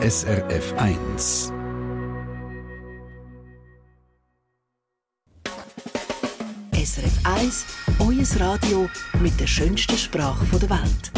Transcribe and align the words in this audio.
SRF 0.00 0.74
1. 0.76 1.52
SRF 6.72 7.18
1, 7.24 7.66
euer 7.98 8.40
Radio 8.40 8.88
mit 9.20 9.40
der 9.40 9.48
schönsten 9.48 9.98
Sprache 9.98 10.46
der 10.56 10.70
Welt. 10.70 11.10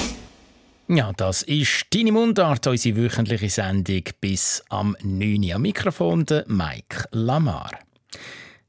Ja, 0.89 1.13
das 1.13 1.43
ist 1.43 1.89
deine 1.93 2.13
Mundart, 2.13 2.67
unsere 2.69 2.97
wöchentliche 2.97 3.51
Sendung 3.51 4.03
bis 4.19 4.63
am 4.71 4.97
9. 5.03 5.45
Uhr. 5.45 5.55
Am 5.57 5.63
Mikrofon 5.63 6.25
der 6.25 6.47
Mike 6.49 7.05
Lamar. 7.11 7.73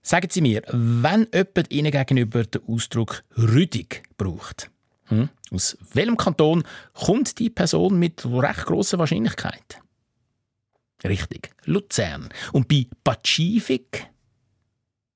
Sagen 0.02 0.28
Sie 0.30 0.41
mir, 0.41 0.62
wenn 0.73 1.25
jemand 1.34 1.71
Ihnen 1.71 1.91
gegenüber 1.91 2.43
den 2.43 2.62
Ausdruck 2.68 3.23
rüdig 3.38 4.04
braucht, 4.18 4.70
hm? 5.05 5.30
aus 5.52 5.78
welchem 5.93 6.18
Kanton 6.18 6.64
kommt 6.93 7.39
die 7.39 7.50
Person 7.50 7.98
mit 7.98 8.25
recht 8.25 8.66
grosser 8.66 9.00
Wahrscheinlichkeit? 9.00 9.82
Richtig, 11.04 11.51
Luzern. 11.65 12.29
Und 12.51 12.68
bei 12.68 12.87
Pazifik 13.04 14.11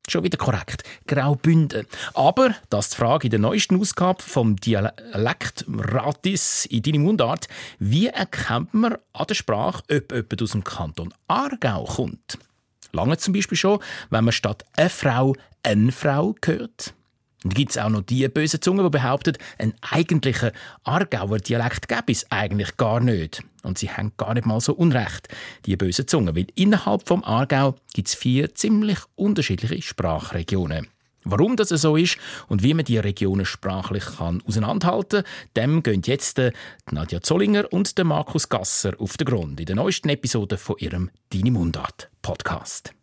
Schon 0.07 0.23
wieder 0.23 0.38
korrekt. 0.38 0.84
Graubünden. 1.07 1.88
Aber, 2.13 2.53
das 2.70 2.85
ist 2.85 2.93
die 2.93 2.98
Frage 2.98 3.26
in 3.26 3.31
der 3.31 3.39
neuesten 3.39 3.80
Ausgabe 3.80 4.21
vom 4.21 4.55
Dialekt 4.55 5.66
Ratis 5.67 6.66
in 6.66 6.84
deine 6.84 6.99
Mundart. 6.99 7.48
Wie 7.79 8.07
erkennt 8.07 8.73
man 8.76 8.98
an 9.13 9.27
der 9.27 9.34
Sprache, 9.34 9.84
ob 9.91 10.12
jemand 10.12 10.41
aus 10.43 10.52
dem 10.52 10.63
Kanton 10.63 11.13
Aargau 11.27 11.85
kommt? 11.85 12.38
Lange 12.91 13.17
zum 13.17 13.34
Beispiel 13.34 13.57
schon, 13.57 13.79
wenn 14.12 14.26
man 14.26 14.31
statt 14.31 14.63
eine 14.77 14.90
Frau 14.90 15.35
eine 15.63 15.91
Frau 15.91 16.35
hört. 16.45 16.93
Und 17.45 17.54
gibt 17.54 17.72
es 17.72 17.77
auch 17.77 17.90
noch 17.90 18.02
die 18.02 18.27
böse 18.27 18.59
Zunge, 18.59 18.81
die 18.81 18.90
behauptet, 18.90 19.38
einen 19.59 19.76
eigentlichen 19.81 20.49
Aargauer 20.84 21.38
Dialekt 21.38 21.88
gäbe 21.88 22.12
es 22.12 22.30
eigentlich 22.31 22.76
gar 22.76 22.99
nicht. 22.99 23.44
Und 23.62 23.77
sie 23.77 23.91
haben 23.91 24.13
gar 24.18 24.34
nicht 24.34 24.48
mal 24.48 24.59
so 24.59 24.73
unrecht, 24.73 25.27
die 25.68 25.77
böse 25.77 26.08
Zunge, 26.08 26.35
weil 26.35 26.48
innerhalb 26.55 27.08
vom 27.08 27.23
Aargau 27.23 27.76
gibt 27.93 28.07
es 28.07 28.16
vier 28.16 28.55
ziemlich 28.55 28.98
unterschiedliche 29.13 29.79
Sprachregionen. 29.79 30.88
Warum 31.23 31.55
das 31.55 31.70
so 31.70 31.96
ist 31.96 32.18
und 32.48 32.63
wie 32.63 32.73
man 32.73 32.85
die 32.85 32.98
Regionen 32.98 33.46
sprachlich 33.46 34.05
kann 34.18 34.41
auseinanderhalten 34.48 35.23
kann, 35.23 35.32
dem 35.55 35.84
gehen 35.84 36.01
jetzt 36.04 36.41
Nadja 36.90 37.21
Zollinger 37.21 37.71
und 37.71 37.96
Markus 38.04 38.49
Gasser 38.49 38.93
auf 38.99 39.18
den 39.18 39.26
Grund 39.26 39.60
in 39.60 39.68
der 39.68 39.76
neuesten 39.76 40.10
Episode 40.10 40.57
von 40.57 40.77
ihrem 40.79 41.12
Deine 41.32 41.51
Mundart 41.51 42.10
Podcast. 42.23 42.93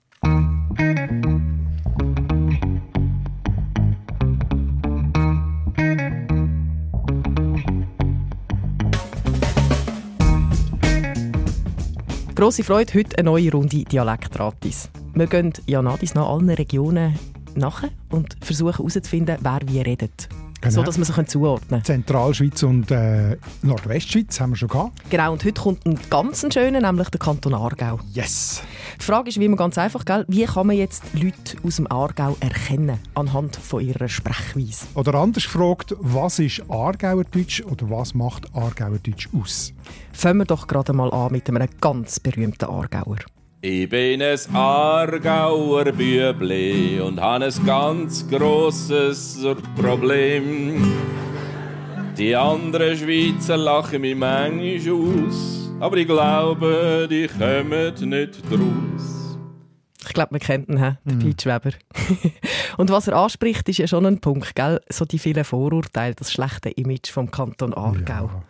Grosse 12.43 12.65
Freude, 12.65 12.93
heute 12.95 13.17
eine 13.19 13.27
neue 13.27 13.53
Runde 13.53 13.85
Dialektratis. 13.85 14.91
Wir 15.15 15.29
gehen 15.29 15.53
ja 15.69 15.81
nach 15.81 16.27
allen 16.27 16.51
Regionen 16.51 17.17
nach 17.55 17.85
und 18.11 18.37
versuchen 18.43 18.73
herauszufinden, 18.79 19.37
wer 19.41 19.61
wie 19.67 19.81
redet. 19.81 20.29
Genau. 20.63 20.75
So, 20.75 20.83
dass 20.85 20.97
man 20.97 21.05
sich 21.05 21.27
zuordnen 21.27 21.81
kann. 21.81 21.85
Zentralschweiz 21.85 22.63
und 22.63 22.89
äh, 22.93 23.37
Nordwestschweiz 23.63 24.41
haben 24.41 24.53
wir 24.53 24.57
schon 24.57 24.69
gehabt. 24.69 25.11
Genau, 25.11 25.33
und 25.33 25.45
heute 25.45 25.61
kommt 25.61 25.85
ein 25.85 25.99
ganz 26.09 26.47
schöner, 26.55 26.81
nämlich 26.81 27.09
der 27.09 27.19
Kanton 27.19 27.53
Aargau. 27.53 27.99
Yes! 28.13 28.63
Die 29.01 29.05
Frage 29.05 29.31
ist 29.31 29.41
wie 29.41 29.47
immer 29.47 29.57
ganz 29.57 29.77
einfach, 29.77 30.05
gell? 30.05 30.25
wie 30.29 30.45
kann 30.45 30.69
man 30.69 30.77
jetzt 30.77 31.03
Leute 31.15 31.57
aus 31.65 31.77
dem 31.77 31.91
Aargau 31.91 32.37
erkennen, 32.39 33.01
anhand 33.15 33.57
von 33.57 33.85
ihrer 33.85 34.09
Sprechweise? 34.09 34.87
Oder 34.95 35.15
anders 35.15 35.43
gefragt, 35.45 35.97
was 35.99 36.39
ist 36.39 36.63
Aargauerdeutsch 36.71 37.63
oder 37.63 37.91
was 37.91 38.15
macht 38.15 38.55
Aargauerdeutsch 38.55 39.31
aus? 39.35 39.73
Fangen 40.13 40.39
wir 40.39 40.45
doch 40.45 40.69
gerade 40.69 40.93
mal 40.93 41.11
an 41.11 41.33
mit 41.33 41.49
einem 41.49 41.69
ganz 41.81 42.21
berühmten 42.21 42.67
Aargauer. 42.67 43.19
Ich 43.65 43.89
bin 43.89 44.21
ein 44.21 44.39
Aargauer 44.53 45.85
Bübli 45.85 47.01
und 47.01 47.21
habe 47.21 47.45
ein 47.45 47.65
ganz 47.65 48.29
grosses 48.29 49.39
Problem. 49.77 50.83
Die 52.19 52.35
anderen 52.35 52.97
Schweizer 52.97 53.57
lachen 53.57 54.01
mich 54.01 54.17
manchmal 54.17 55.29
aus, 55.29 55.71
aber 55.79 55.97
ich 55.97 56.09
glaube, 56.09 57.07
die 57.09 57.29
kommen 57.29 58.11
nicht 58.11 58.43
draus. 58.51 59.39
Ich 60.09 60.13
glaube, 60.13 60.33
wir 60.33 60.41
kennen 60.41 60.67
ihn, 60.69 60.99
den 61.05 61.19
mhm. 61.19 61.19
Pete 61.21 61.49
Weber. 61.49 61.71
und 62.79 62.91
was 62.91 63.07
er 63.07 63.15
anspricht, 63.15 63.69
ist 63.69 63.79
ja 63.79 63.87
schon 63.87 64.07
ein 64.07 64.21
Punkt, 64.21 64.57
gell? 64.57 64.81
so 64.89 65.05
die 65.05 65.21
vielen 65.21 65.45
Vorurteile, 65.45 66.17
das 66.17 66.33
schlechte 66.33 66.71
Image 66.71 67.13
vom 67.13 67.31
Kanton 67.31 67.75
Aargau. 67.75 68.27
Ja. 68.27 68.43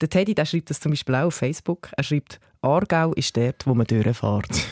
Der 0.00 0.08
Teddy 0.08 0.34
der 0.34 0.46
schreibt 0.46 0.70
das 0.70 0.80
zum 0.80 0.90
Beispiel 0.90 1.14
auch 1.14 1.26
auf 1.26 1.34
Facebook. 1.34 1.90
Er 1.96 2.02
schreibt, 2.02 2.40
Aargau 2.62 3.12
ist 3.14 3.36
dort, 3.36 3.66
wo 3.66 3.74
man 3.74 3.86
durchfährt. 3.86 4.66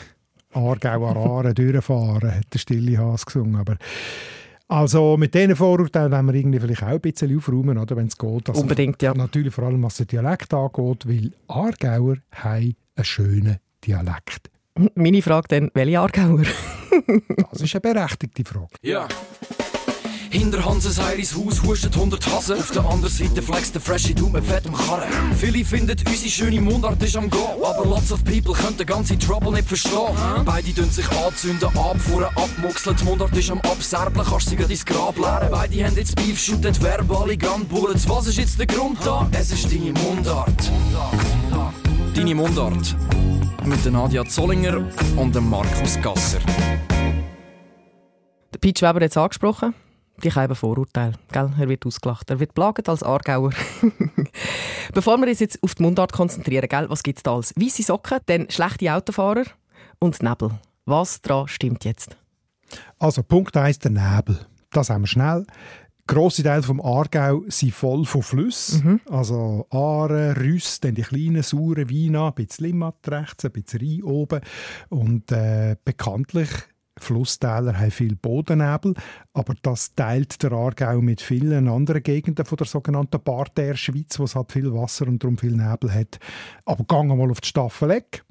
Aargau 0.53 1.07
Arare 1.07 1.53
durchfahren, 1.53 2.35
hat 2.35 2.53
der 2.53 2.59
stille 2.59 2.97
Has 2.97 3.25
gesungen. 3.25 3.55
Aber 3.55 3.77
also 4.67 5.15
mit 5.15 5.33
diesen 5.33 5.55
Vorurteilen 5.55 6.11
wollen 6.11 6.25
wir 6.27 6.33
irgendwie 6.35 6.59
vielleicht 6.59 6.83
auch 6.83 6.87
ein 6.87 6.99
bisschen 6.99 7.37
aufräumen, 7.37 7.77
oder, 7.77 7.95
wenn 7.95 8.07
es 8.07 8.17
geht. 8.17 8.49
Also 8.49 8.61
Unbedingt, 8.61 9.01
ja. 9.01 9.13
Natürlich 9.13 9.53
vor 9.53 9.65
allem, 9.65 9.81
was 9.83 9.97
den 9.97 10.07
Dialekt 10.07 10.53
angeht, 10.53 11.07
weil 11.07 11.31
Aargauer 11.47 12.17
haben 12.31 12.75
einen 12.95 13.05
schönen 13.05 13.57
Dialekt. 13.85 14.49
Meine 14.95 15.21
Frage 15.21 15.47
dann, 15.47 15.71
welche 15.73 15.99
Aargauer? 15.99 16.43
das 17.51 17.61
ist 17.61 17.75
eine 17.75 17.81
berechtigte 17.81 18.43
Frage. 18.43 18.73
Ja. 18.81 19.07
Hinter 20.29 20.65
Hanses 20.65 20.99
Heiris 21.01 21.33
Haus 21.35 21.63
hustet 21.63 21.95
100 21.95 22.25
Hasen. 22.27 22.59
Auf 22.59 22.71
der 22.71 22.85
anderen 22.85 23.13
Seite 23.13 23.41
flext 23.41 23.73
der 23.73 23.81
Freshy 23.81 24.13
Du 24.13 24.27
mit 24.27 24.43
fettem 24.43 24.73
Karren. 24.73 25.07
Viele 25.37 25.63
finden, 25.63 25.95
unsere 26.05 26.29
schöne 26.29 26.59
Mundart 26.59 27.01
ist 27.01 27.15
am 27.15 27.29
Go. 27.29 27.63
Aber 27.63 27.85
lots 27.85 28.11
of 28.11 28.23
people 28.25 28.53
können 28.53 28.77
den 28.77 28.85
ganzen 28.85 29.19
Trouble 29.19 29.51
nicht 29.51 29.67
verstehen. 29.67 30.15
Beide 30.45 30.73
tun 30.73 30.89
sich 30.89 31.09
anzünden, 31.11 31.69
abfuhren, 31.77 32.27
abmuxeln. 32.35 32.95
Die 32.97 33.03
Mundart 33.05 33.37
ist 33.37 33.49
am 33.51 33.59
Abserblen, 33.61 34.25
kannst 34.25 34.49
sie 34.49 34.55
ins 34.55 34.85
Grab 34.85 35.17
leeren. 35.17 35.49
Beide 35.49 35.85
haben 35.85 35.95
jetzt 35.95 36.15
Beef, 36.15 36.39
shooten 36.39 36.75
verbale 36.81 37.37
Gunbullets. 37.37 38.07
Was 38.09 38.27
ist 38.27 38.37
jetzt 38.37 38.59
der 38.59 38.67
Grund 38.67 38.97
da? 39.05 39.29
Es 39.31 39.51
ist 39.51 39.71
deine 39.71 39.93
Mundart. 39.93 40.71
Deine 42.13 42.35
Mundart. 42.35 42.95
Mit 43.63 43.91
Nadia 43.91 44.25
Zollinger 44.25 44.87
und 45.15 45.49
Markus 45.49 45.99
Gasser. 46.01 46.39
Der 48.53 48.59
Peach 48.59 48.81
Weber 48.81 48.95
hat 48.95 49.11
es 49.11 49.17
angesprochen 49.17 49.73
die 50.23 50.31
haben 50.31 50.55
Vorurteile. 50.55 51.13
Gell? 51.31 51.51
Er 51.59 51.69
wird 51.69 51.85
ausgelacht. 51.85 52.29
Er 52.29 52.39
wird 52.39 52.53
plagt 52.53 52.89
als 52.89 53.03
Aargauer. 53.03 53.51
Bevor 54.93 55.17
wir 55.17 55.27
uns 55.27 55.39
jetzt 55.39 55.61
auf 55.61 55.75
die 55.75 55.83
Mundart 55.83 56.11
konzentrieren, 56.11 56.67
gell? 56.67 56.89
was 56.89 57.03
gibt 57.03 57.19
es 57.19 57.23
da 57.23 57.35
als 57.35 57.53
weiße 57.55 57.83
Socken, 57.83 58.19
dann 58.25 58.49
schlechte 58.49 58.93
Autofahrer 58.93 59.45
und 59.99 60.21
Nebel. 60.21 60.51
Was 60.85 61.21
daran 61.21 61.47
stimmt 61.47 61.85
jetzt? 61.85 62.17
Also 62.99 63.23
Punkt 63.23 63.55
1, 63.55 63.79
der 63.79 63.91
Nebel. 63.91 64.39
Das 64.71 64.89
haben 64.89 65.03
wir 65.03 65.07
schnell. 65.07 65.45
Grosse 66.07 66.41
Teile 66.41 66.63
vom 66.63 66.79
Aargau 66.79 67.43
sind 67.47 67.73
voll 67.73 68.05
von 68.05 68.23
Flüssen. 68.23 68.83
Mhm. 68.83 69.01
Also 69.11 69.67
Aare, 69.69 70.37
Rüss, 70.37 70.79
dann 70.79 70.95
die 70.95 71.01
kleinen, 71.01 71.43
sauren 71.43 71.89
Weine, 71.89 72.27
ein 72.27 72.33
bisschen 72.33 72.67
Limmat 72.67 72.95
rechts, 73.09 73.43
ein 73.43 73.51
bisschen 73.51 73.81
Rhein 73.81 74.03
oben. 74.03 74.41
Und 74.87 75.31
äh, 75.33 75.75
bekanntlich 75.83 76.49
Flusstäler 76.99 77.77
haben 77.77 77.91
viel 77.91 78.15
Bodennebel, 78.15 78.93
aber 79.33 79.53
das 79.61 79.93
teilt 79.95 80.41
der 80.43 80.51
Aargau 80.51 81.01
mit 81.01 81.21
vielen 81.21 81.67
anderen 81.67 82.03
Gegenden 82.03 82.45
von 82.45 82.57
der 82.57 82.67
sogenannten 82.67 83.19
Parterre-Schweiz, 83.19 84.19
wo 84.19 84.23
es 84.23 84.35
halt 84.35 84.51
viel 84.51 84.73
Wasser 84.73 85.07
und 85.07 85.23
darum 85.23 85.37
viel 85.37 85.55
Nebel 85.55 85.93
hat. 85.93 86.19
Aber 86.65 86.83
gang 86.85 87.15
mal 87.15 87.31
auf 87.31 87.41
die 87.41 87.47
Staffeleck, 87.47 88.23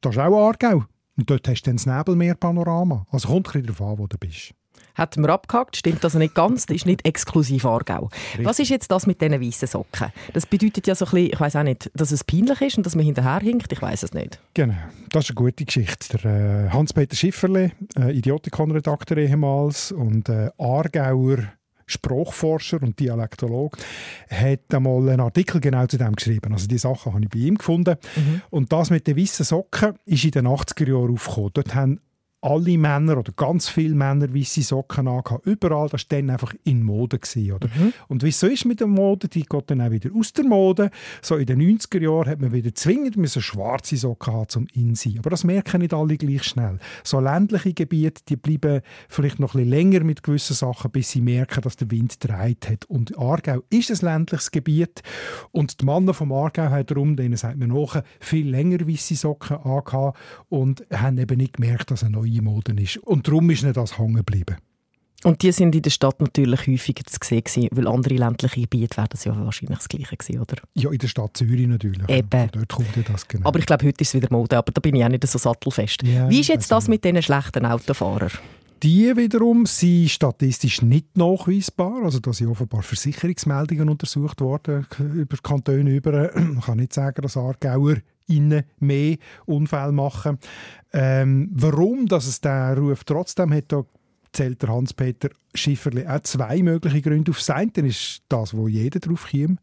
das 0.00 0.16
ist 0.16 0.20
auch 0.20 0.46
Aargau. 0.46 0.84
Und 1.16 1.28
dort 1.30 1.48
hast 1.48 1.62
du 1.62 1.70
dann 1.70 1.76
das 1.76 1.86
Nebelmeerpanorama. 1.86 3.04
Also 3.10 3.28
kommt 3.28 3.48
ein 3.48 3.62
bisschen 3.62 3.66
darauf 3.74 3.92
an, 3.92 3.98
wo 3.98 4.06
du 4.06 4.18
bist 4.18 4.54
hat 4.98 5.16
wir 5.16 5.28
abgehakt. 5.28 5.76
Stimmt 5.76 6.04
also 6.04 6.18
nicht 6.18 6.34
ganz, 6.34 6.66
das 6.66 6.76
ist 6.76 6.86
nicht 6.86 7.06
exklusiv 7.06 7.64
Aargau. 7.64 8.10
Richtig. 8.30 8.46
Was 8.46 8.58
ist 8.58 8.68
jetzt 8.68 8.90
das 8.90 9.06
mit 9.06 9.20
diesen 9.20 9.40
weißen 9.40 9.68
Socken? 9.68 10.12
Das 10.32 10.46
bedeutet 10.46 10.86
ja 10.86 10.94
so 10.94 11.06
ein 11.06 11.10
bisschen, 11.10 11.32
ich 11.32 11.40
weiß 11.40 11.56
auch 11.56 11.62
nicht, 11.62 11.90
dass 11.94 12.10
es 12.10 12.24
peinlich 12.24 12.60
ist 12.60 12.76
und 12.76 12.86
dass 12.86 12.94
man 12.94 13.04
hinterherhinkt, 13.04 13.72
ich 13.72 13.80
weiß 13.80 14.02
es 14.02 14.12
nicht. 14.12 14.40
Genau, 14.54 14.74
das 15.10 15.24
ist 15.24 15.30
eine 15.30 15.36
gute 15.36 15.64
Geschichte. 15.64 16.18
Der 16.18 16.66
äh, 16.66 16.70
Hans-Peter 16.70 17.16
Schifferle, 17.16 17.72
äh, 17.96 18.12
Idiotikon-Redakteur 18.12 19.18
ehemals 19.18 19.92
und 19.92 20.28
äh, 20.28 20.50
Aargauer 20.58 21.38
Sprachforscher 21.88 22.82
und 22.82 23.00
Dialektolog, 23.00 23.76
hat 24.28 24.74
einmal 24.74 25.08
einen 25.08 25.20
Artikel 25.20 25.60
genau 25.60 25.86
zu 25.86 25.96
dem 25.96 26.14
geschrieben. 26.14 26.52
Also 26.52 26.68
die 26.68 26.78
Sachen 26.78 27.14
habe 27.14 27.24
ich 27.24 27.30
bei 27.30 27.38
ihm 27.38 27.56
gefunden. 27.56 27.96
Mhm. 28.14 28.42
Und 28.50 28.72
das 28.72 28.90
mit 28.90 29.06
den 29.06 29.16
weißen 29.16 29.44
Socken 29.44 29.94
ist 30.04 30.24
in 30.24 30.30
den 30.30 30.46
80er 30.46 30.86
Jahren 30.86 31.14
aufgekommen. 31.14 31.50
Dort 31.54 31.74
haben 31.74 32.00
alle 32.40 32.78
Männer 32.78 33.18
oder 33.18 33.32
ganz 33.32 33.68
viele 33.68 33.94
Männer 33.94 34.32
weiße 34.32 34.62
Socken 34.62 35.08
angehabt. 35.08 35.44
Überall, 35.46 35.88
das 35.88 36.06
war 36.08 36.18
dann 36.18 36.30
einfach 36.30 36.54
in 36.64 36.82
Mode. 36.82 37.18
Gewesen, 37.18 37.52
oder? 37.52 37.68
Mhm. 37.68 37.92
Und 38.06 38.22
wie 38.22 38.28
es 38.28 38.38
so 38.38 38.46
ist 38.46 38.64
mit 38.64 38.80
der 38.80 38.86
Mode, 38.86 39.28
die 39.28 39.42
geht 39.42 39.70
dann 39.70 39.80
auch 39.80 39.90
wieder 39.90 40.10
aus 40.14 40.32
der 40.32 40.44
Mode. 40.44 40.90
So 41.20 41.36
in 41.36 41.46
den 41.46 41.60
90er 41.60 42.00
Jahren 42.00 42.28
hat 42.28 42.40
man 42.40 42.52
wieder 42.52 42.74
zwingend 42.74 43.16
müssen 43.16 43.42
schwarze 43.42 43.96
Socken 43.96 44.32
haben 44.32 44.48
zum 44.48 44.66
Insein. 44.74 45.16
Aber 45.18 45.30
das 45.30 45.42
merken 45.42 45.80
nicht 45.80 45.94
alle 45.94 46.16
gleich 46.16 46.44
schnell. 46.44 46.78
So 47.02 47.18
ländliche 47.18 47.74
Gebiete, 47.74 48.22
die 48.28 48.36
bleiben 48.36 48.82
vielleicht 49.08 49.40
noch 49.40 49.54
ein 49.54 49.64
bisschen 49.64 49.70
länger 49.70 50.04
mit 50.04 50.22
gewissen 50.22 50.54
Sachen, 50.54 50.90
bis 50.90 51.10
sie 51.10 51.20
merken, 51.20 51.62
dass 51.62 51.76
der 51.76 51.90
Wind 51.90 52.22
dreht 52.22 52.68
hat. 52.68 52.84
Und 52.86 53.18
Aargau 53.18 53.62
ist 53.70 53.90
ein 53.90 54.06
ländliches 54.06 54.50
Gebiet 54.50 55.02
und 55.50 55.80
die 55.80 55.84
Männer 55.84 56.14
vom 56.14 56.32
Aargau 56.32 56.70
haben 56.70 56.86
darum, 56.86 57.16
denen 57.16 57.36
sagt 57.36 57.58
man 57.58 57.70
nachher, 57.70 58.04
viel 58.20 58.48
länger 58.48 58.86
weiße 58.86 59.16
Socken 59.16 59.56
angehabt 59.56 60.18
und 60.48 60.84
haben 60.92 61.18
eben 61.18 61.38
nicht 61.38 61.54
gemerkt, 61.54 61.90
dass 61.90 62.04
eine 62.04 62.12
neue 62.12 62.27
neue 62.30 62.42
Mode 62.42 62.72
ist. 62.80 62.98
Und 62.98 63.26
darum 63.26 63.50
ist 63.50 63.62
nicht 63.62 63.76
das 63.76 63.98
hängen 63.98 64.16
geblieben. 64.16 64.56
Und 65.24 65.42
die 65.42 65.50
sind 65.50 65.74
in 65.74 65.82
der 65.82 65.90
Stadt 65.90 66.20
natürlich 66.20 66.68
häufiger 66.68 67.02
zu 67.04 67.18
sehen, 67.20 67.68
weil 67.72 67.88
andere 67.88 68.14
ländliche 68.14 68.60
Gebiete 68.60 68.96
werden 68.96 69.08
das 69.10 69.24
ja 69.24 69.36
wahrscheinlich 69.36 69.78
das 69.78 69.88
Gleiche 69.88 70.16
gewesen, 70.16 70.40
oder? 70.40 70.56
Ja, 70.74 70.90
in 70.92 70.98
der 70.98 71.08
Stadt 71.08 71.36
Zürich 71.36 71.66
natürlich. 71.66 72.08
Eben. 72.08 72.48
dort 72.52 72.68
kommt 72.68 72.96
ja 72.96 73.02
das 73.02 73.26
genau. 73.26 73.48
Aber 73.48 73.58
ich 73.58 73.66
glaube, 73.66 73.84
heute 73.84 74.00
ist 74.00 74.08
es 74.08 74.14
wieder 74.14 74.28
Mode, 74.30 74.56
aber 74.56 74.70
da 74.70 74.80
bin 74.80 74.94
ich 74.94 75.04
auch 75.04 75.08
nicht 75.08 75.26
so 75.26 75.38
sattelfest. 75.38 76.04
Ja, 76.04 76.30
Wie 76.30 76.38
ist 76.38 76.48
jetzt 76.48 76.70
das 76.70 76.86
mit 76.86 77.04
diesen 77.04 77.20
schlechten 77.20 77.66
Autofahrern? 77.66 78.30
Die 78.82 79.16
wiederum 79.16 79.66
sind 79.66 80.08
statistisch 80.08 80.82
nicht 80.82 81.16
nachweisbar. 81.16 82.04
Also 82.04 82.20
da 82.20 82.32
sind 82.32 82.48
offenbar 82.48 82.82
Versicherungsmeldungen 82.82 83.88
untersucht 83.88 84.40
worden 84.40 84.86
über 84.98 85.36
Kantone 85.42 85.90
über. 85.90 86.30
Man 86.34 86.60
kann 86.60 86.78
nicht 86.78 86.92
sagen, 86.92 87.22
dass 87.22 87.36
Aargauer 87.36 87.96
innen 88.28 88.64
mehr 88.78 89.16
Unfälle 89.46 89.92
machen. 89.92 90.38
Ähm, 90.92 91.50
warum 91.52 92.06
dass 92.06 92.26
es 92.26 92.40
der 92.40 92.76
Ruf 92.78 93.02
trotzdem 93.04 93.52
hat, 93.52 93.72
da 93.72 93.84
zählt 94.32 94.62
der 94.62 94.68
Hans-Peter 94.68 95.30
Schifferli 95.54 96.06
auch 96.06 96.20
zwei 96.20 96.62
mögliche 96.62 97.02
Gründe 97.02 97.30
auf. 97.30 97.38
Das 97.38 97.50
eine 97.50 97.72
ist 97.88 98.22
das, 98.28 98.54
wo 98.54 98.68
jeder 98.68 99.00
drauf 99.00 99.28
kommt, 99.30 99.58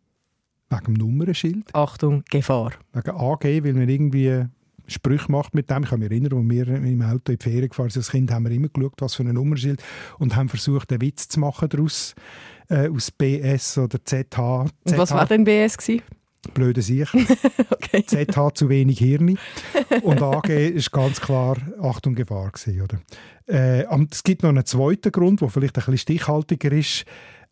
wegen 0.69 0.85
dem 0.85 0.94
Nummernschild. 0.95 1.73
Achtung, 1.73 2.23
Gefahr. 2.29 2.73
Wegen 2.94 3.12
AG, 3.12 3.44
weil 3.44 3.73
man 3.73 3.88
irgendwie 3.88 4.45
Sprüche 4.87 5.31
macht 5.31 5.53
mit 5.53 5.69
dem. 5.69 5.83
Ich 5.83 5.89
kann 5.89 5.99
mich 5.99 6.11
erinnern, 6.11 6.37
als 6.37 6.49
wir 6.49 6.67
im 6.67 7.01
Auto 7.01 7.31
in 7.31 7.37
die 7.37 7.43
Ferien 7.43 7.69
gefahren 7.69 7.89
sind 7.89 8.01
als 8.01 8.11
Kind, 8.11 8.31
haben 8.31 8.45
wir 8.45 8.51
immer 8.51 8.69
geschaut, 8.69 8.93
was 8.99 9.15
für 9.15 9.23
ein 9.23 9.33
Nummernschild 9.33 9.83
und 10.19 10.35
haben 10.35 10.49
versucht, 10.49 10.91
einen 10.91 11.01
Witz 11.01 11.27
zu 11.27 11.39
machen 11.39 11.69
daraus, 11.69 12.15
äh, 12.69 12.89
aus 12.89 13.11
BS 13.11 13.77
oder 13.77 14.03
ZH. 14.03 14.65
Und 14.83 14.97
was 14.97 15.11
war 15.11 15.25
denn 15.25 15.43
BS? 15.43 15.77
Gewesen? 15.77 16.03
blöde 16.53 16.81
Sicht. 16.81 17.13
okay. 17.69 18.03
ZH 18.05 18.53
zu 18.53 18.69
wenig 18.69 18.99
Hirn. 18.99 19.37
Und 20.03 20.21
AG 20.21 20.49
ist 20.49 20.91
ganz 20.91 21.19
klar 21.21 21.57
Achtung 21.81 22.15
Gefahr 22.15 22.51
gewesen, 22.51 22.81
oder? 22.81 22.99
Äh, 23.47 23.85
es 24.11 24.23
gibt 24.23 24.43
noch 24.43 24.49
einen 24.49 24.65
zweiten 24.65 25.11
Grund, 25.11 25.41
der 25.41 25.49
vielleicht 25.49 25.77
ein 25.77 25.85
bisschen 25.85 25.97
stichhaltiger 25.97 26.71
ist. 26.71 27.05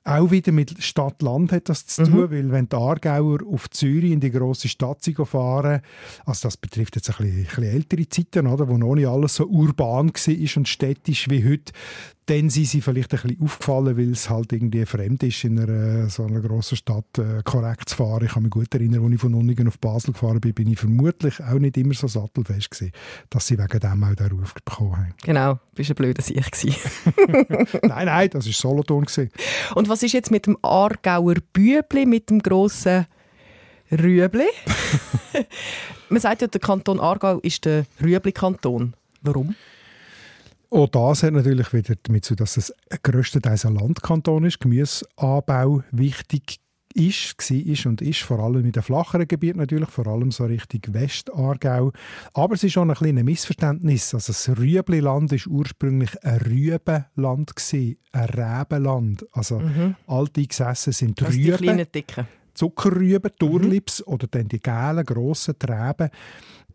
Auch 0.06 0.32
wieder 0.32 0.52
mit 0.52 0.84
Stadt-Land 0.84 1.54
hat 1.54 1.70
das 1.70 1.86
zu 1.86 2.04
tun, 2.04 2.14
mhm. 2.14 2.32
weil 2.32 2.52
wenn 2.52 2.68
die 2.68 2.76
Aargauer 2.76 3.40
auf 3.48 3.70
Zürich 3.70 4.12
in 4.12 4.20
die 4.20 4.32
grosse 4.32 4.68
Stadt 4.68 5.00
fahren, 5.24 5.82
also 6.26 6.48
das 6.48 6.58
betrifft 6.58 6.98
jetzt 6.98 7.10
ein 7.10 7.16
bisschen, 7.18 7.38
ein 7.38 7.44
bisschen 7.46 7.64
ältere 7.64 8.10
Zeiten, 8.10 8.48
oder, 8.48 8.68
wo 8.68 8.78
noch 8.78 8.96
nicht 8.96 9.08
alles 9.08 9.36
so 9.36 9.46
urban 9.46 10.10
war 10.10 10.58
und 10.58 10.68
städtisch 10.68 11.30
wie 11.30 11.46
heute, 11.46 11.72
dann 12.26 12.50
sind 12.50 12.66
sie 12.66 12.82
vielleicht 12.82 13.14
ein 13.14 13.22
bisschen 13.22 13.42
aufgefallen, 13.42 13.98
weil 13.98 14.12
es 14.12 14.30
halt 14.30 14.54
irgendwie 14.54 14.86
fremd 14.86 15.24
ist, 15.24 15.44
in 15.44 15.60
einer, 15.60 16.10
so 16.10 16.24
einer 16.24 16.40
grossen 16.40 16.78
Stadt 16.78 17.18
äh, 17.18 17.42
korrekt 17.44 17.90
zu 17.90 17.98
fahren. 17.98 18.26
Ich 18.26 18.34
kann 18.34 18.44
mich 18.44 18.52
gut 18.52 18.74
erinnern, 18.74 19.04
als 19.04 19.14
ich 19.14 19.22
von 19.22 19.34
Unningen 19.34 19.68
auf 19.68 19.78
Basel 19.80 20.14
gefahren 20.14 20.40
bin, 20.40 20.54
bin 20.54 20.68
ich 20.70 20.80
vermutlich 20.80 21.42
auch 21.42 21.60
nicht 21.60 21.76
immer 21.78 21.94
so 21.94 22.08
sattelfest 22.08 22.72
gewesen, 22.72 22.94
dass 23.30 23.48
sie 23.48 23.58
wegen 23.58 23.80
dem 23.80 24.04
auch 24.04 24.16
den 24.16 24.32
Ruf 24.32 24.54
bekommen 24.54 24.98
haben. 24.98 25.14
Genau, 25.24 25.60
bist 25.76 25.90
ein 25.90 25.96
blöder 25.96 26.22
Sieg 26.22 26.44
Nein, 27.84 28.06
nein, 28.06 28.30
das 28.30 28.46
war 28.46 28.54
Solothurn. 28.54 29.06
Gewesen. 29.06 29.30
Und 29.76 29.90
was 29.90 30.04
ist 30.04 30.14
jetzt 30.14 30.32
mit 30.32 30.46
dem 30.46 30.58
Aargauer 30.62 31.36
Bübli, 31.52 32.06
mit 32.06 32.30
dem 32.30 32.40
grossen 32.40 33.06
Rüebli? 33.92 34.48
Man 36.10 36.22
sagt 36.22 36.42
ja, 36.42 36.48
der 36.48 36.62
Kanton 36.62 37.00
Aargau 37.00 37.40
ist 37.40 37.66
der 37.66 37.86
Rüebli-Kanton. 38.02 38.94
Warum? 39.22 39.56
Auch 40.74 40.88
das 40.88 41.22
hat 41.22 41.34
natürlich 41.34 41.72
wieder 41.72 41.94
damit 42.02 42.26
zu 42.26 42.34
dass 42.34 42.58
es 42.58 42.74
grösstenteils 43.04 43.64
ein 43.68 43.76
Landkanton 43.76 44.44
ist, 44.46 44.60
Gemüseanbau 44.60 45.84
wichtig 45.92 46.60
ist, 46.96 47.36
war 47.38 47.92
und 47.92 48.02
ist, 48.02 48.22
vor 48.22 48.40
allem 48.40 48.66
in 48.66 48.72
den 48.72 48.82
flacheren 48.82 49.28
Gebieten 49.28 49.60
natürlich, 49.60 49.90
vor 49.90 50.08
allem 50.08 50.32
so 50.32 50.46
Richtung 50.46 50.82
Westaargau. 50.96 51.92
Aber 52.34 52.56
es 52.56 52.64
ist 52.64 52.72
schon 52.72 52.90
ein 52.90 52.98
kleines 52.98 53.24
Missverständnis. 53.24 54.16
Also 54.16 54.34
das 54.34 54.50
Rüebliland 54.58 55.32
war 55.32 55.54
ursprünglich 55.54 56.12
ein 56.24 56.40
Rübenland, 56.40 57.52
ein 57.72 57.98
Rebenland. 58.16 59.26
Also 59.32 59.60
mhm. 59.60 59.96
alte 60.08 60.48
gesessen 60.48 60.94
sind 60.94 61.22
das 61.22 61.36
Rüben. 61.36 61.44
Die 61.44 61.52
kleinen, 61.52 61.88
dicken. 61.94 62.28
Zuckerrüben, 62.56 63.32
Turlips 63.38 64.04
mhm. 64.06 64.14
oder 64.14 64.28
dann 64.28 64.48
die 64.48 64.60
gelben, 64.60 65.06
grossen 65.06 65.58
Treben. 65.60 66.10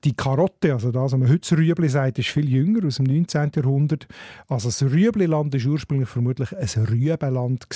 Die 0.05 0.15
Karotte, 0.15 0.73
also 0.73 0.91
das, 0.91 1.12
was 1.12 1.19
man 1.19 1.29
heute 1.29 1.56
Rüebli 1.56 1.89
sagt, 1.89 2.19
ist 2.19 2.29
viel 2.29 2.49
jünger, 2.49 2.87
aus 2.87 2.97
dem 2.97 3.06
19. 3.06 3.50
Jahrhundert. 3.55 4.06
Also 4.49 4.69
das 4.69 4.83
Rüebliland 4.83 5.53
war 5.55 5.73
ursprünglich 5.73 6.09
vermutlich 6.09 6.56
ein 6.56 6.85
Rübenland. 6.85 7.67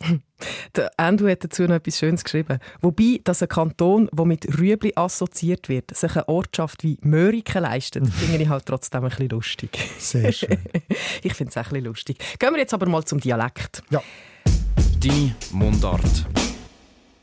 Der 0.76 0.90
Andrew 0.96 1.28
hat 1.28 1.44
dazu 1.44 1.62
noch 1.64 1.76
etwas 1.76 1.98
Schönes 1.98 2.24
geschrieben. 2.24 2.58
Wobei, 2.80 3.20
dass 3.24 3.42
ein 3.42 3.48
Kanton, 3.48 4.08
der 4.12 4.24
mit 4.24 4.58
Rüebli 4.58 4.92
assoziiert 4.94 5.68
wird, 5.68 5.94
sich 5.96 6.14
eine 6.14 6.28
Ortschaft 6.28 6.82
wie 6.84 6.98
Möriken 7.02 7.62
leistet, 7.62 8.06
finde 8.12 8.42
ich 8.42 8.48
halt 8.48 8.66
trotzdem 8.66 9.04
ein 9.04 9.10
bisschen 9.10 9.28
lustig. 9.30 9.78
Sehr 9.98 10.32
schön. 10.32 10.58
ich 11.22 11.34
finde 11.34 11.50
es 11.50 11.56
auch 11.56 11.62
ein 11.62 11.70
bisschen 11.70 11.84
lustig. 11.84 12.18
Gehen 12.38 12.52
wir 12.52 12.58
jetzt 12.58 12.74
aber 12.74 12.88
mal 12.88 13.04
zum 13.04 13.20
Dialekt. 13.20 13.82
Ja. 13.90 14.02
Die 14.98 15.32
Mundart. 15.52 16.26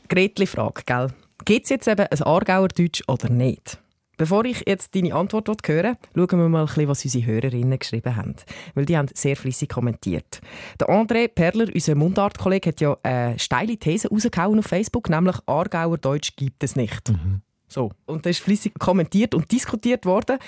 Gretli-Frage, 0.08 0.82
gell? 0.86 1.08
Gibt 1.44 1.64
es 1.64 1.70
jetzt 1.70 1.88
eben 1.88 2.06
ein 2.06 2.22
Aargauer 2.22 2.68
Deutsch 2.68 3.02
oder 3.06 3.28
nicht? 3.28 3.78
Bevor 4.16 4.44
ich 4.44 4.62
jetzt 4.66 4.94
deine 4.94 5.14
Antwort 5.14 5.48
höre, 5.66 5.96
schauen 6.14 6.38
wir 6.38 6.48
mal, 6.48 6.60
ein 6.60 6.66
bisschen, 6.66 6.88
was 6.88 7.04
unsere 7.04 7.26
Hörerinnen 7.26 7.78
geschrieben 7.78 8.16
haben. 8.16 8.34
Weil 8.74 8.86
die 8.86 8.96
haben 8.96 9.08
sehr 9.12 9.36
fließig 9.36 9.68
kommentiert. 9.68 10.40
Der 10.80 10.88
André 10.88 11.28
Perler, 11.28 11.66
unser 11.72 11.94
Mundart-Kollege, 11.94 12.70
hat 12.70 12.80
ja 12.80 12.96
eine 13.02 13.38
steile 13.38 13.76
These 13.76 14.08
rausgehauen 14.08 14.58
auf 14.58 14.66
Facebook, 14.66 15.10
nämlich 15.10 15.36
Aargauer 15.46 15.98
Deutsch 15.98 16.34
gibt 16.36 16.64
es 16.64 16.76
nicht. 16.76 17.10
Mhm. 17.10 17.42
So. 17.68 17.90
Und 18.06 18.26
das 18.26 18.36
ist 18.36 18.44
fließig 18.44 18.74
kommentiert 18.78 19.34
und 19.34 19.50
diskutiert 19.50 20.06
worden. 20.06 20.38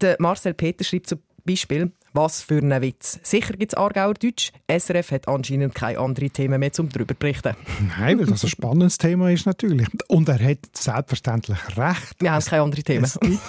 Der 0.00 0.16
Marcel 0.18 0.54
Peter 0.54 0.84
schreibt 0.84 1.06
zum 1.06 1.20
Beispiel, 1.44 1.92
was 2.14 2.42
für 2.42 2.58
ein 2.58 2.80
Witz. 2.80 3.18
Sicher 3.22 3.54
gibt 3.54 3.72
es 3.72 3.76
Aargauer 3.76 4.14
Deutsch. 4.14 4.52
SRF 4.68 5.10
hat 5.10 5.28
anscheinend 5.28 5.74
keine 5.74 5.98
anderen 5.98 6.32
Themen 6.32 6.60
mehr, 6.60 6.70
um 6.78 6.88
darüber 6.88 7.14
zu 7.14 7.18
berichten. 7.18 7.56
Nein, 7.98 8.18
weil 8.18 8.26
das 8.26 8.44
ein 8.44 8.50
spannendes 8.50 8.98
Thema 8.98 9.30
ist 9.30 9.46
natürlich. 9.46 9.88
Und 10.08 10.28
er 10.28 10.38
hat 10.38 10.58
selbstverständlich 10.72 11.58
recht. 11.76 12.14
Wir 12.20 12.32
haben 12.32 12.44
keine 12.44 12.62
anderen 12.62 12.84
Themen. 12.84 13.04
Es 13.04 13.18
gibt, 13.18 13.40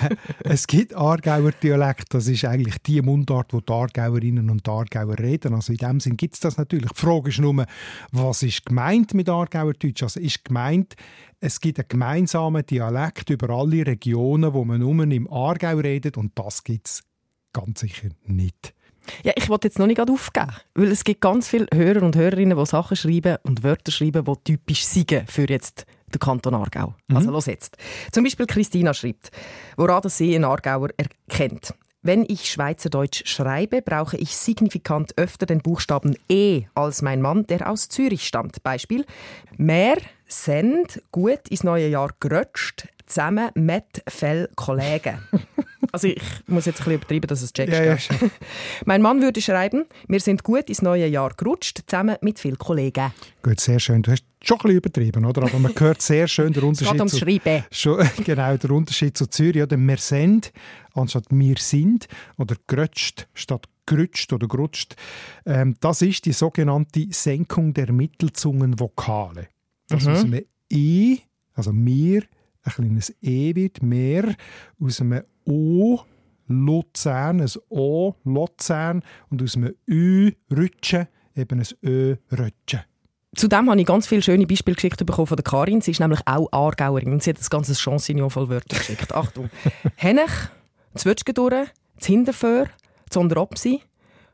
es 0.44 0.66
gibt 0.66 0.94
Aargauer 0.94 1.52
Dialekt. 1.52 2.14
Das 2.14 2.26
ist 2.26 2.44
eigentlich 2.46 2.78
die 2.78 3.02
Mundart, 3.02 3.52
wo 3.52 3.60
die 3.60 3.72
Aargauerinnen 3.72 4.48
und 4.48 4.66
die 4.66 4.70
Aargauer 4.70 5.18
reden. 5.18 5.54
Also 5.54 5.72
in 5.72 5.78
dem 5.78 6.00
Sinn 6.00 6.16
gibt 6.16 6.34
es 6.34 6.40
das 6.40 6.56
natürlich. 6.56 6.90
Die 6.92 7.00
Frage 7.00 7.28
ist 7.28 7.38
nur, 7.38 7.66
was 8.12 8.42
ist 8.42 8.64
gemeint 8.64 9.12
mit 9.12 9.28
Aargauer 9.28 9.74
Deutsch? 9.74 10.02
Also 10.02 10.20
ist 10.20 10.44
gemeint, 10.44 10.96
es 11.38 11.60
gibt 11.60 11.78
einen 11.78 11.88
gemeinsamen 11.88 12.64
Dialekt 12.64 13.28
über 13.28 13.50
alle 13.50 13.86
Regionen, 13.86 14.54
wo 14.54 14.64
man 14.64 14.80
nur 14.80 15.04
im 15.04 15.30
Aargau 15.30 15.76
redet 15.76 16.16
und 16.16 16.32
das 16.34 16.64
gibt 16.64 16.88
es 16.88 17.02
ganz 17.56 17.80
sicher 17.80 18.08
nicht. 18.26 18.74
Ja, 19.22 19.32
ich 19.36 19.48
wollte 19.48 19.68
jetzt 19.68 19.78
noch 19.78 19.86
nicht 19.86 20.00
aufgeben, 20.00 20.52
weil 20.74 20.90
es 20.90 21.04
gibt 21.04 21.20
ganz 21.20 21.48
viele 21.48 21.66
Hörer 21.72 22.02
und 22.02 22.16
Hörerinnen, 22.16 22.58
die 22.58 22.66
Sachen 22.66 22.96
schreiben 22.96 23.36
und 23.44 23.62
Wörter 23.62 23.92
schreiben, 23.92 24.24
die 24.24 24.52
typisch 24.52 24.84
sind 24.84 25.24
für 25.26 25.48
jetzt 25.48 25.86
den 26.12 26.18
Kanton 26.18 26.54
Aargau. 26.54 26.94
Mhm. 27.08 27.16
Also 27.16 27.30
los 27.30 27.46
jetzt. 27.46 27.76
Zum 28.12 28.24
Beispiel 28.24 28.46
Christina 28.46 28.92
schreibt, 28.94 29.30
woran 29.76 30.02
das 30.02 30.18
sie 30.18 30.34
einen 30.34 30.44
Aargauer 30.44 30.88
erkennt. 30.96 31.72
Wenn 32.02 32.24
ich 32.28 32.50
Schweizerdeutsch 32.50 33.26
schreibe, 33.26 33.82
brauche 33.82 34.16
ich 34.16 34.36
signifikant 34.36 35.16
öfter 35.16 35.46
den 35.46 35.60
Buchstaben 35.60 36.16
E 36.28 36.64
als 36.74 37.02
mein 37.02 37.20
Mann, 37.20 37.46
der 37.46 37.68
aus 37.70 37.88
Zürich 37.88 38.26
stammt. 38.26 38.62
Beispiel: 38.62 39.04
Mehr, 39.56 39.96
send, 40.28 41.02
gut 41.10 41.48
ins 41.48 41.64
neue 41.64 41.88
Jahr 41.88 42.10
gerutscht, 42.20 42.86
zusammen 43.06 43.50
mit 43.54 44.02
Fell 44.06 44.48
Kollegen. 44.54 45.18
Also 45.96 46.08
ich 46.08 46.20
muss 46.46 46.66
jetzt 46.66 46.80
ein 46.80 46.84
bisschen 46.84 46.94
übertreiben, 46.96 47.26
dass 47.26 47.40
es 47.40 47.54
checkst. 47.54 47.72
Ja, 47.72 47.82
ja, 47.82 47.96
mein 48.84 49.00
Mann 49.00 49.22
würde 49.22 49.40
schreiben, 49.40 49.86
wir 50.08 50.20
sind 50.20 50.42
gut 50.42 50.68
ins 50.68 50.82
neue 50.82 51.06
Jahr 51.06 51.32
gerutscht, 51.34 51.84
zusammen 51.86 52.16
mit 52.20 52.38
vielen 52.38 52.58
Kollegen. 52.58 53.14
Gut, 53.42 53.58
sehr 53.60 53.80
schön. 53.80 54.02
Du 54.02 54.10
hast 54.10 54.22
schon 54.44 54.58
ein 54.58 54.62
bisschen 54.62 54.76
übertrieben, 54.76 55.24
oder? 55.24 55.44
Aber 55.44 55.58
man 55.58 55.72
hört 55.74 56.02
sehr 56.02 56.28
schön 56.28 56.52
den 56.52 56.64
Unterschied. 56.64 57.00
Es 57.06 57.12
geht 57.12 57.20
Schreiben. 57.42 57.64
Schon, 57.70 58.06
genau, 58.26 58.54
der 58.58 58.70
Unterschied 58.72 59.16
zu 59.16 59.26
Zürich. 59.26 59.62
Oder 59.62 59.78
wir 59.78 59.96
sind 59.96 60.52
anstatt 60.92 61.24
wir 61.30 61.56
sind 61.56 62.08
oder 62.36 62.56
gerutscht 62.66 63.26
statt 63.32 63.66
gerutscht 63.86 64.34
oder 64.34 64.48
gerutscht. 64.48 64.96
Ähm, 65.46 65.76
das 65.80 66.02
ist 66.02 66.26
die 66.26 66.32
sogenannte 66.32 67.06
Senkung 67.10 67.72
der 67.72 67.90
Mittelzungenvokale. 67.90 69.48
Das 69.88 70.04
mhm. 70.04 70.12
aus 70.12 70.24
einem 70.24 70.44
I, 70.70 71.22
also 71.54 71.72
mir, 71.72 72.24
ein 72.64 72.72
kleines 72.72 73.14
E 73.22 73.54
wird, 73.54 73.82
mehr 73.82 74.34
aus 74.78 75.00
einem 75.00 75.22
O 75.46 76.00
Luzern 76.48 77.40
ein 77.40 77.50
O, 77.68 78.14
Luzern 78.24 79.02
und 79.30 79.42
aus 79.42 79.56
einem 79.56 79.74
Ü, 79.88 80.32
Rütschen, 80.50 81.08
eben 81.34 81.60
ein 81.60 81.66
Ö, 81.82 82.16
Rötschen. 82.32 82.82
Zudem 83.34 83.68
habe 83.68 83.80
ich 83.80 83.86
ganz 83.86 84.06
viele 84.06 84.22
schöne 84.22 84.46
Beispiele 84.46 84.76
geschickt 84.76 85.04
bekommen 85.04 85.26
von 85.26 85.36
der 85.36 85.44
Karin. 85.44 85.80
Sie 85.80 85.90
ist 85.90 86.00
nämlich 86.00 86.20
auch 86.24 86.50
Aargauerin 86.52 87.12
und 87.12 87.22
sie 87.22 87.30
hat 87.30 87.38
das 87.38 87.50
ganze 87.50 87.74
Chansignon 87.74 88.30
voll 88.30 88.48
Wörter 88.48 88.78
geschickt. 88.78 89.12
Achtung. 89.14 89.50
Hennech, 89.96 90.30
Zwetschgendurre, 90.94 91.66
Hinterföhr, 92.00 92.68
Zonderopsi, 93.10 93.82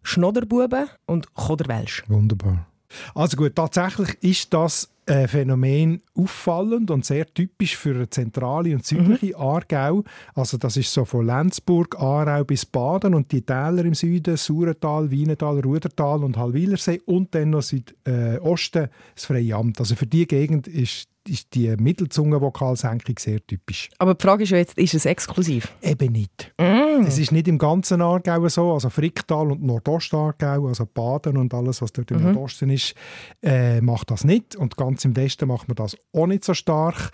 Schnodderbuben 0.02 0.88
und 1.06 1.34
Choderwelsch. 1.34 2.04
Wunderbar. 2.08 2.66
Also 3.14 3.36
gut, 3.36 3.56
tatsächlich 3.56 4.22
ist 4.22 4.54
das 4.54 4.90
ein 5.06 5.28
Phänomen 5.28 6.02
auffallend 6.14 6.90
und 6.90 7.04
sehr 7.04 7.26
typisch 7.26 7.76
für 7.76 7.94
eine 7.94 8.10
zentrale 8.10 8.74
und 8.74 8.86
südliche 8.86 9.36
mhm. 9.36 9.42
Aargau. 9.42 10.04
Also 10.34 10.58
das 10.58 10.76
ist 10.76 10.92
so 10.92 11.04
von 11.04 11.26
Lenzburg, 11.26 11.98
Aarau 11.98 12.44
bis 12.44 12.66
Baden 12.66 13.14
und 13.14 13.32
die 13.32 13.42
Täler 13.42 13.84
im 13.84 13.94
Süden, 13.94 14.36
Saurental, 14.36 15.10
Wienetal, 15.10 15.60
Rudertal 15.60 16.22
und 16.22 16.36
Hallwilersee 16.36 17.00
und 17.06 17.34
dann 17.34 17.50
noch 17.50 17.62
Südosten 17.62 18.84
äh, 18.84 18.88
das 19.14 19.24
Freie 19.24 19.56
Amt. 19.56 19.80
Also 19.80 19.96
für 19.96 20.06
die 20.06 20.26
Gegend 20.26 20.68
ist 20.68 21.08
ist 21.28 21.54
die 21.54 21.74
Mittelzungenvokalsenkung 21.76 23.16
sehr 23.18 23.44
typisch. 23.46 23.90
Aber 23.98 24.14
die 24.14 24.22
Frage 24.22 24.42
ist 24.44 24.50
ja 24.50 24.58
jetzt, 24.58 24.76
ist 24.76 24.94
es 24.94 25.06
exklusiv? 25.06 25.72
Eben 25.82 26.12
nicht. 26.12 26.52
Mm. 26.58 27.04
Es 27.06 27.18
ist 27.18 27.32
nicht 27.32 27.48
im 27.48 27.58
ganzen 27.58 28.02
Aargau 28.02 28.48
so, 28.48 28.72
also 28.72 28.90
Fricktal 28.90 29.50
und 29.52 29.62
Nordostargau, 29.62 30.66
also 30.66 30.86
Baden 30.86 31.36
und 31.36 31.54
alles, 31.54 31.80
was 31.82 31.92
dort 31.92 32.10
im 32.10 32.18
mhm. 32.18 32.32
Nordosten 32.32 32.70
ist, 32.70 32.94
äh, 33.42 33.80
macht 33.80 34.10
das 34.10 34.24
nicht. 34.24 34.56
Und 34.56 34.76
ganz 34.76 34.91
im 35.04 35.16
Westen 35.16 35.48
macht 35.48 35.68
man 35.68 35.76
das 35.76 35.96
auch 36.12 36.26
nicht 36.26 36.44
so 36.44 36.54
stark. 36.54 37.10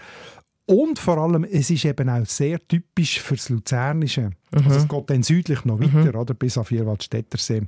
Und 0.67 0.99
vor 0.99 1.17
allem, 1.17 1.45
es 1.45 1.71
ist 1.71 1.87
eben 1.87 2.11
auch 2.11 2.27
sehr 2.27 2.59
typisch 2.69 3.21
für 3.21 3.37
das 3.37 3.49
Luzernische. 3.49 4.31
Mhm. 4.53 4.67
Also 4.67 4.71
es 4.77 4.89
geht 4.89 5.09
dann 5.09 5.23
südlich 5.23 5.65
noch 5.65 5.81
weiter, 5.81 6.13
mhm. 6.13 6.21
oder, 6.21 6.35
bis 6.35 6.59
auf 6.59 6.69
Vierwaldstättersee. 6.69 7.63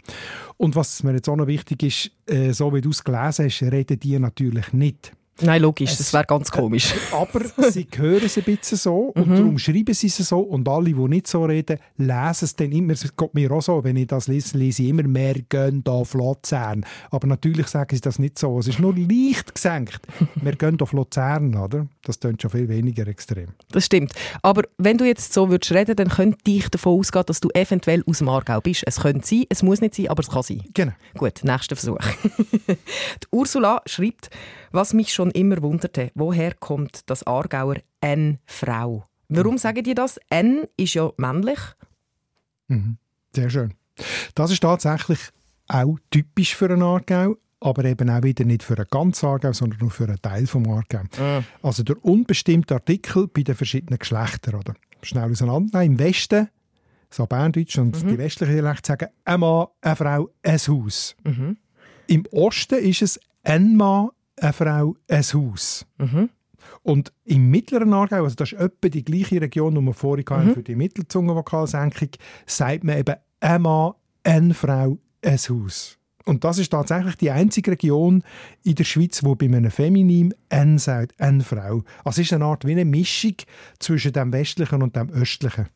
Und 0.59 0.77
was 0.77 1.03
mir 1.03 1.15
jetzt 1.15 1.29
auch 1.29 1.37
noch 1.37 1.47
wichtig 1.47 1.83
ist, 1.83 2.11
äh, 2.27 2.53
so 2.53 2.75
wie 2.75 2.83
du 2.83 2.91
es 2.91 3.03
gelesen 3.03 3.47
hast, 3.47 3.63
reden 3.63 3.99
die 3.99 4.19
natürlich 4.19 4.75
nicht 4.75 5.13
Nein, 5.43 5.63
logisch, 5.63 5.93
es, 5.93 5.99
das 5.99 6.13
wäre 6.13 6.25
ganz 6.25 6.51
komisch. 6.51 6.93
Äh, 6.93 7.15
aber 7.15 7.41
sie 7.71 7.87
hören 7.97 8.23
es 8.25 8.37
ein 8.37 8.45
bisschen 8.45 8.79
so 8.79 9.13
und 9.15 9.29
mhm. 9.29 9.37
darum 9.37 9.59
schreiben 9.59 9.95
sie 9.95 10.07
es 10.07 10.17
so 10.17 10.41
und 10.41 10.69
alle, 10.69 10.93
die 10.93 11.09
nicht 11.09 11.27
so 11.27 11.45
reden, 11.45 11.79
lesen 11.97 12.45
es 12.45 12.57
dann 12.57 12.73
immer, 12.73 12.93
es 12.93 13.17
geht 13.17 13.35
mir 13.35 13.51
auch 13.51 13.63
so, 13.63 13.83
wenn 13.85 13.97
ich 13.97 14.07
das 14.07 14.29
lese, 14.29 14.59
lese 14.59 14.83
ich 14.83 14.89
immer, 14.91 15.03
mehr 15.03 15.35
gehen 15.35 15.83
auf 15.87 16.15
Luzern. 16.15 16.85
Aber 17.11 17.27
natürlich 17.27 17.67
sagen 17.69 17.95
sie 17.95 18.01
das 18.01 18.19
nicht 18.19 18.39
so, 18.39 18.59
es 18.59 18.69
ist 18.69 18.79
nur 18.79 18.95
leicht 18.95 19.55
gesenkt. 19.55 20.01
Wir 20.37 20.53
gehen 20.53 20.81
auf 20.81 20.93
Luzern, 20.93 21.55
oder? 21.55 21.87
Das 22.05 22.19
klingt 22.19 22.43
schon 22.43 22.51
viel 22.51 22.69
weniger 22.69 23.07
extrem. 23.07 23.49
Das 23.71 23.87
stimmt. 23.87 24.13
Aber 24.43 24.63
wenn 24.79 24.99
du 24.99 25.05
jetzt 25.05 25.33
so 25.33 25.51
würdest 25.51 25.73
reden, 25.73 25.97
dann 25.97 26.09
könnte 26.09 26.39
ich 26.51 26.69
davon 26.69 26.99
ausgehen, 26.99 27.25
dass 27.27 27.41
du 27.41 27.49
eventuell 27.55 28.03
aus 28.07 28.19
dem 28.19 28.29
Aargau 28.29 28.61
bist. 28.61 28.83
Es 28.87 29.01
könnte 29.01 29.27
sein, 29.27 29.45
es 29.49 29.63
muss 29.63 29.81
nicht 29.81 29.95
sein, 29.95 30.09
aber 30.09 30.21
es 30.21 30.29
kann 30.29 30.43
sein. 30.43 30.63
Genau. 30.75 30.93
Gut, 31.17 31.45
nächster 31.45 31.77
Versuch. 31.77 31.99
die 32.69 33.27
Ursula 33.31 33.83
schreibt, 33.87 34.31
was 34.71 34.95
mich 34.95 35.13
schon 35.13 35.31
immer 35.31 35.63
wunderte, 35.63 36.11
woher 36.15 36.55
kommt 36.55 37.09
das 37.11 37.27
Aargauer 37.27 37.77
N-Frau? 38.01 39.05
Warum 39.29 39.55
mhm. 39.55 39.59
sagen 39.59 39.83
die 39.85 39.95
das? 39.95 40.19
N 40.29 40.67
ist 40.77 40.95
ja 40.95 41.11
männlich. 41.17 41.59
Mhm. 42.69 42.99
Sehr 43.35 43.51
schön. 43.51 43.75
Das 44.35 44.51
ist 44.51 44.61
tatsächlich 44.61 45.19
auch 45.69 45.97
typisch 46.11 46.57
für 46.57 46.71
einen 46.71 46.83
Aargau, 46.83 47.37
aber 47.61 47.85
eben 47.85 48.11
auch 48.11 48.23
wieder 48.23 48.45
nicht 48.45 48.63
für 48.63 48.77
einen 48.77 48.87
ganzen 48.91 49.27
Aargau, 49.27 49.53
sondern 49.53 49.79
nur 49.81 49.91
für 49.91 50.05
einen 50.05 50.21
Teil 50.21 50.43
des 50.43 50.55
Aargau. 50.55 51.03
Mhm. 51.19 51.45
Also 51.63 51.83
der 51.83 52.05
unbestimmte 52.05 52.75
Artikel 52.75 53.29
bei 53.29 53.43
den 53.43 53.55
verschiedenen 53.55 53.99
Geschlechtern. 53.99 54.57
Oder? 54.57 54.75
Schnell 55.03 55.31
auseinandernehmen. 55.31 55.93
Im 55.93 55.99
Westen, 55.99 56.49
so 57.11 57.27
Berndeutsch 57.27 57.79
und 57.79 58.03
mhm. 58.03 58.09
die 58.09 58.19
westlichen 58.19 58.55
Dialekte 58.55 58.89
sagen 58.89 59.09
ein 59.25 59.41
Mann, 59.41 59.67
eine 59.81 59.97
Frau, 59.97 60.31
ein 60.43 60.59
Haus. 60.59 61.17
Mhm. 61.25 61.57
Im 62.07 62.27
Osten 62.33 62.79
ist 62.79 63.03
es 63.03 63.21
ein 63.45 63.77
Mann, 63.77 64.11
eine 64.41 64.53
Frau 64.53 64.97
ein 65.09 65.23
Haus. 65.23 65.87
Mhm. 65.99 66.31
Und 66.83 67.13
im 67.25 67.51
mittleren 67.51 67.93
Aargau, 67.93 68.25
also 68.25 68.37
das 68.37 68.53
ist 68.53 68.61
etwa 68.61 68.89
die 68.89 69.05
gleiche 69.05 69.41
Region, 69.41 69.75
die 69.75 69.81
wir 69.81 69.95
vorhin 69.95 70.25
mhm. 70.29 70.55
für 70.55 70.63
die 70.63 70.77
Mittelzungenvokalsenkung, 70.77 72.11
sagt 72.47 72.85
man 72.85 72.99
eben 72.99 73.17
ein 73.41 73.63
Mann, 73.63 73.93
eine 74.25 74.55
Frau, 74.55 74.99
ein 75.23 75.39
Haus. 75.39 75.99
Und 76.25 76.45
das 76.45 76.59
ist 76.59 76.71
tatsächlich 76.71 77.17
die 77.17 77.31
einzige 77.31 77.73
Region 77.73 78.23
in 78.63 78.75
der 78.75 78.85
Schweiz, 78.85 79.25
wo 79.25 79.35
bei 79.35 79.47
einem 79.47 79.71
Feminim 79.71 80.33
«n» 80.49 80.79
sagt, 80.79 81.15
«n» 81.19 81.41
Frau. 81.41 81.83
Also 82.05 82.21
es 82.21 82.29
ist 82.29 82.33
eine 82.33 82.45
Art 82.45 82.65
wie 82.67 82.73
eine 82.73 82.85
Mischung 82.85 83.35
zwischen 83.79 84.13
dem 84.13 84.33
Westlichen 84.33 84.83
und 84.83 84.97
dem 84.97 85.11
Östlichen. 85.11 85.69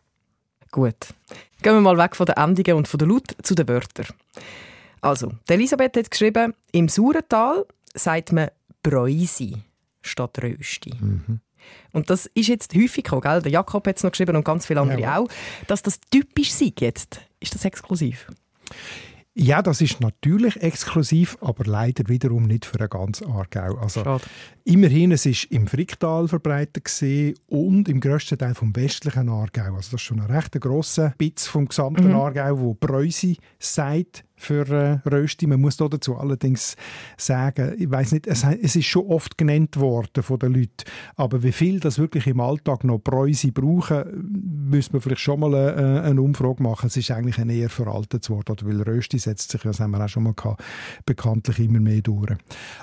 Gut. 0.70 1.14
Gehen 1.62 1.74
wir 1.74 1.80
mal 1.80 1.96
weg 1.96 2.14
von 2.14 2.26
den 2.26 2.36
Endungen 2.36 2.76
und 2.76 2.88
von 2.88 2.98
der 2.98 3.08
Laut 3.08 3.34
zu 3.42 3.54
den 3.54 3.68
Wörtern. 3.68 4.06
Also, 5.00 5.32
Elisabeth 5.48 5.96
hat 5.96 6.10
geschrieben, 6.10 6.54
im 6.72 6.88
Saurental 6.88 7.66
sagt 7.94 8.32
man 8.32 8.48
Bräusi 8.82 9.56
statt 10.02 10.42
Rösti. 10.42 10.94
Mhm. 11.00 11.40
Und 11.92 12.10
das 12.10 12.26
ist 12.34 12.48
jetzt 12.48 12.74
häufig 12.74 13.04
gekommen, 13.04 13.22
gell? 13.22 13.42
Der 13.42 13.52
Jakob 13.52 13.86
hat 13.86 13.96
es 13.96 14.02
noch 14.02 14.10
geschrieben 14.10 14.36
und 14.36 14.44
ganz 14.44 14.66
viele 14.66 14.80
andere 14.80 15.00
ja. 15.00 15.18
auch. 15.18 15.28
Dass 15.66 15.82
das 15.82 15.98
typisch 16.10 16.52
sei 16.52 16.72
jetzt, 16.78 17.20
ist 17.40 17.54
das 17.54 17.64
exklusiv? 17.64 18.26
Ja, 19.36 19.62
das 19.62 19.80
ist 19.80 20.00
natürlich 20.00 20.62
exklusiv, 20.62 21.36
aber 21.40 21.64
leider 21.64 22.08
wiederum 22.08 22.44
nicht 22.44 22.64
für 22.64 22.80
ein 22.80 22.88
ganz 22.88 23.20
Aargau. 23.20 23.78
Also, 23.78 24.04
Schade. 24.04 24.22
immerhin, 24.62 25.10
es 25.10 25.26
ist 25.26 25.46
im 25.46 25.66
Fricktal 25.66 26.28
verbreitet 26.28 26.88
und 27.48 27.88
im 27.88 27.98
grössten 27.98 28.38
Teil 28.38 28.54
vom 28.54 28.76
westlichen 28.76 29.28
Aargau. 29.28 29.74
Also 29.74 29.90
das 29.90 29.94
ist 29.94 30.02
schon 30.02 30.20
ein 30.20 30.30
recht 30.30 30.52
grosser 30.60 31.14
Bitz 31.18 31.48
vom 31.48 31.66
gesamten 31.66 32.10
mhm. 32.10 32.14
Aargau, 32.14 32.60
wo 32.60 32.74
Preußi 32.74 33.36
sagt, 33.58 34.24
für 34.36 34.68
äh, 34.68 35.08
Rösti. 35.08 35.46
Man 35.46 35.60
muss 35.60 35.76
dazu 35.76 36.16
allerdings 36.16 36.76
sagen, 37.16 37.74
ich 37.78 37.90
weiß 37.90 38.12
nicht, 38.12 38.26
es, 38.26 38.44
es, 38.44 38.76
ist 38.76 38.86
schon 38.86 39.06
oft 39.06 39.38
genannt 39.38 39.78
worden 39.78 40.22
von 40.22 40.38
den 40.38 40.54
Leuten, 40.54 40.84
aber 41.16 41.42
wie 41.42 41.52
viel 41.52 41.80
das 41.80 41.98
wirklich 41.98 42.26
im 42.26 42.40
Alltag 42.40 42.84
noch 42.84 42.98
Bräuse 42.98 43.52
brauchen, 43.52 44.66
müsste 44.68 44.94
man 44.94 45.02
vielleicht 45.02 45.20
schon 45.20 45.40
mal 45.40 45.54
eine, 45.54 46.02
äh, 46.02 46.10
eine 46.10 46.20
Umfrage 46.20 46.62
machen. 46.62 46.86
Es 46.86 46.96
ist 46.96 47.10
eigentlich 47.10 47.38
ein 47.38 47.50
eher 47.50 47.70
veraltetes 47.70 48.30
Wort, 48.30 48.50
oder 48.50 48.66
weil 48.66 48.82
Rösti 48.82 49.18
setzt 49.18 49.50
sich, 49.50 49.62
das 49.62 49.80
haben 49.80 49.92
wir 49.92 50.04
auch 50.04 50.08
schon 50.08 50.24
mal 50.24 50.34
gehabt, 50.34 50.62
bekanntlich 51.06 51.60
immer 51.60 51.80
mehr 51.80 52.00
durch. 52.00 52.32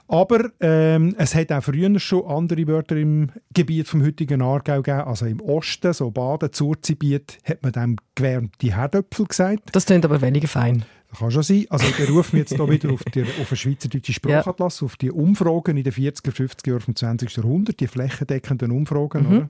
Aber 0.08 0.50
ähm, 0.60 1.15
es 1.17 1.36
hat 1.36 1.51
auch 1.51 1.63
früher 1.63 2.00
schon 2.00 2.25
andere 2.25 2.67
Wörter 2.67 2.96
im 2.96 3.29
Gebiet 3.53 3.88
vom 3.88 4.03
heutigen 4.03 4.41
Aargau 4.41 4.81
gegeben, 4.81 5.01
also 5.01 5.25
im 5.25 5.41
Osten, 5.41 5.93
so 5.93 6.12
Baden, 6.12 6.53
Zurzibiet, 6.53 7.39
hat 7.43 7.63
man 7.63 7.72
dem 7.72 7.96
gewärmte 8.15 8.75
Herdöpfel 8.75 9.25
gesagt. 9.25 9.70
Das 9.72 9.86
klingt 9.86 10.05
aber 10.05 10.22
weniger 10.22 10.48
fein. 10.48 10.86
Das 11.12 11.20
kann 11.20 11.32
schon 11.32 11.44
sein. 11.44 11.65
Also 11.70 11.86
ich 11.88 11.98
berufe 11.98 12.36
mich 12.36 12.50
jetzt 12.50 12.56
hier 12.56 12.70
wieder 12.70 12.91
auf, 12.91 13.03
die, 13.03 13.22
auf 13.24 13.50
den 13.50 13.58
Schweizerdeutschen 13.58 14.15
Sprachatlas, 14.15 14.80
ja. 14.80 14.86
auf 14.86 14.96
die 14.96 15.12
Umfragen 15.12 15.75
in 15.75 15.84
den 15.84 15.91
40er, 15.91 16.32
50er 16.32 16.70
Jahren 16.70 16.80
vom 16.80 16.96
20. 16.96 17.36
Jahrhundert, 17.36 17.80
die 17.82 17.88
flächendeckenden 17.88 18.72
Umfragen. 18.72 19.30
Mhm. 19.30 19.50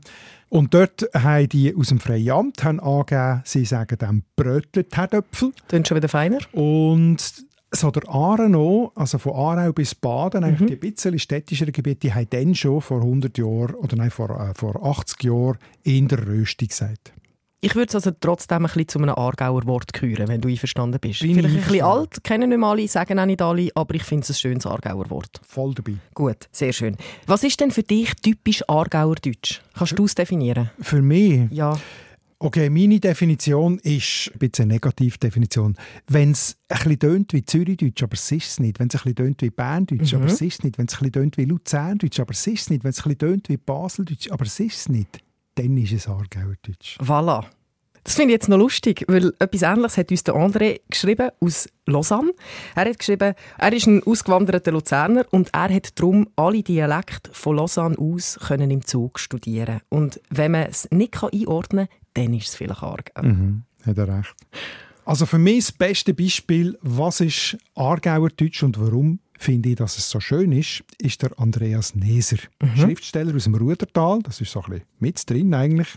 Und 0.50 0.74
dort 0.74 1.08
haben 1.14 1.48
die 1.50 1.76
aus 1.76 1.90
dem 1.90 2.00
Freien 2.00 2.32
Amt 2.32 2.64
haben 2.64 2.80
angegeben, 2.80 3.42
sie 3.46 3.64
sagen 3.66 3.98
dem 4.00 4.24
Brötlet 4.36 4.98
Herdöpfel. 4.98 5.54
Klingt 5.68 5.88
schon 5.88 5.98
wieder 5.98 6.10
feiner. 6.10 6.40
Und 6.52 7.46
so 7.74 7.92
der 7.92 8.10
Aare 8.10 8.54
auch, 8.58 8.92
also 8.96 9.18
von 9.18 9.34
Aarau 9.34 9.72
bis 9.72 9.96
Baden, 9.96 10.44
eigentlich 10.44 10.62
mhm. 10.62 10.68
die 10.68 10.74
ein 10.74 10.80
bisschen 10.80 11.20
städtischeren 11.20 11.72
Gebiete, 11.72 12.00
die 12.08 12.14
haben 12.14 12.28
dann 12.30 12.56
schon 12.56 12.82
vor 12.82 13.02
100 13.02 13.38
Jahren, 13.38 13.76
oder 13.76 13.96
nein, 13.96 14.12
vor, 14.12 14.30
äh, 14.32 14.54
vor 14.56 14.84
80 14.84 15.24
Jahren 15.24 15.58
in 15.84 16.08
der 16.08 16.28
Rösti 16.28 16.68
gesagt. 16.68 17.14
Ich 17.64 17.76
würde 17.76 17.90
es 17.90 17.96
also 17.96 18.10
trotzdem 18.20 18.58
ein 18.58 18.64
bisschen 18.64 18.88
zu 18.88 18.98
einem 19.00 19.10
Aargauer 19.10 19.68
Wort 19.68 19.94
gehören, 19.94 20.28
wenn 20.28 20.42
du 20.42 20.50
einverstanden 20.50 21.00
bist. 21.00 21.20
Bin 21.20 21.36
Vielleicht 21.36 21.56
ein 21.56 21.62
bisschen 21.62 21.84
alt, 21.84 22.24
kennen 22.24 22.50
nicht 22.50 22.64
alle, 22.64 22.88
sagen 22.88 23.20
auch 23.20 23.26
nicht 23.28 23.40
alle, 23.40 23.70
aber 23.76 23.94
ich 23.94 24.04
finde 24.04 24.24
es 24.24 24.32
ein 24.32 24.34
schönes 24.34 24.66
Aargauer 24.66 25.08
Wort. 25.12 25.40
Voll 25.48 25.76
dabei. 25.76 25.94
Gut, 26.16 26.50
sehr 26.52 26.74
schön. 26.74 26.98
Was 27.28 27.44
ist 27.44 27.60
denn 27.60 27.70
für 27.70 27.84
dich 27.84 28.16
typisch 28.16 28.68
Aargauer 28.68 29.14
Deutsch? 29.14 29.62
Kannst 29.76 29.98
du 30.00 30.06
es 30.06 30.16
definieren? 30.16 30.72
Für 30.80 31.04
mich? 31.04 31.52
Ja. 31.52 31.78
Okay, 32.40 32.72
meine 32.72 33.00
Definition 33.00 33.78
ist 33.78 34.32
ein 34.34 34.40
bisschen 34.40 34.64
eine 34.64 34.74
Negativdefinition. 34.74 35.78
Wenn 36.08 36.32
es 36.32 36.58
ein 36.68 36.78
bisschen 36.78 37.00
tönt 37.00 37.34
wie 37.34 37.46
Zürichdeutsch, 37.46 38.02
aber 38.02 38.14
es 38.16 38.32
ist 38.32 38.48
es 38.48 38.60
nicht. 38.60 38.80
Wenn 38.80 38.88
es 38.88 38.96
ein 38.96 39.04
bisschen 39.04 39.16
tönt 39.18 39.42
wie 39.44 39.52
Berndeutsch, 39.52 40.14
mhm. 40.14 40.18
aber 40.18 40.26
es 40.32 40.42
ist 40.42 40.54
es 40.54 40.64
nicht. 40.64 40.80
Wenn 40.80 40.88
es 40.88 40.96
ein 40.96 40.98
bisschen 40.98 41.12
tönt 41.12 41.38
wie 41.38 41.46
Luzerndeutsch, 41.46 42.20
aber 42.20 42.32
es 42.32 42.48
ist 42.48 42.62
es 42.62 42.70
nicht. 42.72 42.84
Wenn 42.84 42.90
es 42.90 43.02
ein 43.02 43.04
bisschen 43.04 43.20
tönt 43.20 43.50
wie 43.50 43.58
Baseldeutsch, 43.58 44.32
aber 44.32 44.46
es 44.46 44.60
ist 44.60 44.78
es 44.78 44.90
nicht 44.90 45.22
dann 45.56 45.78
ist 45.78 45.94
es 45.94 46.08
Aargauerdeutsch. 46.08 47.00
Voilà. 47.00 47.46
Das 48.04 48.16
finde 48.16 48.34
ich 48.34 48.38
jetzt 48.38 48.50
noch 48.50 48.58
lustig, 48.58 49.06
weil 49.08 49.32
etwas 49.38 49.62
Ähnliches 49.62 49.98
hat 49.98 50.10
uns 50.10 50.24
der 50.24 50.34
André 50.34 50.82
geschrieben 50.90 51.30
aus 51.40 51.70
Lausanne. 51.86 52.32
Er 52.76 52.90
hat 52.90 52.98
geschrieben, 52.98 53.36
er 53.60 53.74
ist 53.74 53.86
ein 53.86 54.02
ausgewanderter 54.04 54.72
Luzerner 54.72 55.26
und 55.30 55.50
er 55.54 55.72
hat 55.72 56.00
darum 56.00 56.28
alle 56.36 56.64
Dialekte 56.64 57.30
von 57.32 57.58
Lausanne 57.58 57.98
aus 58.00 58.40
können 58.48 58.72
im 58.72 58.84
Zug 58.84 59.20
studieren. 59.20 59.82
Und 59.90 60.20
wenn 60.32 60.52
man 60.52 60.64
es 60.64 60.90
nicht 60.90 61.24
einordnen 61.24 61.88
kann, 61.88 61.98
dann 62.26 62.34
ist 62.34 62.50
es 62.50 62.56
vielleicht 62.56 62.82
Aargau. 62.82 63.22
Mhm, 63.22 63.64
hat 63.86 63.98
er 63.98 64.18
recht. 64.18 64.36
Also 65.06 65.26
für 65.26 65.38
mich 65.40 65.66
das 65.66 65.72
beste 65.72 66.14
Beispiel, 66.14 66.78
was 66.82 67.22
ist 67.22 67.58
Aargauerdeutsch 67.76 68.64
und 68.64 68.80
warum 68.80 69.20
finde 69.42 69.70
ich, 69.70 69.76
dass 69.76 69.98
es 69.98 70.10
so 70.10 70.20
schön 70.20 70.52
ist, 70.52 70.84
ist 70.98 71.22
der 71.24 71.38
Andreas 71.40 71.96
Neser. 71.96 72.38
Mhm. 72.62 72.76
Schriftsteller 72.78 73.36
aus 73.36 73.46
dem 73.46 73.56
Rudertal, 73.56 74.22
das 74.24 74.40
ist 74.40 74.52
so 74.52 74.62
ein 74.62 74.72
bisschen 74.72 74.86
mit 75.00 75.30
drin 75.30 75.54
eigentlich, 75.54 75.90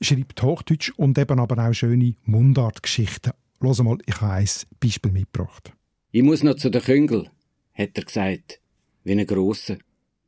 schreibt 0.00 0.42
Hochdeutsch 0.42 0.92
und 0.96 1.18
eben 1.18 1.40
aber 1.40 1.66
auch 1.66 1.72
schöne 1.72 2.14
Mundartgeschichten. 2.24 3.32
Los 3.60 3.82
mal, 3.82 3.98
ich 4.06 4.20
habe 4.20 4.34
ein 4.34 4.48
Beispiel 4.80 5.12
mitgebracht. 5.12 5.72
Ich 6.10 6.22
muss 6.22 6.42
noch 6.42 6.56
zu 6.56 6.70
den 6.70 6.82
Küngel, 6.82 7.30
hat 7.74 7.90
er 7.94 8.04
gesagt, 8.04 8.60
wie 9.04 9.12
ein 9.12 9.26
Grosser. 9.26 9.78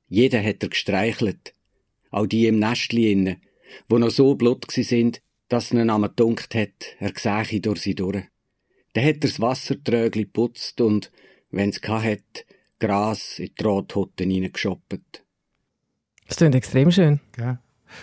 Jeder 0.08 0.42
hat 0.42 0.62
er 0.62 0.68
gestreichelt, 0.68 1.52
auch 2.10 2.26
die 2.26 2.46
im 2.46 2.58
Nestli 2.58 3.12
inne, 3.12 3.38
wo 3.88 3.98
noch 3.98 4.10
so 4.10 4.34
blut 4.36 4.70
sind, 4.70 5.20
dass 5.48 5.72
ihnen 5.72 5.90
einmal 5.90 6.12
dunkt 6.14 6.54
hat, 6.54 6.96
er 6.98 7.12
sähe 7.16 7.60
durch 7.60 7.82
sie 7.82 7.94
durch. 7.94 8.24
Dann 8.94 9.04
hat 9.04 9.16
er 9.16 9.20
das 9.20 9.40
Wassertrögli 9.40 10.24
putzt 10.24 10.80
und, 10.80 11.10
wenn's 11.50 11.80
hat, 11.82 12.46
Gras 12.78 13.38
in 13.38 13.50
die 13.58 13.64
Rothutten 13.64 14.30
hineingeschoppt. 14.30 15.24
Das 16.28 16.36
klingt 16.36 16.54
extrem 16.54 16.90
schön. 16.90 17.20
Ja. 17.38 17.58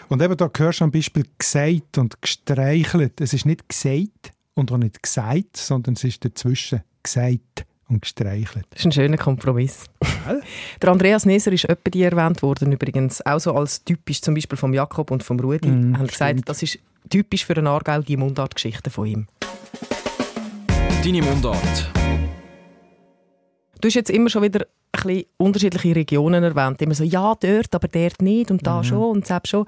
Und 0.10 0.22
eben 0.22 0.38
da 0.38 0.50
hörst 0.56 0.80
du 0.80 0.86
am 0.86 0.92
Beispiel 0.92 1.26
gesagt 1.38 1.98
und 1.98 2.22
gestreichelt. 2.22 3.20
Es 3.20 3.34
ist 3.34 3.46
nicht 3.46 3.68
gesagt 3.68 4.32
und 4.54 4.72
auch 4.72 4.78
nicht 4.78 5.02
gesagt, 5.02 5.58
sondern 5.58 5.96
es 5.96 6.04
ist 6.04 6.24
dazwischen 6.24 6.82
gesagt 7.04 7.66
und 7.90 8.02
gestreichelt. 8.02 8.66
Das 8.70 8.80
ist 8.80 8.86
ein 8.86 8.92
schöner 8.92 9.18
Kompromiss. 9.18 9.86
der 10.82 10.90
Andreas 10.90 11.26
Neser 11.26 11.52
ist 11.52 11.70
öppe 11.70 11.92
die 11.92 12.04
erwähnt 12.04 12.42
worden, 12.42 12.72
übrigens 12.72 13.26
auch 13.26 13.40
so 13.40 13.54
als 13.54 13.84
typisch 13.84 14.22
zum 14.22 14.34
Beispiel 14.34 14.58
vom 14.58 14.74
Jakob 14.74 15.12
und 15.12 15.24
vom 15.24 15.40
Rudi. 15.40 15.68
Mm, 15.68 15.98
haben 15.98 16.08
gesagt, 16.08 16.42
das 16.46 16.64
ist 16.64 16.80
typisch 17.10 17.46
für 17.46 17.58
einen 17.58 17.68
Aargau, 17.68 18.02
die 18.02 18.18
Mundartgeschichte 18.18 18.90
von 18.90 19.06
ihm. 19.06 19.28
Deine 21.04 21.22
Mundart. 21.22 21.92
Du 23.82 23.88
hast 23.88 23.96
jetzt 23.96 24.10
immer 24.10 24.30
schon 24.30 24.44
wieder 24.44 24.62
ein 24.62 25.04
bisschen 25.04 25.26
unterschiedliche 25.38 25.96
Regionen 25.96 26.44
erwähnt. 26.44 26.82
Immer 26.82 26.96
so, 26.96 27.04
ja, 27.04 27.36
dort, 27.40 27.74
aber 27.74 27.88
dort 27.88 28.22
nicht 28.22 28.52
und 28.52 28.66
da 28.66 28.78
mhm. 28.78 28.84
schon 28.84 29.04
und 29.04 29.28
selbst 29.28 29.50
schon. 29.50 29.66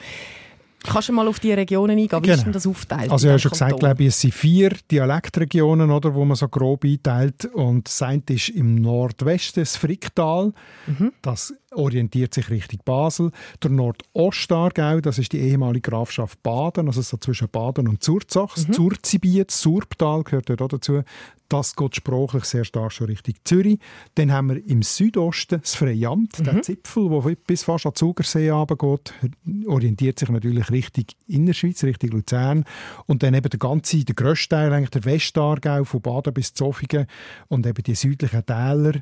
Kannst 0.84 1.08
du 1.08 1.14
mal 1.14 1.28
auf 1.28 1.40
die 1.40 1.54
Regionen 1.54 1.98
eingehen? 1.98 2.20
Wie 2.20 2.24
genau. 2.24 2.34
ist 2.36 2.44
denn 2.44 2.52
das 2.52 2.68
aufteilt? 2.68 3.10
Also, 3.10 3.28
ich 3.28 3.32
habe 3.32 3.40
schon 3.40 3.52
gesagt, 3.52 3.80
glaube 3.80 4.04
ich, 4.04 4.10
es 4.10 4.20
sind 4.20 4.34
vier 4.34 4.72
Dialektregionen, 4.92 5.90
oder, 5.90 6.14
wo 6.14 6.26
man 6.26 6.36
so 6.36 6.50
grob 6.50 6.84
einteilt. 6.84 7.46
Und 7.46 7.88
das 7.88 8.02
eine 8.02 8.22
ist 8.30 8.50
im 8.50 8.76
Nordwesten 8.76 9.64
das 9.64 9.78
Fricktal. 9.78 10.52
Mhm. 10.88 11.14
Das 11.22 11.54
orientiert 11.76 12.34
sich 12.34 12.50
Richtung 12.50 12.80
Basel. 12.86 13.32
Der 13.62 13.72
Nordostargau, 13.72 15.02
das 15.02 15.20
ist 15.20 15.34
die 15.34 15.40
ehemalige 15.40 15.92
Grafschaft 15.92 16.42
Baden, 16.44 16.88
also 16.88 17.02
so 17.02 17.18
zwischen 17.18 17.50
Baden 17.50 17.88
und 17.88 18.04
Zurzach. 18.04 18.56
Mhm. 18.58 18.74
Zurzgebiet, 18.74 19.52
Surbtal 19.52 20.24
gehört 20.24 20.50
dort 20.50 20.62
auch 20.62 20.68
dazu. 20.68 21.04
Das 21.54 21.76
geht 21.76 21.96
sprachlich 21.96 22.46
sehr 22.46 22.64
stark 22.64 22.92
schon 22.94 23.08
Richtung 23.08 23.36
Zürich. 23.44 23.78
Dann 24.16 24.32
haben 24.32 24.50
wir 24.50 24.66
im 24.68 24.82
Südosten 24.82 25.62
das 25.62 25.76
Freiamt, 25.76 26.40
mhm. 26.40 26.44
der 26.46 26.62
Zipfel, 26.64 27.10
der 27.10 27.36
bis 27.46 27.64
fast 27.64 27.86
an 27.86 27.94
Zugersee 27.94 28.52
geht, 28.80 29.14
orientiert 29.68 30.18
sich 30.18 30.30
natürlich 30.30 30.72
Richtung 30.72 31.06
Innerschweiz, 31.28 31.84
Richtung 31.84 32.10
Luzern. 32.10 32.66
Und 33.06 33.22
dann 33.22 33.36
eben 33.36 33.50
der 33.50 33.60
ganze, 33.60 34.04
der 34.04 34.16
grösste 34.16 34.56
Teil, 34.56 34.74
eigentlich 34.74 34.90
der 34.90 35.06
Westargau, 35.06 35.84
von 35.84 36.02
Baden 36.02 36.34
bis 36.34 36.56
Zofingen 36.56 37.06
und 37.50 37.68
eben 37.68 37.84
die 37.84 37.94
südlichen 37.94 38.46
Täler 38.46 38.94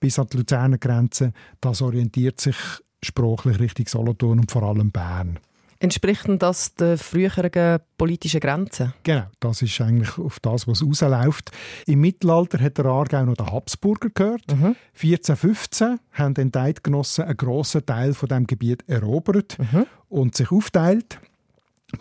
bis 0.00 0.18
an 0.18 0.26
die 0.32 0.38
Luzerner 0.38 0.78
Grenze, 0.78 1.32
das 1.60 1.80
orientiert 1.80 2.19
sich 2.36 2.56
sprachlich 3.02 3.58
Richtung 3.58 3.86
Solothurn 3.86 4.40
und 4.40 4.50
vor 4.50 4.62
allem 4.62 4.90
Bern. 4.90 5.38
Entspricht 5.82 6.26
das 6.38 6.74
den 6.74 6.98
früheren 6.98 7.80
politischen 7.96 8.40
Grenzen? 8.40 8.92
Genau, 9.02 9.24
das 9.40 9.62
ist 9.62 9.80
eigentlich 9.80 10.18
auf 10.18 10.38
das, 10.40 10.68
was 10.68 10.84
rausläuft. 10.84 11.52
Im 11.86 12.02
Mittelalter 12.02 12.60
hat 12.60 12.76
der 12.76 12.84
Aargau 12.84 13.24
noch 13.24 13.36
den 13.36 13.50
Habsburger 13.50 14.10
gehört. 14.10 14.46
Mhm. 14.48 14.76
1415 14.92 15.98
haben 16.12 16.34
die 16.34 16.58
Eidgenossen 16.58 17.24
einen 17.24 17.36
grossen 17.38 17.86
Teil 17.86 18.12
von 18.12 18.28
dem 18.28 18.46
Gebiet 18.46 18.86
erobert 18.88 19.56
mhm. 19.58 19.86
und 20.10 20.36
sich 20.36 20.52
aufteilt. 20.52 21.18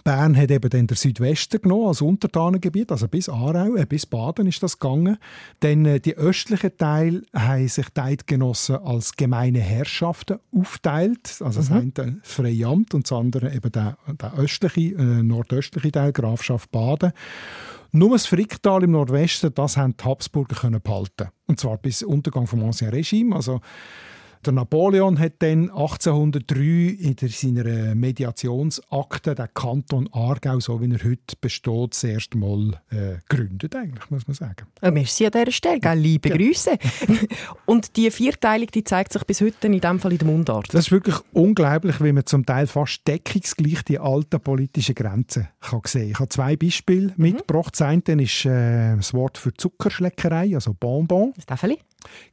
Bern 0.03 0.36
hat 0.38 0.51
eben 0.51 0.69
dann 0.69 0.88
der 0.88 0.98
Südwesten 0.98 1.62
genommen 1.62 1.88
als 1.88 2.01
Untertanengebiet, 2.01 2.91
also 2.91 3.08
bis 3.08 3.29
Aarau, 3.29 3.75
äh, 3.75 3.86
bis 3.86 4.05
Baden 4.05 4.48
ist 4.48 4.62
das 4.62 4.79
gegangen. 4.79 5.17
Dann 5.60 5.86
äh, 5.86 6.00
die 6.00 6.15
östlichen 6.15 6.77
Teil 6.77 7.24
haben 7.34 7.67
sich 7.67 7.89
die 7.89 8.01
Eidgenossen 8.01 8.77
als 8.77 9.15
gemeine 9.15 9.60
Herrschaften 9.60 10.39
aufteilt, 10.55 11.41
also 11.41 11.60
das 11.60 11.69
mhm. 11.69 11.75
eine 11.75 11.91
das 11.91 12.08
Freie 12.24 12.67
Amt 12.67 12.93
und 12.93 13.10
das 13.10 13.17
andere 13.17 13.53
eben 13.53 13.72
der, 13.72 13.98
der 14.22 14.38
östliche, 14.38 14.96
äh, 14.96 15.24
nordöstliche 15.24 15.91
Teil, 15.91 16.12
Grafschaft 16.12 16.72
Baden. 16.72 17.12
Nur 17.91 18.12
das 18.12 18.27
Fricktal 18.27 18.84
im 18.84 18.91
Nordwesten, 18.91 19.51
das 19.53 19.75
haben 19.75 19.96
die 19.98 20.03
Habsburger 20.03 20.55
können 20.55 20.81
behalten. 20.81 21.29
Und 21.48 21.60
zwar 21.60 21.77
bis 21.77 22.03
Untergang 22.03 22.46
vom 22.46 22.63
Ancien 22.63 22.89
Regime, 22.89 23.36
also 23.36 23.62
der 24.46 24.53
Napoleon 24.53 25.19
hat 25.19 25.34
dann 25.39 25.69
1803 25.69 26.60
in 27.00 27.15
seiner 27.27 27.96
Mediationsakte 27.96 29.36
den 29.36 29.48
Kanton 29.53 30.10
Aargau, 30.13 30.60
so 30.60 30.81
wie 30.81 30.91
er 30.91 31.03
heute 31.03 31.36
besteht, 31.39 31.93
das 31.93 32.03
erste 32.03 32.38
Mal 32.38 32.79
äh, 32.89 33.17
gegründet, 33.27 33.75
eigentlich, 33.75 34.09
muss 34.09 34.27
man 34.27 34.35
sagen. 34.35 34.68
Ja, 34.81 34.92
merci 34.92 35.25
an 35.25 35.31
dieser 35.31 35.51
Stelle, 35.51 35.79
gell? 35.79 35.98
liebe 35.98 36.29
ja. 36.29 36.37
Grüße. 36.37 36.77
Und 37.66 37.96
die 37.98 38.09
Vierteilung 38.11 38.68
die 38.68 38.83
zeigt 38.83 39.14
sich 39.14 39.24
bis 39.25 39.42
heute 39.42 39.68
in 39.68 39.79
dem 39.79 40.00
Fall 40.00 40.14
in 40.14 40.18
der 40.20 40.27
Mundart. 40.27 40.74
Das 40.74 40.85
ist 40.85 40.92
wirklich 40.92 41.16
unglaublich, 41.33 42.01
wie 42.01 42.11
man 42.11 42.25
zum 42.25 42.46
Teil 42.46 42.68
fast 42.68 43.07
deckungsgleich 43.07 43.83
die 43.83 44.00
alten 44.00 44.40
politischen 44.40 44.96
Grenzen 44.96 45.48
kann 45.59 45.81
sehen 45.85 46.11
Ich 46.11 46.20
habe 46.20 46.29
zwei 46.29 46.55
Beispiele 46.55 47.07
mhm. 47.07 47.14
mitgebracht. 47.18 47.74
Das 47.74 47.81
eine 47.81 48.01
ist 48.22 48.46
äh, 48.46 48.96
das 48.96 49.14
Wort 49.14 49.37
für 49.37 49.53
Zuckerschleckerei, 49.53 50.55
also 50.55 50.74
Bonbon. 50.74 51.33
Das 51.35 51.46
Täfeli? 51.46 51.79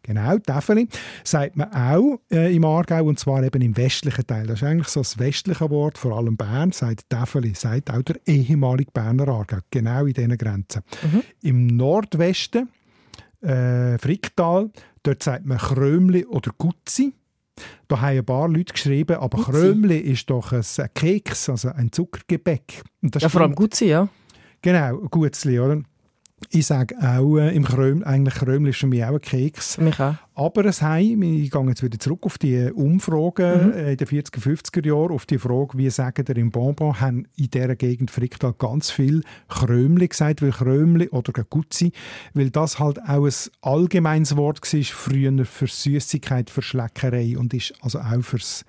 Genau, 0.02 0.38
Täfeli. 0.38 0.88
Sagt 1.24 1.56
man 1.56 1.72
auch 1.72 2.20
äh, 2.30 2.54
im 2.54 2.64
Aargau, 2.64 3.04
und 3.04 3.18
zwar 3.18 3.42
eben 3.42 3.60
im 3.62 3.76
westlichen 3.76 4.26
Teil. 4.26 4.46
Das 4.46 4.62
ist 4.62 4.68
eigentlich 4.68 4.88
so 4.88 5.00
das 5.00 5.18
westliche 5.18 5.68
Wort, 5.70 5.98
vor 5.98 6.16
allem 6.16 6.36
Bern, 6.36 6.72
sagt 6.72 7.10
Täfeli, 7.10 7.54
sagt 7.54 7.90
auch 7.90 8.02
der 8.02 8.16
ehemalige 8.26 8.90
Berner 8.92 9.28
Aargau, 9.28 9.58
genau 9.70 10.06
in 10.06 10.12
diesen 10.12 10.38
Grenzen. 10.38 10.82
Mhm. 11.02 11.22
Im 11.42 11.66
Nordwesten, 11.66 12.68
äh, 13.40 13.98
Fricktal, 13.98 14.70
dort 15.02 15.22
sagt 15.22 15.46
man 15.46 15.58
Krömli 15.58 16.24
oder 16.24 16.52
Gutzi. 16.56 17.12
Da 17.88 18.00
haben 18.00 18.18
ein 18.18 18.24
paar 18.24 18.48
Leute 18.48 18.72
geschrieben, 18.72 19.16
aber 19.16 19.38
Gutzi. 19.38 19.50
Krömli 19.50 19.98
ist 19.98 20.28
doch 20.30 20.52
ein 20.52 20.62
Keks, 20.94 21.48
also 21.48 21.70
ein 21.70 21.90
Zuckergebäck. 21.90 22.82
ja, 23.18 23.28
vor 23.28 23.40
allem 23.40 23.54
Gutzi, 23.54 23.86
ja. 23.86 24.08
Genau, 24.62 24.98
Gutzli, 25.10 25.60
oder? 25.60 25.82
Ich 26.50 26.66
sage 26.66 26.94
auch, 27.00 27.38
äh, 27.38 27.56
im 27.56 27.64
Kröm, 27.64 28.02
eigentlich 28.04 28.34
Krömel 28.34 28.70
ist 28.70 28.78
für 28.78 28.86
mich 28.86 29.02
auch 29.02 29.14
ein 29.14 29.20
Keks. 29.20 29.78
Mich 29.78 29.98
auch. 29.98 30.14
Aber 30.34 30.66
es 30.66 30.82
heim, 30.82 31.22
ich 31.22 31.50
gehe 31.50 31.68
jetzt 31.68 31.82
wieder 31.82 31.98
zurück 31.98 32.24
auf 32.24 32.36
die 32.36 32.70
Umfragen 32.72 33.68
mhm. 33.68 33.72
Äh, 33.72 33.92
in 33.92 33.96
den 33.96 34.06
40er, 34.06 34.40
50er 34.40 34.86
Jahren, 34.86 35.12
auf 35.12 35.24
die 35.24 35.38
Frage, 35.38 35.78
wie 35.78 35.88
sagen 35.88 36.26
der 36.26 36.36
im 36.36 36.50
Bonbon, 36.50 37.00
haben 37.00 37.26
in 37.36 37.50
dieser 37.50 37.74
Gegend 37.74 38.10
Fricktal 38.10 38.52
ganz 38.52 38.90
viel 38.90 39.22
Krömli 39.48 40.08
gesagt, 40.08 40.42
weil 40.42 40.50
Krömli 40.50 41.08
oder 41.08 41.32
Gutzi, 41.42 41.92
weil 42.34 42.50
das 42.50 42.78
halt 42.78 43.00
auch 43.00 43.24
ein 43.24 43.34
allgemeines 43.62 44.36
Wort 44.36 44.60
war 44.60 44.82
früher 44.82 45.44
für 45.46 45.66
Süßigkeit, 45.66 46.50
für 46.50 46.60
Schleckerei 46.60 47.38
und 47.38 47.54
ist 47.54 47.72
also 47.80 47.98
auch 47.98 48.22
fürs 48.22 48.66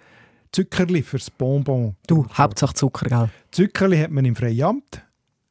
Zuckerli, 0.54 1.02
fürs 1.02 1.30
Bonbon. 1.30 1.98
Du, 2.08 2.26
Hauptsache 2.30 2.74
Zucker, 2.76 3.10
gell? 3.10 3.30
Zuckerli 3.52 3.98
hat 3.98 4.12
man 4.12 4.24
im 4.24 4.38
Freiamt 4.38 5.04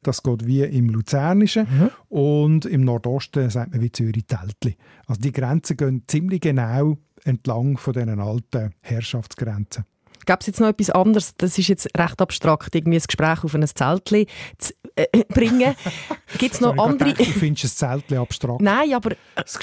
das 0.07 0.23
geht 0.23 0.47
wie 0.47 0.63
im 0.63 0.89
Luzernischen. 0.91 1.67
Mhm. 1.69 1.91
Und 2.09 2.67
im 2.67 2.83
Nordosten 2.83 3.51
sagt 3.51 3.73
man 3.73 3.81
wie 3.81 3.91
Zürich-Teltli. 3.91 4.77
Also 5.07 5.21
die 5.21 5.33
Grenzen 5.33 5.77
gehen 5.77 6.03
ziemlich 6.07 6.41
genau 6.41 6.97
entlang 7.25 7.77
von 7.77 7.93
diesen 7.93 8.21
alten 8.21 8.73
Herrschaftsgrenzen. 8.81 9.85
Gäbe 10.25 10.39
es 10.41 10.47
jetzt 10.47 10.61
noch 10.61 10.69
etwas 10.69 10.91
anderes? 10.91 11.35
Das 11.37 11.57
ist 11.57 11.69
jetzt 11.69 11.89
recht 11.97 12.21
abstrakt, 12.21 12.75
irgendwie 12.75 12.99
ein 12.99 13.03
Gespräch 13.07 13.45
auf 13.45 13.55
ein 13.55 13.65
Zeltli 13.65 14.27
zu 14.59 14.73
äh, 14.97 15.07
bringen. 15.29 15.77
Gibt 16.39 16.55
es 16.55 16.61
noch 16.61 16.77
andere... 16.79 17.13
Gedacht, 17.13 17.35
du 17.37 17.39
findest 17.39 17.65
ein 17.65 17.91
Zeltli 17.91 18.17
abstrakt? 18.17 18.61
Nein, 18.61 18.93
aber 18.95 19.13
äh, 19.13 19.17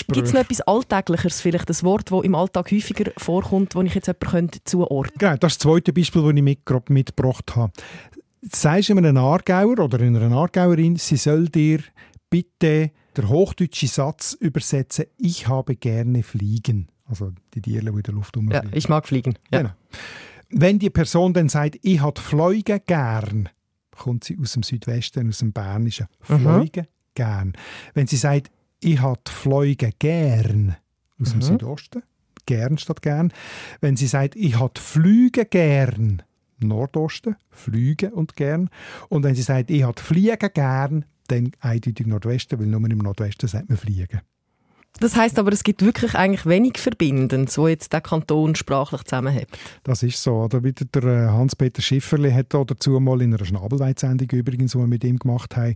gibt 0.08 0.28
es 0.28 0.34
noch 0.34 0.40
etwas 0.40 0.62
Alltäglicheres, 0.62 1.42
vielleicht 1.42 1.70
ein 1.70 1.82
Wort, 1.84 2.12
das 2.12 2.24
im 2.24 2.36
Alltag 2.36 2.72
häufiger 2.72 3.12
vorkommt, 3.18 3.76
das 3.76 3.84
ich 3.84 3.96
jetzt 3.96 4.08
jemanden 4.08 4.60
zuordnen 4.64 5.10
könnte? 5.10 5.20
Genau, 5.20 5.38
das 5.38 5.54
ist 5.54 5.66
das 5.66 5.70
zweite 5.72 5.92
Beispiel, 5.92 6.22
das 6.22 6.34
ich 6.34 6.90
mitgebracht 6.90 7.56
habe 7.58 7.74
sagst 8.52 8.90
du 8.90 8.98
einem 8.98 9.18
Aargauer 9.18 9.80
oder 9.80 10.00
einer 10.00 10.32
Aargauerin, 10.32 10.98
sie 10.98 11.18
soll 11.18 11.48
dir 11.48 11.80
bitte 12.30 12.92
den 13.16 13.30
hochdeutschen 13.30 13.90
Satz 13.90 14.34
übersetzen, 14.34 15.06
ich 15.18 15.48
habe 15.48 15.76
gerne 15.76 16.24
fliegen. 16.24 16.88
Also 17.06 17.32
die 17.54 17.62
Tiere, 17.62 17.86
die 17.86 17.90
in 17.90 18.02
der 18.02 18.14
Luft 18.14 18.36
rumfliegen. 18.36 18.70
Ja, 18.70 18.76
ich 18.76 18.90
mag 18.90 19.08
fliegen. 19.08 19.36
Ja. 19.52 19.60
Genau. 19.60 19.74
Wenn 20.50 20.80
die 20.80 20.90
Person 20.90 21.34
dann 21.34 21.50
sagt, 21.50 21.80
ich 21.82 22.02
habe 22.02 22.20
Fliegen 22.20 22.80
gern, 22.86 23.50
kommt 23.92 24.24
sie 24.24 24.38
aus 24.40 24.54
dem 24.54 24.64
Südwesten, 24.64 25.28
aus 25.28 25.40
dem 25.40 25.52
Bernischen. 25.52 26.08
Fliegen 26.22 26.86
mhm. 26.86 26.88
gern. 27.16 27.54
Wenn 27.94 28.08
sie 28.08 28.18
sagt, 28.18 28.52
ich 28.80 29.02
habe 29.02 29.22
Fliegen 29.28 29.94
gern, 30.00 30.76
aus 31.20 31.32
dem 31.32 31.38
mhm. 31.38 31.44
Südosten, 31.44 32.04
gern 32.46 32.78
statt 32.78 33.02
gern. 33.02 33.32
Wenn 33.82 33.96
sie 33.96 34.08
sagt, 34.08 34.36
ich 34.36 34.60
habe 34.60 34.80
Flüge 34.80 35.46
gern, 35.46 36.24
Nordosten, 36.64 37.36
fliegen 37.50 38.14
und 38.14 38.36
gern. 38.36 38.70
Und 39.10 39.24
wenn 39.24 39.36
sie 39.36 39.42
sagt, 39.42 39.70
ich 39.72 39.84
habe 39.84 40.00
fliegen 40.00 40.50
gern, 40.54 41.06
dann 41.28 41.52
eindeutig 41.60 42.06
Nordwesten, 42.08 42.60
weil 42.60 42.68
nur 42.68 42.90
im 42.90 42.98
Nordwesten 42.98 43.48
sagt 43.48 43.70
man 43.70 43.78
fliegen. 43.78 44.22
Das 45.00 45.16
heißt 45.16 45.40
aber, 45.40 45.52
es 45.52 45.64
gibt 45.64 45.84
wirklich 45.84 46.14
eigentlich 46.16 46.46
wenig 46.46 46.78
Verbindendes, 46.78 47.58
wo 47.58 47.68
jetzt 47.68 47.94
der 47.94 48.02
Kanton 48.02 48.54
sprachlich 48.56 49.04
zusammenhält. 49.04 49.48
Das 49.84 50.04
ist 50.04 50.22
so. 50.22 50.44
Oder 50.44 50.64
wieder 50.64 50.86
der 50.86 51.04
äh, 51.04 51.28
Hans-Peter 51.30 51.82
Schifferli 51.82 52.32
hat 52.32 52.54
dazu 52.54 53.00
mal 53.00 53.22
in 53.22 53.34
einer 53.34 53.44
Schnabelweitsendung 53.44 54.30
übrigens, 54.30 54.74
die 54.74 54.78
wir 54.78 54.88
mit 54.88 55.04
ihm 55.04 55.18
gemacht 55.18 55.58
haben, 55.58 55.76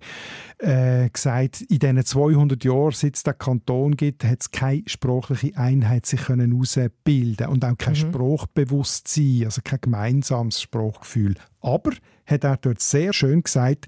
äh, 0.60 1.10
gesagt, 1.10 1.62
in 1.62 1.80
diesen 1.80 2.06
200 2.06 2.63
Jahren, 2.63 2.91
seit 2.91 3.15
es 3.15 3.23
den 3.23 3.38
Kanton 3.38 3.95
gibt, 3.97 4.23
hat 4.23 4.41
es 4.41 4.51
keine 4.51 4.84
sprachliche 4.86 5.58
Einheit 5.58 6.06
sich 6.06 6.21
können 6.21 6.51
herausbilden 6.51 7.47
und 7.47 7.65
auch 7.65 7.77
kein 7.77 7.93
mhm. 7.93 7.97
Sprachbewusstsein, 7.97 9.45
also 9.45 9.62
kein 9.63 9.82
gemeinsames 9.82 10.62
Sprachgefühl. 10.62 11.36
Aber, 11.62 11.91
hat 12.27 12.43
er 12.43 12.58
dort 12.58 12.82
sehr 12.82 13.13
schön 13.13 13.41
gesagt, 13.41 13.88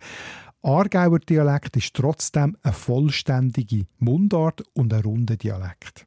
Aargauer 0.61 1.19
Dialekt 1.19 1.77
ist 1.77 1.93
trotzdem 1.93 2.57
eine 2.63 2.73
vollständige 2.73 3.85
Mundart 3.97 4.63
und 4.73 4.93
ein 4.93 5.01
runder 5.01 5.37
Dialekt. 5.37 6.05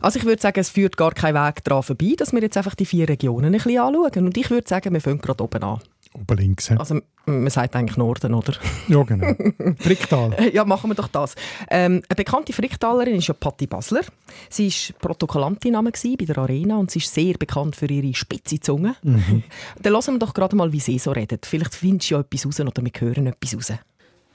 Also 0.00 0.18
ich 0.18 0.24
würde 0.24 0.42
sagen, 0.42 0.60
es 0.60 0.70
führt 0.70 0.96
gar 0.96 1.12
keinen 1.12 1.34
Weg 1.34 1.62
daran 1.64 1.82
vorbei, 1.82 2.14
dass 2.16 2.32
wir 2.32 2.40
jetzt 2.40 2.56
einfach 2.56 2.74
die 2.74 2.86
vier 2.86 3.08
Regionen 3.08 3.46
ein 3.46 3.52
bisschen 3.52 3.78
anschauen. 3.78 4.26
Und 4.26 4.36
ich 4.36 4.50
würde 4.50 4.68
sagen, 4.68 4.92
wir 4.92 5.00
fangen 5.00 5.20
gerade 5.20 5.44
oben 5.44 5.62
an. 5.62 5.80
Oben 6.14 6.36
links. 6.36 6.68
He? 6.68 6.76
Also 6.76 7.00
man 7.26 7.50
sagt 7.50 7.76
eigentlich 7.76 7.96
Norden, 7.96 8.34
oder? 8.34 8.54
Ja, 8.88 9.02
genau. 9.02 9.34
Fricktal. 9.78 10.50
ja, 10.52 10.64
machen 10.64 10.90
wir 10.90 10.94
doch 10.94 11.08
das. 11.08 11.34
Ähm, 11.70 12.02
eine 12.08 12.16
bekannte 12.16 12.52
Fricktalerin 12.52 13.16
ist 13.16 13.28
ja 13.28 13.34
Patti 13.34 13.66
Basler. 13.66 14.02
Sie 14.50 14.68
war 14.68 14.98
Protokollantin 15.00 15.72
bei 15.72 16.24
der 16.24 16.38
Arena 16.38 16.76
und 16.76 16.90
sie 16.90 16.98
ist 16.98 17.14
sehr 17.14 17.34
bekannt 17.34 17.76
für 17.76 17.86
ihre 17.86 18.14
spitze 18.14 18.60
Zunge. 18.60 18.96
Mhm. 19.02 19.44
Dann 19.82 19.92
hören 19.92 20.14
wir 20.14 20.18
doch 20.18 20.34
gerade 20.34 20.56
mal, 20.56 20.72
wie 20.72 20.80
sie 20.80 20.98
so 20.98 21.12
redet. 21.12 21.46
Vielleicht 21.46 21.74
findest 21.74 22.10
du 22.10 22.14
ja 22.14 22.20
etwas 22.20 22.46
raus 22.46 22.60
oder 22.60 22.82
wir 22.82 22.92
hören 22.98 23.26
etwas 23.28 23.54
raus. 23.54 23.78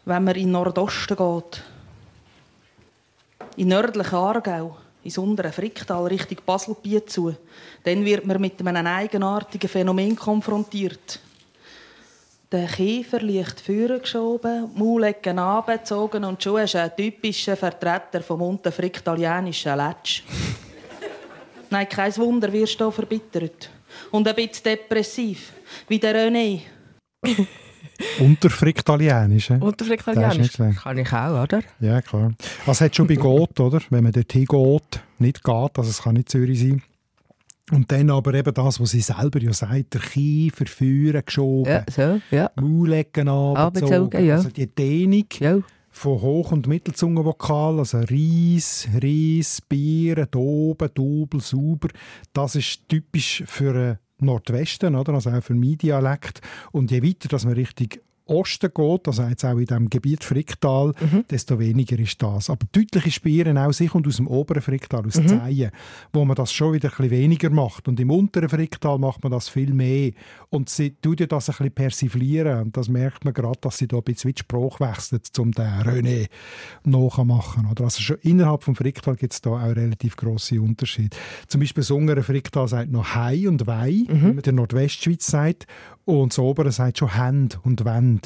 Wenn 0.06 0.24
man 0.24 0.36
in 0.36 0.52
Nordosten 0.52 1.18
geht, 1.18 1.63
in 3.58 3.68
nördlichen 3.68 4.16
Aargau, 4.16 4.78
ins 5.04 5.18
untere 5.18 5.52
Fricktal 5.52 6.06
Richtung 6.08 6.38
Baselbiet 6.46 7.10
zu, 7.10 7.36
dann 7.84 8.06
wird 8.06 8.26
man 8.26 8.40
mit 8.40 8.66
einem 8.66 8.88
eigenartigen 8.88 9.70
Phänomen 9.70 10.16
konfrontiert. 10.16 11.20
Der 12.49 12.67
Käfer 12.67 13.19
leicht 13.19 13.60
vorgeschoben, 13.60 14.69
Maulecken 14.73 15.38
abgezogen 15.38 16.23
und 16.23 16.41
schon 16.41 16.62
ist 16.62 16.77
ein 16.77 16.95
typischer 16.95 17.57
Vertreter 17.57 18.21
vom 18.21 18.41
unterfriktalienischen 18.41 19.75
Letsch. 19.75 20.23
Nein, 21.69 21.89
kein 21.89 22.15
Wunder, 22.15 22.53
wirst 22.53 22.79
du 22.79 22.89
verbittert. 22.89 23.69
Und 24.12 24.25
ein 24.29 24.36
bisschen 24.36 24.63
depressiv, 24.63 25.51
wie 25.89 25.99
der 25.99 26.15
René. 26.15 26.62
Unterfriktalienisch, 28.19 29.49
eh? 29.49 29.57
Unterfriktalienisch, 29.60 30.53
kann 30.53 30.97
ich 30.99 31.12
auch, 31.12 31.43
oder? 31.43 31.62
Ja, 31.81 32.01
klar. 32.01 32.31
Was 32.65 32.79
hat 32.79 32.95
schon 32.95 33.07
bei 33.07 33.15
Gott, 33.15 33.60
oder? 33.60 33.81
Wenn 33.89 34.05
man 34.05 34.13
dort 34.13 34.31
hingeht, 34.31 35.01
nicht 35.19 35.43
geht, 35.43 35.77
also 35.77 35.89
es 35.89 36.01
kann 36.01 36.13
nicht 36.13 36.29
Zürich 36.29 36.62
sein, 36.62 36.81
und 37.71 37.91
dann 37.91 38.10
aber 38.10 38.34
eben 38.34 38.53
das, 38.53 38.80
was 38.80 38.91
sie 38.91 39.01
selber 39.01 39.41
ja 39.41 39.51
sagt, 39.51 39.93
der 39.93 40.01
Kiefer 40.01 40.65
führen 40.65 41.23
geschoben, 41.25 41.71
ja, 41.71 41.86
so, 41.89 42.21
ja. 42.32 42.49
Maulecken 42.56 43.27
abgezogen, 43.27 44.25
ja. 44.25 44.36
also 44.36 44.49
die 44.49 44.67
Dehnung 44.67 45.25
ja. 45.39 45.60
von 45.89 46.21
Hoch- 46.21 46.53
und 46.53 46.67
Mittelzungenvokal, 46.67 47.80
also 47.80 47.99
Reis, 47.99 48.88
Reis, 49.01 49.62
Bieren, 49.62 50.27
Doben, 50.32 50.89
Dobel, 50.93 51.41
Sauber, 51.41 51.89
das 52.32 52.56
ist 52.56 52.88
typisch 52.88 53.43
für 53.45 53.99
Nordwesten, 54.19 54.95
oder? 54.95 55.13
also 55.13 55.30
auch 55.30 55.43
für 55.43 55.53
mein 55.53 55.77
Dialekt. 55.77 56.41
Und 56.71 56.91
je 56.91 57.03
weiter 57.03 57.27
dass 57.27 57.45
man 57.45 57.53
richtig 57.53 58.01
Osten 58.28 58.72
geht, 58.74 59.08
also 59.08 59.24
jetzt 59.24 59.46
auch 59.46 59.58
in 59.58 59.66
dem 59.66 59.90
Gebiet 59.90 60.24
Fricktal, 60.24 60.94
mhm. 61.00 61.26
desto 61.30 61.60
weniger 61.60 61.98
ist 62.00 62.22
das. 62.22 62.50
Aber 62.50 62.66
deutliche 62.72 63.12
Spieren 63.12 63.58
auch 63.58 63.72
sich 63.72 63.94
und 63.94 64.08
aus 64.08 64.18
dem 64.18 64.28
oberen 64.28 64.62
Fricktal, 64.62 65.06
aus 65.06 65.18
mhm. 65.18 65.28
Zeien, 65.28 65.72
wo 66.13 66.26
man 66.26 66.36
das 66.36 66.52
schon 66.52 66.74
wieder 66.74 66.90
ein 66.90 66.96
bisschen 66.98 67.12
weniger 67.12 67.50
macht. 67.50 67.88
Und 67.88 68.00
im 68.00 68.12
unteren 68.12 68.50
Fricktal 68.50 68.98
macht 68.98 69.24
man 69.24 69.32
das 69.32 69.50
viel 69.50 69.74
mehr. 69.74 70.12
Und 70.50 70.70
sie 70.70 70.96
tut 71.02 71.20
ja 71.20 71.26
das 71.26 71.50
ein 71.50 71.54
bisschen 71.54 71.72
persiflieren. 71.72 72.62
Und 72.63 72.78
das 72.78 72.90
merkt 72.90 73.26
man 73.26 73.34
gerade, 73.34 73.60
dass 73.62 73.78
sie 73.78 73.88
da 73.88 73.98
ein 73.98 74.04
bisschen 74.04 74.34
die 74.34 74.40
Sprache 74.40 74.80
wechselt, 74.80 75.38
um 75.40 75.52
den 75.52 75.66
René 75.66 76.28
nachzumachen. 76.84 77.68
Oder? 77.72 77.86
Also 77.86 78.02
schon 78.02 78.18
innerhalb 78.22 78.66
des 78.66 78.78
Fricktal 78.78 79.16
gibt 79.16 79.34
es 79.34 79.42
da 79.42 79.52
auch 79.52 79.76
relativ 79.76 80.16
grosse 80.16 80.62
Unterschiede. 80.62 81.16
Zum 81.48 81.62
Beispiel 81.62 81.82
das 81.82 81.92
untere 81.92 82.24
Fricktal 82.24 82.68
sagt 82.68 82.92
noch 82.92 83.16
Hei 83.16 83.48
und 83.48 83.68
Wei, 83.68 84.04
mhm. 84.08 84.22
wie 84.22 84.34
man 84.34 84.44
in 84.44 84.56
Nordwestschweiz 84.56 85.28
sagt. 85.28 85.68
Und 86.06 86.32
das 86.32 86.40
obere 86.40 86.72
sagt 86.72 87.00
schon 87.00 87.16
Hand 87.16 87.60
und 87.63 87.84
Wend. 87.84 88.16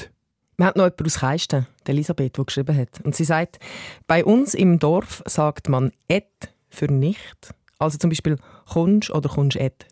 Man 0.61 0.67
hat 0.67 0.75
noch 0.75 0.83
jemanden 0.83 1.05
aus 1.07 1.17
Keisten, 1.17 1.65
Elisabeth, 1.87 2.37
die 2.37 2.45
geschrieben 2.45 2.77
hat. 2.77 3.03
Und 3.03 3.15
sie 3.15 3.23
sagt, 3.23 3.57
bei 4.05 4.23
uns 4.23 4.53
im 4.53 4.77
Dorf 4.77 5.23
sagt 5.25 5.69
man 5.69 5.91
«et» 6.07 6.53
für 6.69 6.85
«nicht». 6.85 7.55
Also 7.79 7.97
zum 7.97 8.11
Beispiel 8.11 8.37
«Kunsch» 8.71 9.09
oder 9.09 9.27
«Kunsch 9.27 9.55
et». 9.55 9.87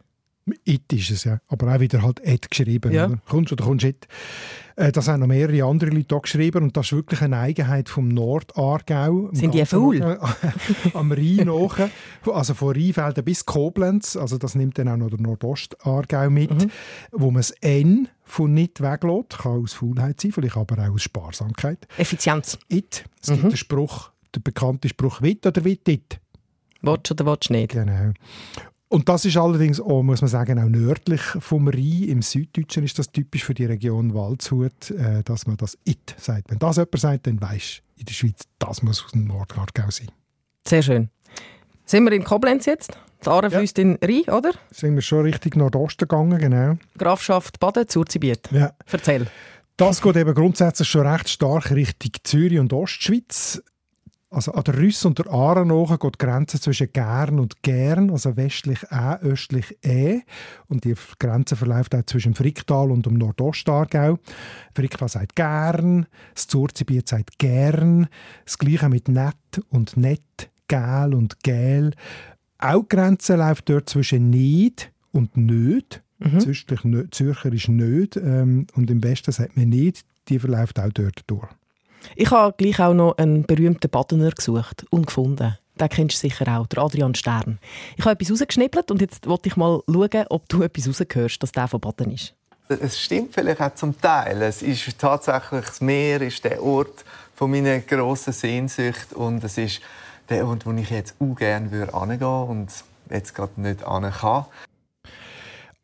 «It» 0.66 0.92
ist 0.94 1.12
es 1.12 1.24
ja, 1.24 1.40
aber 1.48 1.76
auch 1.76 1.80
wieder 1.80 2.02
halt 2.02 2.20
«et» 2.24 2.50
geschrieben. 2.50 2.92
Ja. 2.92 3.08
Oder? 3.08 3.20
«Kunsch» 3.28 3.52
oder 3.52 3.66
«Kunsch 3.66 3.84
et». 3.84 4.08
Äh, 4.80 4.92
das 4.94 5.08
haben 5.08 5.20
noch 5.20 5.28
mehrere 5.28 5.66
andere 5.66 5.90
Leute 5.90 6.16
auch 6.16 6.22
geschrieben 6.22 6.64
und 6.64 6.78
das 6.78 6.88
ist 6.88 6.94
wirklich 6.94 7.22
eine 7.22 7.38
Eigenheit 7.38 7.90
vom 7.90 8.08
Nordaargau. 8.08 9.30
Sind 9.34 9.54
die 9.54 9.66
faul? 9.66 10.02
Am 10.94 11.12
Rhein 11.12 11.48
nach, 11.48 11.90
also 12.32 12.54
von 12.54 12.76
Rheinfelden 12.76 13.26
bis 13.26 13.46
Koblenz, 13.46 14.16
also 14.16 14.38
das 14.38 14.56
nimmt 14.56 14.78
dann 14.78 14.88
auch 14.88 14.98
noch 14.98 15.10
der 15.10 15.20
Nordostaargau 15.20 16.30
mit, 16.30 16.52
mhm. 16.52 16.72
wo 17.12 17.26
man 17.26 17.42
das 17.42 17.52
N 17.62 18.08
von 18.24 18.54
nicht 18.54 18.82
weglässt, 18.82 19.40
kann 19.40 19.64
aus 19.64 19.74
Faulheit 19.74 20.22
sein, 20.22 20.32
vielleicht 20.32 20.56
aber 20.56 20.82
auch 20.82 20.94
aus 20.94 21.02
Sparsamkeit. 21.02 21.88
Effizienz. 21.98 22.58
It. 22.70 23.04
Es 23.22 23.30
mhm. 23.30 23.36
gibt 23.36 23.52
den 23.52 23.58
Spruch, 23.58 24.12
der 24.34 24.40
bekannte 24.40 24.88
Spruch 24.88 25.22
«Wit» 25.22 25.46
oder 25.46 25.66
«Wit 25.66 25.88
it». 25.90 26.22
Willst 26.82 27.12
oder 27.12 27.26
willst 27.26 27.50
nicht? 27.50 27.74
Genau. 27.74 28.14
Und 28.92 29.08
das 29.08 29.24
ist 29.24 29.38
allerdings 29.38 29.80
auch, 29.80 30.02
muss 30.02 30.22
man 30.22 30.30
sagen, 30.30 30.60
auch 30.60 30.68
nördlich 30.68 31.22
vom 31.22 31.68
Rhein. 31.68 32.04
Im 32.08 32.22
Süddeutschen 32.24 32.84
ist 32.84 32.98
das 32.98 33.12
typisch 33.12 33.44
für 33.44 33.54
die 33.54 33.66
Region 33.66 34.16
Waldshut, 34.16 34.90
äh, 34.90 35.22
dass 35.24 35.46
man 35.46 35.58
das 35.58 35.78
«it» 35.86 36.16
sagt. 36.18 36.50
Wenn 36.50 36.58
das 36.58 36.78
jemand 36.78 37.00
sagt, 37.00 37.28
dann 37.28 37.40
weisst 37.40 37.84
in 37.98 38.06
der 38.06 38.14
Schweiz, 38.14 38.42
das 38.58 38.82
muss 38.82 39.06
aus 39.06 39.12
dem 39.12 39.26
Nordgargau 39.26 39.92
sein. 39.92 40.08
Sehr 40.68 40.82
schön. 40.82 41.10
Sind 41.86 42.04
wir 42.04 42.14
in 42.14 42.24
Koblenz 42.24 42.66
jetzt? 42.66 42.98
Die 43.24 43.30
Aare 43.30 43.52
fließt 43.52 43.78
ja. 43.78 43.84
in 43.84 44.00
Rhein, 44.02 44.34
oder? 44.34 44.52
Sind 44.72 44.96
wir 44.96 45.02
schon 45.04 45.22
Richtung 45.22 45.52
Nordosten 45.56 46.08
gegangen, 46.08 46.40
genau. 46.40 46.78
Grafschaft 46.98 47.60
Baden, 47.60 47.88
Zurzibiet. 47.88 48.50
Ja. 48.52 48.74
Erzähl. 48.92 49.28
Das 49.78 50.02
geht 50.02 50.16
eben 50.16 50.34
grundsätzlich 50.34 50.90
schon 50.90 51.06
recht 51.06 51.30
stark 51.30 51.72
Richtung 51.72 52.12
Zürich 52.24 52.60
und 52.60 52.74
Ostschweiz. 52.74 53.62
Also 54.32 54.52
an 54.52 54.64
der 54.64 54.78
Rüss 54.78 55.04
und 55.06 55.18
der 55.18 55.28
Aare 55.32 55.66
nach 55.66 56.00
geht 56.00 56.14
die 56.14 56.24
Grenze 56.24 56.60
zwischen 56.60 56.94
Gern 56.94 57.40
und 57.40 57.64
Gern, 57.64 58.12
also 58.12 58.38
westlich 58.38 58.84
Ä, 58.92 59.20
östlich 59.24 59.76
E. 59.84 60.22
Und 60.68 60.84
die 60.84 60.94
Grenze 61.18 61.56
verläuft 61.56 61.96
auch 61.96 62.04
zwischen 62.04 62.36
Fricktal 62.36 62.92
und 62.92 63.08
dem 63.08 63.16
Nordostargau. 63.16 64.20
Fricktal 64.76 65.10
sagt 65.10 65.36
Gern, 65.36 66.06
das 66.36 66.46
Zurzibiet 66.46 67.10
sagt 67.10 67.40
Gern. 67.40 68.08
Das 68.46 68.60
gleiche 68.60 68.88
mit 68.88 69.08
Nett 69.08 69.36
und 69.70 69.98
Nett, 69.98 70.52
Gel 70.68 71.16
und 71.16 71.42
Gel. 71.42 71.94
Auch 72.60 72.84
die 72.84 72.96
Grenze 72.96 73.36
läuft 73.36 73.68
dort 73.68 73.90
zwischen 73.90 74.30
Nicht 74.30 74.92
und 75.12 75.38
Nöt. 75.38 76.04
Mhm. 76.20 76.40
Zürcher 76.40 77.52
ist 77.52 77.70
Nöt 77.70 78.16
ähm, 78.16 78.68
und 78.76 78.92
im 78.92 79.02
Westen 79.04 79.32
sagt 79.32 79.58
man 79.58 79.70
nicht. 79.70 80.06
Die 80.28 80.38
verläuft 80.38 80.80
auch 80.80 80.92
dort 80.94 81.24
durch. 81.26 81.48
Ich 82.16 82.32
habe 82.32 82.56
gleich 82.58 82.80
auch 82.80 82.94
noch 82.94 83.18
einen 83.18 83.44
berühmten 83.44 83.90
Badener 83.90 84.32
gesucht 84.32 84.86
und 84.90 85.08
gefunden. 85.08 85.58
Den 85.80 85.90
kennst 85.90 86.18
du 86.18 86.28
sicher 86.28 86.60
auch, 86.60 86.68
der 86.68 86.84
Adrian 86.84 87.16
Stern. 87.16 87.60
Ich 87.96 88.06
habe 88.06 88.14
etwas 88.14 88.32
rausgeschnippelt 88.32 88.92
und 88.92 89.02
jetzt 89.02 89.28
wollte 89.28 89.48
ich 89.48 89.56
mal 89.56 89.82
schauen, 89.90 90.26
ob 90.30 90.50
du 90.50 90.64
etwas 90.64 90.88
rausgehörst, 90.88 91.42
dass 91.42 91.52
der 91.52 91.68
von 91.68 91.80
Baden 91.80 92.12
ist. 92.12 92.34
Es 92.68 93.00
stimmt 93.00 93.34
vielleicht 93.34 93.62
auch 93.62 93.74
zum 93.74 94.00
Teil. 94.00 94.42
Es 94.42 94.62
ist 94.62 95.00
tatsächlich, 95.00 95.66
das 95.66 95.82
Meer 95.82 96.22
ist 96.22 96.44
der 96.44 96.62
Ort 96.62 97.04
von 97.34 97.50
meiner 97.50 97.80
grossen 97.80 98.34
Sehnsucht 98.34 99.14
und 99.14 99.44
es 99.44 99.58
ist 99.58 99.82
der 100.30 100.46
Ort, 100.46 100.66
wo 100.66 100.72
ich 100.74 100.90
jetzt 100.90 101.16
auch 101.20 101.36
gerne 101.36 101.70
hingehen 101.70 102.20
würde 102.20 102.44
und 102.44 102.72
jetzt 103.10 103.34
gerade 103.34 103.60
nicht 103.60 103.88
hin 103.88 104.12
kann. 104.12 104.46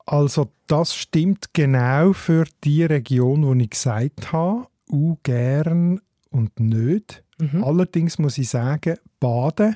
Also 0.05 0.49
das 0.67 0.93
stimmt 0.93 1.53
genau 1.53 2.13
für 2.13 2.45
die 2.63 2.83
Region, 2.83 3.57
die 3.57 3.63
ich 3.63 3.69
gesagt 3.71 4.31
habe. 4.31 4.67
Auch 4.91 5.17
gern 5.23 6.01
und 6.29 6.59
nicht. 6.59 7.23
Mhm. 7.39 7.63
Allerdings 7.63 8.19
muss 8.19 8.37
ich 8.37 8.49
sagen, 8.49 8.95
Baden 9.19 9.75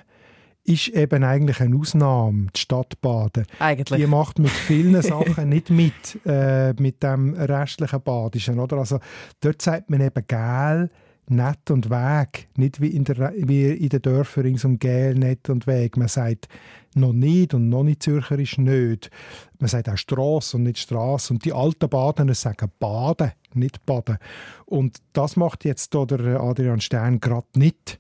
ist 0.64 0.90
eben 0.90 1.24
eigentlich 1.24 1.60
eine 1.62 1.76
Ausnahme, 1.76 2.48
die 2.56 2.60
Stadt 2.60 3.02
Baden. 3.02 3.46
Eigentlich. 3.60 4.00
Die 4.00 4.08
macht 4.08 4.40
mit 4.40 4.52
vielen 4.52 5.02
Sachen 5.02 5.50
nicht 5.50 5.70
mit, 5.70 6.20
äh, 6.26 6.74
mit 6.74 7.02
dem 7.02 7.34
restlichen 7.34 8.02
Badischen. 8.02 8.60
Oder? 8.60 8.78
Also, 8.78 9.00
dort 9.42 9.62
sagt 9.62 9.90
man 9.90 10.02
eben 10.02 10.24
«gel», 10.28 10.90
«nett» 11.30 11.72
und 11.72 11.90
«weg». 11.90 12.50
Nicht 12.56 12.82
wie 12.82 12.88
in, 12.88 13.04
der, 13.04 13.34
wie 13.36 13.72
in 13.72 13.90
den 13.90 14.02
Dörfern 14.02 14.44
rings 14.44 14.66
um 14.66 14.80
«gel», 14.80 15.16
«nett» 15.16 15.50
und 15.50 15.68
«weg». 15.68 15.98
Man 15.98 16.08
sagt 16.08 16.48
noch 16.96 17.14
nicht 17.14 17.54
und 17.54 17.70
noch 17.70 17.84
nicht 17.84 18.04
Zürcherisch 18.04 18.58
nicht. 18.58 19.12
Man 19.60 19.68
sagt 19.68 19.90
auch 19.90 19.98
Strasse 19.98 20.58
und 20.58 20.64
nicht 20.64 20.80
Straße. 20.80 21.34
Und 21.34 21.46
die 21.46 21.54
alten 21.54 21.88
Badener 21.90 22.34
sagen 22.34 22.72
Baden, 22.80 23.32
nicht 23.54 23.86
Baden. 23.86 24.18
Und 24.66 24.98
das 25.14 25.36
macht 25.36 25.66
jetzt 25.66 25.94
der 25.94 26.42
Adrian 26.42 26.82
Stern 26.82 27.20
gerade 27.20 27.48
nicht. 27.56 28.00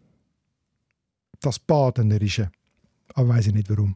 das 1.41 1.59
Badenerische. 1.59 2.51
Aber 3.13 3.29
weiß 3.29 3.47
ich 3.47 3.53
nicht 3.53 3.69
warum. 3.69 3.95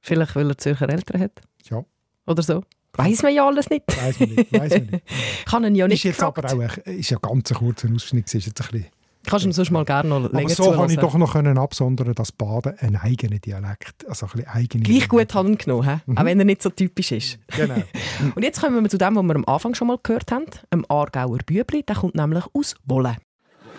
Vielleicht, 0.00 0.36
weil 0.36 0.50
er 0.50 0.58
Zürcher 0.58 0.88
Eltern 0.88 1.20
hat? 1.20 1.40
Ja. 1.64 1.84
Oder 2.26 2.42
so? 2.42 2.62
Weiß 2.96 3.22
man 3.22 3.34
ja 3.34 3.46
alles 3.46 3.68
nicht. 3.70 3.84
Weiß 3.88 4.20
man 4.20 4.28
nicht. 4.30 4.52
Weiss 4.52 4.72
man 4.72 4.86
nicht. 4.86 5.04
Kann 5.46 5.64
ihn 5.64 5.74
ja 5.74 5.88
nicht 5.88 5.98
ist 5.98 6.04
jetzt 6.04 6.18
gefragt. 6.18 6.38
aber 6.38 6.52
auch 6.52 6.76
ein, 6.86 6.98
ist 6.98 7.10
ja 7.10 7.18
ganz 7.18 7.50
ein 7.50 7.58
kurzer 7.58 7.88
Ausschnitt. 7.94 8.32
Ist 8.32 8.46
jetzt 8.46 8.60
ein 8.60 8.68
bisschen. 8.70 8.86
Kannst 9.26 9.44
du 9.44 9.48
ihm 9.48 9.52
sonst 9.52 9.70
mal 9.70 9.84
gerne 9.84 10.08
noch 10.08 10.20
länger 10.30 10.44
Aber 10.44 10.48
so 10.50 10.70
kann 10.72 10.90
ich 10.90 10.96
zuhören. 10.96 11.00
doch 11.00 11.14
noch 11.14 11.32
können 11.32 11.58
absondern, 11.58 12.14
dass 12.14 12.30
Baden 12.30 12.74
ein 12.78 12.96
eigener 12.96 13.38
Dialekt, 13.38 14.06
also 14.06 14.26
ein 14.26 14.32
bisschen 14.32 14.48
eigene. 14.48 14.84
Gleich 14.84 15.08
gut 15.08 15.34
haben 15.34 15.56
genommen, 15.56 15.88
hä? 15.88 16.12
auch 16.14 16.24
wenn 16.24 16.38
er 16.38 16.44
nicht 16.44 16.62
so 16.62 16.68
typisch 16.68 17.12
ist. 17.12 17.38
Genau. 17.56 17.82
Und 18.34 18.42
jetzt 18.42 18.60
kommen 18.60 18.82
wir 18.82 18.90
zu 18.90 18.98
dem, 18.98 19.16
was 19.16 19.22
wir 19.22 19.34
am 19.36 19.44
Anfang 19.46 19.74
schon 19.74 19.88
mal 19.88 19.98
gehört 20.02 20.30
haben, 20.30 20.44
einem 20.70 20.84
Aargauer 20.88 21.38
Bübli. 21.38 21.82
Der 21.82 21.96
kommt 21.96 22.14
nämlich 22.14 22.44
aus 22.52 22.74
Wolle. 22.84 23.16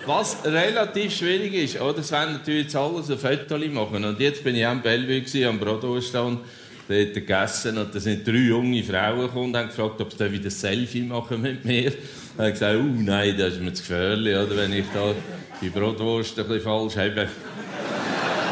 Was 0.08 0.38
relativ 0.46 1.14
schwierig 1.16 1.54
ist, 1.54 1.82
oder? 1.82 2.00
Es 2.00 2.12
wollen 2.12 2.34
natürlich 2.34 2.64
jetzt 2.66 2.76
alles 2.76 3.10
ein 3.10 3.18
Foto 3.18 3.58
machen. 3.70 4.04
Und 4.04 4.20
jetzt 4.20 4.44
bin 4.44 4.56
ich 4.56 4.66
am 4.66 4.82
Bellevue, 4.82 5.48
am 5.48 5.60
Bratwurststand, 5.60 6.40
dort 6.88 7.14
gegessen. 7.14 7.78
Und 7.78 7.94
da 7.94 8.00
sind 8.00 8.28
drei 8.28 8.34
junge 8.34 8.84
Frauen 8.84 9.22
gekommen 9.22 9.46
und 9.46 9.58
haben 9.58 9.68
gefragt, 9.68 10.00
ob 10.02 10.12
sie 10.14 10.32
wieder 10.32 10.46
ein 10.46 10.50
Selfie 10.52 11.02
machen 11.04 11.42
mit 11.42 11.64
mir. 11.66 11.92
Da 11.92 12.44
habe 12.44 12.48
ich 12.50 12.54
gesagt, 12.54 12.78
oh 12.80 12.84
nein, 12.84 13.36
das 13.38 13.54
ist 13.54 13.62
mir 13.62 13.74
zu 13.74 13.82
gefährlich, 13.84 14.36
oder? 14.36 14.58
Wenn 14.58 14.74
ich 14.74 14.86
da 14.94 15.14
die 15.62 15.70
Bratwurst 15.70 16.38
ein 16.40 16.48
bisschen 16.48 16.64
falsch 16.64 16.98
habe. 16.98 17.28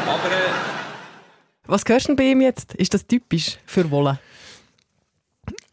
Aber 0.06 0.28
äh, 0.28 1.66
Was 1.66 1.82
hörst 1.86 2.06
du 2.06 2.08
denn 2.08 2.16
bei 2.16 2.30
ihm 2.30 2.40
jetzt? 2.40 2.74
Ist 2.74 2.94
das 2.94 3.06
typisch 3.06 3.58
für 3.66 3.90
Wolle? 3.90 4.18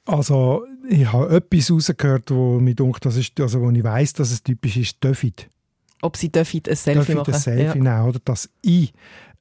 Also, 0.05 0.65
ich 0.89 1.11
habe 1.11 1.35
etwas 1.35 1.71
rausgehört, 1.71 2.31
wo 2.31 2.59
mir 2.59 2.75
denkt, 2.75 3.05
das 3.05 3.15
ist, 3.15 3.39
also 3.39 3.61
wo 3.61 3.69
ich 3.69 3.83
weiss, 3.83 4.13
dass 4.13 4.31
es 4.31 4.43
typisch 4.43 4.77
ist, 4.77 5.03
Döfit. 5.03 5.47
Ob 6.01 6.17
sie 6.17 6.29
dürfen 6.31 6.61
ein 6.67 6.75
Selfie 6.75 6.99
Döfit 6.99 7.15
machen 7.15 7.33
ein 7.33 7.39
Selfie 7.39 7.63
Ja. 7.63 7.75
nehmen, 7.75 8.09
oder? 8.09 8.19
Das 8.25 8.49
I. 8.65 8.89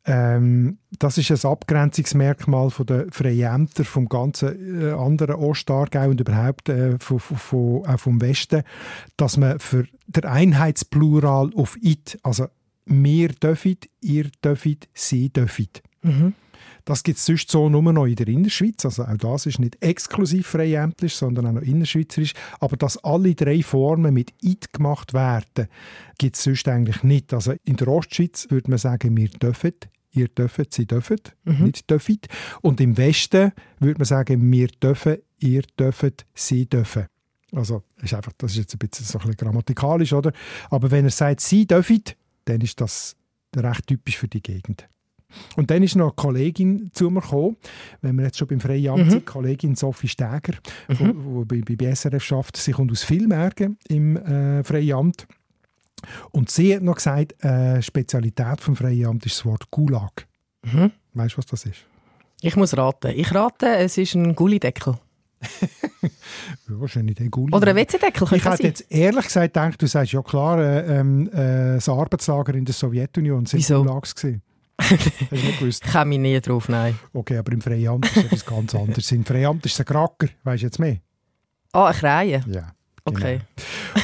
Ähm, 0.06 0.78
das 0.98 1.18
ist 1.18 1.30
ein 1.30 1.50
Abgrenzungsmerkmal 1.50 2.70
von 2.70 2.86
der 2.86 3.06
Freiämter 3.10 3.84
vom 3.84 4.08
ganzen 4.08 4.82
äh, 4.82 4.92
anderen 4.92 5.36
Ostargau 5.36 6.08
und 6.08 6.20
überhaupt 6.20 6.68
äh, 6.70 6.98
von, 6.98 7.20
von, 7.20 7.36
von, 7.36 7.86
auch 7.86 8.00
vom 8.00 8.20
Westen, 8.20 8.62
dass 9.16 9.36
man 9.36 9.58
für 9.58 9.86
der 10.06 10.30
Einheitsplural 10.30 11.50
auf 11.54 11.76
it, 11.82 12.18
also 12.22 12.46
wir 12.86 13.28
dürfen, 13.28 13.76
ihr 14.00 14.30
dürft, 14.42 14.88
sie 14.94 15.28
dürfen. 15.28 15.68
Mhm. 16.02 16.34
Das 16.84 17.02
gibt 17.02 17.18
es 17.18 17.26
sonst 17.26 17.50
so 17.50 17.68
nur 17.68 17.82
noch 17.92 18.06
in 18.06 18.16
der 18.16 18.28
Innerschweiz. 18.28 18.84
Also 18.84 19.04
auch 19.04 19.16
das 19.16 19.46
ist 19.46 19.58
nicht 19.58 19.82
exklusiv 19.82 20.46
freiämtlich, 20.46 21.14
sondern 21.14 21.46
auch 21.46 21.52
noch 21.52 21.62
innerschweizerisch. 21.62 22.32
Aber 22.58 22.76
dass 22.76 22.96
alle 23.04 23.34
drei 23.34 23.62
Formen 23.62 24.14
mit 24.14 24.32
«it» 24.42 24.72
gemacht 24.72 25.12
werden, 25.14 25.68
gibt 26.18 26.36
es 26.36 26.44
sonst 26.44 26.66
eigentlich 26.68 27.02
nicht. 27.02 27.32
Also 27.34 27.54
in 27.64 27.76
der 27.76 27.88
Ostschweiz 27.88 28.46
würde 28.50 28.70
man 28.70 28.78
sagen, 28.78 29.16
wir 29.16 29.28
dürfen, 29.28 29.74
ihr 30.12 30.28
dürft, 30.28 30.74
sie 30.74 30.86
dürfen, 30.86 31.20
Mhm. 31.44 31.64
nicht 31.64 31.88
dürfen. 31.90 32.18
Und 32.62 32.80
im 32.80 32.96
Westen 32.96 33.52
würde 33.78 33.98
man 33.98 34.06
sagen, 34.06 34.50
wir 34.52 34.68
dürfen, 34.68 35.18
ihr 35.38 35.62
dürft, 35.78 36.26
sie 36.34 36.66
dürfen. 36.66 37.06
Also 37.52 37.82
ist 38.00 38.14
einfach, 38.14 38.32
das 38.38 38.52
ist 38.52 38.58
jetzt 38.58 38.74
ein 38.74 38.78
bisschen, 38.78 39.06
so 39.06 39.18
ein 39.18 39.22
bisschen 39.26 39.36
grammatikalisch, 39.36 40.12
oder? 40.12 40.32
Aber 40.70 40.90
wenn 40.90 41.04
er 41.04 41.10
sagt, 41.10 41.40
sie 41.40 41.66
dürfen, 41.66 42.02
dann 42.44 42.60
ist 42.60 42.80
das 42.80 43.16
recht 43.56 43.86
typisch 43.88 44.18
für 44.18 44.28
die 44.28 44.42
Gegend. 44.42 44.88
Und 45.56 45.70
dann 45.70 45.82
ist 45.82 45.96
noch 45.96 46.06
eine 46.06 46.12
Kollegin 46.14 46.90
zu 46.92 47.10
mir 47.10 47.20
gekommen, 47.20 47.56
wenn 48.02 48.16
wir 48.16 48.24
jetzt 48.26 48.38
schon 48.38 48.48
beim 48.48 48.60
freien 48.60 48.88
Amt 48.92 49.06
Mhm. 49.06 49.10
sind, 49.10 49.26
Kollegin 49.26 49.74
Sophie 49.74 50.08
Steger, 50.08 50.54
die 50.88 51.12
bei, 51.44 51.60
bei 51.66 51.76
BSRF 51.76 52.22
schafft. 52.22 52.56
Sie 52.56 52.72
kommt 52.72 52.90
aus 52.92 53.02
Villmergen 53.02 53.78
im 53.88 54.16
äh, 54.16 54.62
freien 54.64 54.92
Amt. 54.96 55.26
Und 56.30 56.50
sie 56.50 56.74
hat 56.74 56.82
noch 56.82 56.94
gesagt, 56.96 57.42
äh, 57.44 57.82
Spezialität 57.82 58.60
vom 58.60 58.74
freien 58.76 59.06
Amt 59.06 59.26
ist 59.26 59.36
das 59.38 59.44
Wort 59.44 59.70
Gulag. 59.70 60.26
Mhm. 60.62 60.90
Weißt 61.14 61.34
du, 61.34 61.38
was 61.38 61.46
das 61.46 61.66
ist? 61.66 61.84
Ich 62.42 62.56
muss 62.56 62.76
raten. 62.76 63.12
Ich 63.14 63.34
rate, 63.34 63.66
es 63.76 63.98
ist 63.98 64.14
ein 64.14 64.34
Gullideckel. 64.34 64.94
Ja, 66.68 66.80
wahrscheinlich 66.80 67.16
der 67.16 67.28
Gulag. 67.28 67.54
Oder 67.60 67.70
ein 67.70 67.76
WC-Deckel, 67.76 68.26
könnte 68.26 68.36
Ich 68.36 68.44
hätte 68.44 68.62
jetzt 68.62 68.86
ehrlich 68.90 69.24
gesagt 69.24 69.54
gedacht, 69.54 69.82
du 69.82 69.86
sagst, 69.86 70.12
ja 70.12 70.22
klar, 70.22 70.58
äh, 70.58 70.98
ähm, 71.00 71.28
äh, 71.32 71.74
das 71.74 71.88
Arbeitslager 71.88 72.54
in 72.54 72.64
der 72.64 72.74
Sowjetunion 72.74 73.44
sind 73.46 73.58
Wieso? 73.58 73.82
Gulags 73.82 74.14
gewesen. 74.14 74.42
Hast 74.80 75.30
du 75.30 75.36
nicht 75.36 75.58
gewusst? 75.58 75.84
Ich 75.84 75.92
komme 75.92 76.18
nie 76.18 76.40
drauf, 76.40 76.68
nein. 76.68 76.98
Okay, 77.12 77.36
aber 77.36 77.52
im 77.52 77.60
Freiamt 77.60 78.06
ist 78.06 78.16
etwas 78.16 78.46
ganz 78.46 78.74
anderes. 78.74 79.12
Im 79.12 79.24
Freiamt 79.24 79.64
ist 79.66 79.74
es 79.74 79.80
ein 79.80 79.86
Kracker, 79.86 80.28
weißt 80.44 80.62
du 80.62 80.66
jetzt 80.66 80.78
mehr? 80.78 80.98
Ah, 81.72 81.86
eine 81.86 81.98
Krähe? 81.98 82.44
Ja. 82.48 82.72
Okay. 83.04 83.40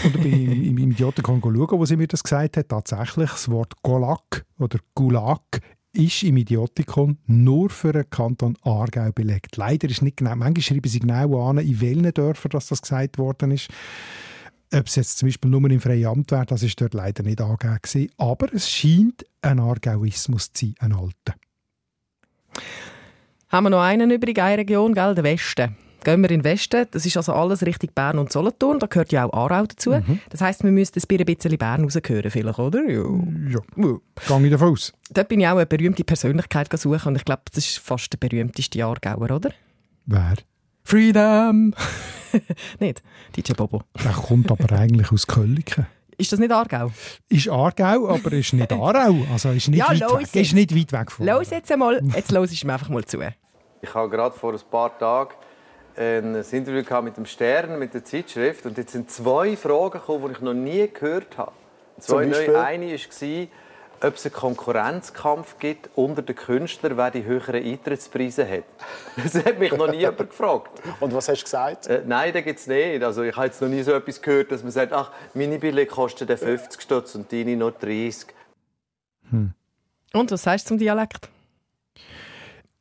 Und 0.05 0.17
ich 0.17 0.23
bin 0.23 0.33
im, 0.33 0.53
im, 0.53 0.79
im 0.79 0.91
Idiotenkon 0.91 1.41
schauen, 1.43 1.79
wo 1.79 1.85
sie 1.85 1.97
mir 1.97 2.07
das 2.07 2.23
gesagt 2.23 2.57
hat. 2.57 2.69
Tatsächlich, 2.69 3.31
das 3.31 3.51
Wort 3.51 3.75
Golak 3.83 4.45
oder 4.59 4.79
Gulag 4.95 5.61
ist 5.93 6.23
im 6.23 6.37
Idiotikon 6.37 7.19
nur 7.27 7.71
für 7.71 7.93
den 7.93 8.09
Kanton 8.11 8.57
Aargau 8.63 9.11
belegt. 9.13 9.57
Leider 9.57 9.89
ist 9.89 10.03
nicht 10.03 10.19
genau, 10.19 10.37
manchmal 10.37 10.63
schreiben 10.63 10.89
sie 10.89 11.01
genau 11.01 11.49
an, 11.49 11.59
in 11.59 11.81
welchen 11.81 12.13
Dörfern 12.13 12.51
das, 12.51 12.69
das 12.69 12.83
gesagt 12.83 13.19
worden 13.19 13.51
ist. 13.51 13.69
Ob 14.73 14.87
es 14.87 14.97
jetzt 14.97 15.19
zum 15.19 15.29
Beispiel 15.29 15.51
nur 15.51 15.71
im 15.71 15.81
freien 15.81 16.07
Amt 16.07 16.33
wäre, 16.33 16.47
das 16.47 16.63
ist 16.63 16.81
dort 16.81 16.95
leider 16.95 17.23
nicht 17.23 17.41
angegeben. 17.41 18.11
Aber 18.19 18.53
es 18.53 18.69
scheint 18.69 19.25
ein 19.43 19.61
Aargauismus 19.61 20.53
zu 20.53 20.67
sein, 20.67 20.75
ein 20.81 20.93
alter. 20.93 21.39
Haben 23.49 23.65
wir 23.65 23.71
noch 23.71 23.83
einen 23.83 24.11
übrig, 24.11 24.41
eine 24.41 24.59
Region, 24.59 24.93
gell? 24.93 25.15
der 25.15 25.25
Westen. 25.25 25.77
Gehen 26.03 26.21
wir 26.21 26.31
in 26.31 26.41
den 26.41 26.45
Westen, 26.45 26.87
das 26.91 27.05
ist 27.05 27.17
also 27.17 27.33
alles 27.33 27.67
Richtung 27.67 27.91
Bern 27.93 28.19
und 28.19 28.31
Solothurn, 28.31 28.79
da 28.79 28.87
gehört 28.87 29.11
ja 29.11 29.25
auch 29.25 29.33
Aarau 29.33 29.67
dazu. 29.67 29.91
Mhm. 29.91 30.21
Das 30.31 30.41
heisst, 30.41 30.63
wir 30.63 30.71
müssten 30.71 31.01
ein 31.01 31.25
bisschen 31.25 31.59
Bern 31.59 31.83
rausgehören 31.83 32.31
vielleicht, 32.31 32.59
oder? 32.61 32.85
Ja. 32.89 33.03
Ja, 33.51 33.61
gehe 33.79 34.45
ich 34.45 34.51
davon 34.51 34.73
aus. 34.73 34.93
Dort 35.11 35.29
bin 35.29 35.41
ich 35.41 35.49
auch 35.49 35.57
eine 35.57 35.67
berühmte 35.67 36.05
Persönlichkeit 36.05 36.69
suchen 36.79 37.09
und 37.09 37.17
ich 37.17 37.25
glaube, 37.25 37.43
das 37.53 37.65
ist 37.65 37.79
fast 37.79 38.13
der 38.13 38.19
berühmteste 38.19 38.85
Aargauer, 38.85 39.31
oder? 39.33 39.51
Wer? 40.07 40.37
Freedom! 40.85 41.75
nicht? 42.81 43.03
DJ 43.37 43.53
Bobo. 43.53 43.83
Der 44.03 44.13
kommt 44.13 44.51
aber 44.51 44.77
eigentlich 44.77 45.13
aus 45.13 45.27
Kölliken. 45.27 45.87
Ist 46.19 46.33
das 46.33 46.39
nicht 46.41 46.51
Aargau? 46.53 46.91
Ist 47.29 47.49
Aargau, 47.49 48.09
aber 48.09 48.33
ist 48.33 48.53
nicht 48.55 48.73
Aarau. 48.73 49.17
Also 49.33 49.51
ist 49.51 49.69
nicht, 49.69 49.79
Ja, 49.79 49.89
weit, 49.91 50.01
weg. 50.01 50.21
jetzt. 50.21 50.37
ist 50.37 50.53
nicht 50.55 50.75
weit 50.75 50.93
weg 50.93 51.13
von 51.13 51.27
Los 51.27 51.51
jetzt 51.51 51.71
einmal, 51.71 52.01
jetzt 52.15 52.33
los 52.33 52.53
ich 52.53 52.65
mir 52.65 52.73
einfach 52.73 52.89
mal 52.89 53.05
zu. 53.05 53.19
Ich 53.83 53.95
habe 53.95 54.09
gerade 54.09 54.35
vor 54.37 54.53
ein 54.55 54.61
paar 54.71 54.97
Tagen 54.99 55.35
ein 55.99 56.35
Interview 56.35 56.83
gehabt 56.83 57.05
mit 57.05 57.17
dem 57.17 57.27
Stern, 57.27 57.79
mit 57.79 57.95
der 57.95 58.05
Zeitschrift. 58.05 58.67
Und 58.67 58.77
jetzt 58.79 58.93
sind 58.93 59.11
zwei 59.11 59.57
Fragen 59.57 59.91
gekommen, 59.93 60.27
die 60.29 60.33
ich 60.33 60.41
noch 60.41 60.55
nie 60.55 60.89
gehört 60.93 61.37
habe. 61.39 61.53
Zwei 61.99 62.27
neue. 62.27 62.63
Eine 62.63 62.93
war, 62.93 63.47
ob 64.07 64.15
es 64.15 64.25
einen 64.25 64.35
Konkurrenzkampf 64.35 65.59
gibt 65.59 65.91
unter 65.95 66.23
den 66.23 66.37
Künstlern, 66.37 66.97
wer 66.97 67.11
die 67.11 67.25
höheren 67.25 67.63
Eintrittspreise 67.63 68.49
hat. 68.49 68.65
Das 69.23 69.35
hat 69.35 69.59
mich 69.59 69.73
noch 69.73 69.91
nie 69.91 69.99
jemand 69.99 70.31
gefragt. 70.31 70.83
Und 71.01 71.15
was 71.15 71.29
hast 71.29 71.41
du 71.41 71.45
gesagt? 71.45 71.87
Äh, 71.87 72.03
nein, 72.07 72.33
das 72.33 72.45
gibt 72.45 72.59
es 72.59 72.67
nicht. 72.67 73.03
Also 73.03 73.23
ich 73.23 73.35
habe 73.35 73.47
jetzt 73.47 73.61
noch 73.61 73.69
nie 73.69 73.83
so 73.83 73.93
etwas 73.93 74.21
gehört, 74.21 74.53
dass 74.53 74.63
man 74.63 74.73
sagt, 74.73 74.93
ach, 74.93 75.11
meine 75.35 75.59
Billett 75.59 75.89
kosten 75.89 76.27
dann 76.27 76.39
50 76.39 76.81
Stutz 76.81 77.15
und 77.15 77.33
deine 77.33 77.57
nur 77.57 77.73
30. 77.73 78.29
Und 80.13 80.31
was 80.31 80.43
sagst 80.43 80.67
du 80.67 80.69
zum 80.69 80.79
Dialekt? 80.79 81.29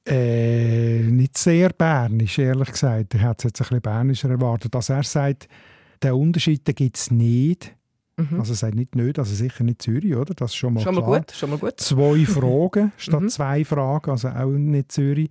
Äh, 0.07 0.99
nicht 0.99 1.37
sehr 1.37 1.69
bernisch, 1.69 2.37
ehrlich 2.37 2.71
gesagt. 2.71 3.15
Ich 3.15 3.21
hätte 3.21 3.35
es 3.39 3.43
jetzt 3.45 3.61
ein 3.61 3.67
bisschen 3.67 3.81
bernischer 3.81 4.29
erwartet. 4.29 4.75
Dass 4.75 4.89
er 4.89 5.03
sagt, 5.03 5.47
den 6.03 6.13
Unterschied 6.13 6.63
gibt 6.75 6.97
es 6.97 7.09
nicht. 7.09 7.74
Mhm. 8.17 8.39
Also 8.39 8.53
er 8.53 8.57
sagt 8.57 8.75
nicht 8.75 8.95
nicht, 8.95 9.19
also 9.19 9.33
sicher 9.35 9.63
nicht 9.63 9.81
Zürich, 9.81 10.15
oder? 10.15 10.33
Das 10.33 10.51
ist 10.51 10.55
schon 10.55 10.73
mal 10.73 10.81
Schon 10.81 10.95
mal 10.95 11.01
klar. 11.03 11.19
gut, 11.19 11.31
schon 11.31 11.49
mal 11.49 11.57
gut. 11.59 11.79
Zwei 11.79 12.25
Fragen 12.25 12.91
statt 12.97 13.21
Mhm. 13.21 13.29
zwei 13.29 13.65
Fragen, 13.65 14.11
also 14.11 14.29
auch 14.29 14.51
nicht 14.51 14.91
Zürich. 14.91 15.29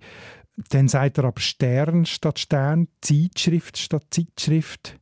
Dann 0.69 0.87
sagt 0.87 1.17
er 1.17 1.25
aber 1.25 1.41
Stern 1.41 2.05
statt 2.05 2.39
Stern, 2.39 2.87
Zeitschrift 3.01 3.77
statt 3.77 4.05
Zeitschrift, 4.11 4.97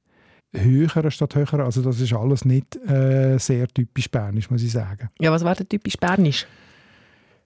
höher 0.51 1.11
statt 1.11 1.35
höher. 1.35 1.59
Also 1.59 1.81
das 1.81 1.99
ist 1.99 2.13
alles 2.13 2.45
nicht 2.45 2.75
äh, 2.87 3.37
sehr 3.37 3.67
typisch 3.67 4.09
bernisch, 4.09 4.49
muss 4.49 4.63
ich 4.63 4.71
sagen. 4.71 5.09
Ja, 5.19 5.31
was 5.31 5.43
wäre 5.43 5.55
denn 5.57 5.69
typisch 5.69 5.97
bernisch? 5.97 6.47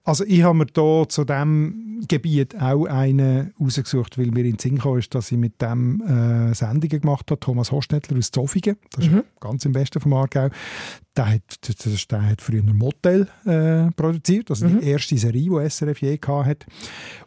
Also 0.08 0.24
ich 0.24 0.42
habe 0.42 0.56
mir 0.56 0.64
da 0.64 1.04
zu 1.06 1.24
diesem 1.26 2.00
Gebiet 2.08 2.58
auch 2.58 2.86
einen 2.86 3.52
rausgesucht, 3.60 4.16
weil 4.16 4.28
mir 4.30 4.46
in 4.46 4.52
den 4.52 4.58
Sinn 4.58 4.76
gekommen 4.76 5.00
ist, 5.00 5.14
dass 5.14 5.30
ich 5.30 5.36
mit 5.36 5.60
dem 5.60 6.00
äh, 6.00 6.54
Sendungen 6.54 7.00
gemacht 7.02 7.30
habe. 7.30 7.38
Thomas 7.40 7.70
Hostnettler 7.72 8.16
aus 8.16 8.30
Zofingen, 8.30 8.76
das 8.92 9.04
ist 9.04 9.12
Mhm. 9.12 9.24
ganz 9.38 9.66
im 9.66 9.74
Westen 9.74 10.00
vom 10.00 10.14
Aargau. 10.14 10.48
Der 11.14 11.26
hat, 11.34 12.10
der 12.10 12.22
hat 12.30 12.40
früher 12.40 12.62
ein 12.62 12.74
Motel 12.74 13.28
äh, 13.44 13.90
produziert, 13.96 14.48
also 14.48 14.66
Mhm. 14.66 14.80
die 14.80 14.86
erste 14.86 15.18
Serie, 15.18 15.50
die 15.50 15.68
SRF 15.68 16.00
je 16.00 16.18
hatte. 16.26 16.66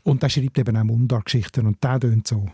Und 0.01 0.23
der 0.23 0.29
schreibt 0.29 0.57
eben 0.57 0.75
auch 0.75 0.83
Mundartgeschichten 0.83 1.67
und 1.67 1.83
der 1.83 1.99
tönt 1.99 2.25
so. 2.27 2.47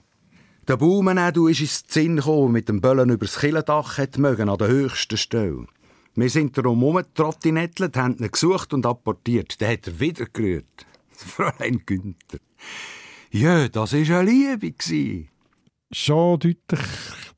Der 0.67 0.75
Baumenädu 0.75 1.47
ist 1.47 1.61
ins 1.61 1.87
Zinn 1.87 2.17
gekommen, 2.17 2.51
mit 2.51 2.67
dem 2.67 2.81
Böllen 2.81 3.09
übers 3.09 3.39
Killendach 3.39 3.97
hat 3.97 4.17
mögen, 4.17 4.49
an 4.49 4.57
der 4.57 4.67
höchsten 4.67 5.15
Stelle. 5.15 5.67
Wir 6.17 6.31
sind 6.31 6.57
darum 6.57 6.81
rumgetrottinettelt, 6.81 7.95
haben 7.95 8.17
ihn 8.17 8.31
gesucht 8.31 8.73
und 8.73 8.87
apportiert. 8.87 9.61
Dann 9.61 9.73
hat 9.73 9.85
er 9.85 9.99
wieder 9.99 10.25
gerührt. 10.25 10.87
Fräulein 11.11 11.83
Günther. 11.85 12.39
Ja, 13.29 13.67
das 13.67 13.93
war 13.93 14.19
eine 14.19 14.31
Liebe. 14.31 15.27
Schon 15.91 16.39
deutlich 16.39 16.79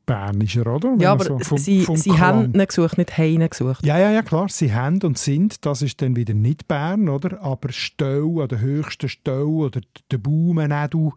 bernischer, 0.09 0.65
oder? 0.65 0.89
Wenn 0.93 0.99
Ja, 1.01 1.11
aber 1.11 1.23
so 1.23 1.57
sie, 1.57 1.85
sie 1.93 2.19
haben 2.19 2.51
ihn 2.53 2.65
gesucht, 2.65 2.97
nicht 2.97 3.17
ihn 3.19 3.47
gesucht. 3.47 3.85
Ja, 3.85 3.99
ja, 3.99 4.11
ja, 4.11 4.23
klar. 4.23 4.49
Sie 4.49 4.73
haben 4.73 4.99
und 5.03 5.19
sind, 5.19 5.63
das 5.65 5.83
ist 5.83 6.01
dann 6.01 6.15
wieder 6.15 6.33
nicht 6.33 6.67
Bern, 6.67 7.09
oder? 7.09 7.41
Aber 7.43 7.71
Stau, 7.71 8.41
an 8.41 8.47
der 8.47 8.59
höchsten 8.59 9.07
Stau 9.07 9.45
oder 9.45 9.81
der 10.09 10.17
Baumenedu, 10.17 11.13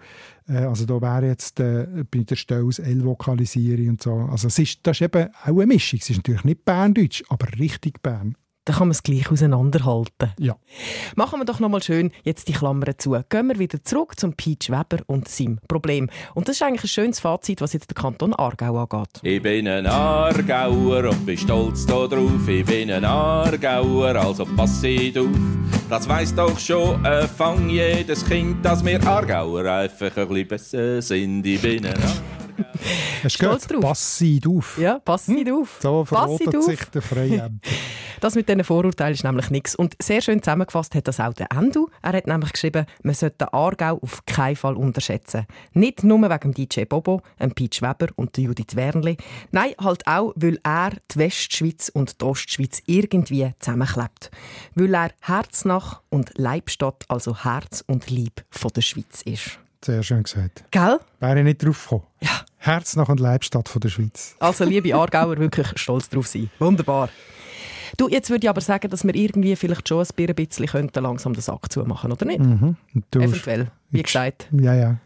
äh, 0.46 0.56
also 0.56 0.84
da 0.84 1.00
wäre 1.00 1.26
jetzt 1.28 1.58
äh, 1.58 2.04
bei 2.10 2.18
der 2.24 2.36
Stau 2.36 2.66
das 2.66 2.80
L-Vokalisierung 2.80 3.88
und 3.88 4.02
so. 4.02 4.12
Also 4.30 4.48
es 4.48 4.58
ist, 4.58 4.80
das 4.82 4.98
ist 4.98 5.02
eben 5.02 5.30
auch 5.42 5.46
eine 5.46 5.66
Mischung. 5.66 5.98
Es 6.02 6.10
ist 6.10 6.18
natürlich 6.18 6.44
nicht 6.44 6.66
Berndeutsch, 6.66 7.22
aber 7.30 7.46
richtig 7.58 8.02
Bern. 8.02 8.36
Da 8.64 8.72
kann 8.74 8.86
man 8.86 8.92
es 8.92 9.02
gleich 9.02 9.28
auseinanderhalten. 9.28 10.32
Ja. 10.38 10.56
Machen 11.16 11.40
wir 11.40 11.44
doch 11.44 11.58
noch 11.58 11.68
mal 11.68 11.82
schön 11.82 12.12
jetzt 12.22 12.46
die 12.46 12.52
Klammern 12.52 12.94
zu. 12.96 13.20
Gehen 13.28 13.48
wir 13.48 13.58
wieder 13.58 13.82
zurück 13.82 14.18
zum 14.18 14.34
Peach 14.34 14.68
Weber 14.70 15.02
und 15.06 15.26
seinem 15.26 15.58
Problem. 15.66 16.08
Und 16.34 16.46
das 16.46 16.56
ist 16.56 16.62
eigentlich 16.62 16.84
ein 16.84 16.88
schönes 16.88 17.18
Fazit, 17.18 17.60
was 17.60 17.72
jetzt 17.72 17.90
der 17.90 18.00
Kanton 18.00 18.32
Aargau 18.34 18.78
angeht. 18.78 19.20
Ich 19.22 19.42
bin 19.42 19.66
ein 19.66 19.86
Aargauer 19.86 21.10
und 21.10 21.26
bin 21.26 21.36
stolz 21.36 21.86
da 21.86 22.06
drauf. 22.06 22.46
Ich 22.46 22.64
bin 22.64 22.92
ein 22.92 23.04
Aargauer, 23.04 24.14
also 24.14 24.44
passet 24.44 25.18
auf. 25.18 25.26
Das 25.90 26.08
weiss 26.08 26.32
doch 26.32 26.58
schon, 26.58 27.04
äh, 27.04 27.26
fang 27.26 27.68
jedes 27.68 28.24
Kind, 28.24 28.64
dass 28.64 28.84
wir 28.84 29.04
Aargauer 29.04 29.64
einfach 29.64 30.16
ein 30.16 30.28
bisschen 30.28 30.48
besser 30.48 31.02
sind. 31.02 31.44
Ich 31.44 31.60
bin 31.60 31.84
ein 31.84 31.94
Aargauer. 31.94 32.41
Hast 33.22 33.36
du 33.36 33.44
gehört? 33.44 33.70
drauf. 33.70 33.80
Passid 33.80 34.46
auf. 34.46 34.78
Ja, 34.78 34.98
pass 34.98 35.28
nicht 35.28 35.50
auf. 35.50 35.78
So 35.80 36.04
Pass 36.04 36.30
nicht 36.30 36.42
verrotet 36.42 36.56
auf. 36.56 36.64
sich 36.64 36.84
der 36.86 37.02
Freie. 37.02 37.50
Das 38.22 38.36
mit 38.36 38.48
diesen 38.48 38.62
Vorurteilen 38.62 39.14
ist 39.14 39.24
nämlich 39.24 39.50
nichts. 39.50 39.74
Und 39.74 39.96
sehr 40.00 40.20
schön 40.22 40.40
zusammengefasst 40.40 40.94
hat 40.94 41.08
das 41.08 41.18
auch 41.18 41.32
der 41.32 41.50
Endu. 41.50 41.88
Er 42.02 42.12
hat 42.12 42.28
nämlich 42.28 42.52
geschrieben, 42.52 42.86
man 43.02 43.14
sollte 43.16 43.38
den 43.38 43.48
Aargau 43.48 43.98
auf 44.00 44.24
keinen 44.26 44.54
Fall 44.54 44.76
unterschätzen. 44.76 45.44
Nicht 45.72 46.04
nur 46.04 46.20
wegen 46.30 46.54
DJ 46.54 46.84
Bobo, 46.84 47.22
dem 47.40 47.50
Peach 47.50 47.82
Weber 47.82 48.12
und 48.14 48.38
Judith 48.38 48.76
Wernli. 48.76 49.16
Nein, 49.50 49.72
halt 49.80 50.06
auch, 50.06 50.32
weil 50.36 50.60
er 50.62 50.92
die 51.10 51.18
Westschweiz 51.18 51.88
und 51.88 52.20
die 52.20 52.24
Ostschweiz 52.24 52.80
irgendwie 52.86 53.50
zusammenklebt. 53.58 54.30
Weil 54.76 54.94
er 54.94 55.10
Herznach 55.22 56.02
und 56.08 56.38
Leibstadt, 56.38 57.04
also 57.08 57.42
Herz 57.42 57.82
und 57.88 58.08
Lieb 58.08 58.44
von 58.50 58.70
der 58.72 58.82
Schweiz 58.82 59.22
ist. 59.22 59.58
Sehr 59.84 60.02
schön 60.02 60.22
gesagt. 60.22 60.64
Gell? 60.70 60.98
Wäre 61.20 61.38
ich 61.38 61.44
nicht 61.44 61.64
drauf 61.64 61.82
gekommen. 61.82 62.06
Ja. 62.20 62.30
Herz 62.58 62.94
nach 62.94 63.08
und 63.08 63.18
Leibstadt 63.18 63.68
von 63.68 63.80
der 63.80 63.88
Schweiz. 63.88 64.36
Also, 64.38 64.64
liebe 64.64 64.94
Aargauer, 64.94 65.38
wirklich 65.38 65.66
stolz 65.76 66.08
drauf 66.08 66.28
sein. 66.28 66.50
Wunderbar. 66.60 67.08
Du, 67.96 68.08
jetzt 68.08 68.30
würde 68.30 68.46
ich 68.46 68.48
aber 68.48 68.60
sagen, 68.60 68.88
dass 68.88 69.04
wir 69.04 69.14
irgendwie 69.14 69.56
vielleicht 69.56 69.88
schon 69.88 69.98
ein 70.00 70.34
bisschen 70.34 70.90
langsam 70.94 71.34
den 71.34 71.42
Sack 71.42 71.70
zumachen, 71.70 72.12
oder 72.12 72.24
nicht? 72.24 72.40
Mhm. 72.40 72.76
Eventuell, 73.14 73.70
wie 73.90 74.02
gesagt. 74.02 74.48
Ja, 74.52 74.74
ja. 74.74 74.96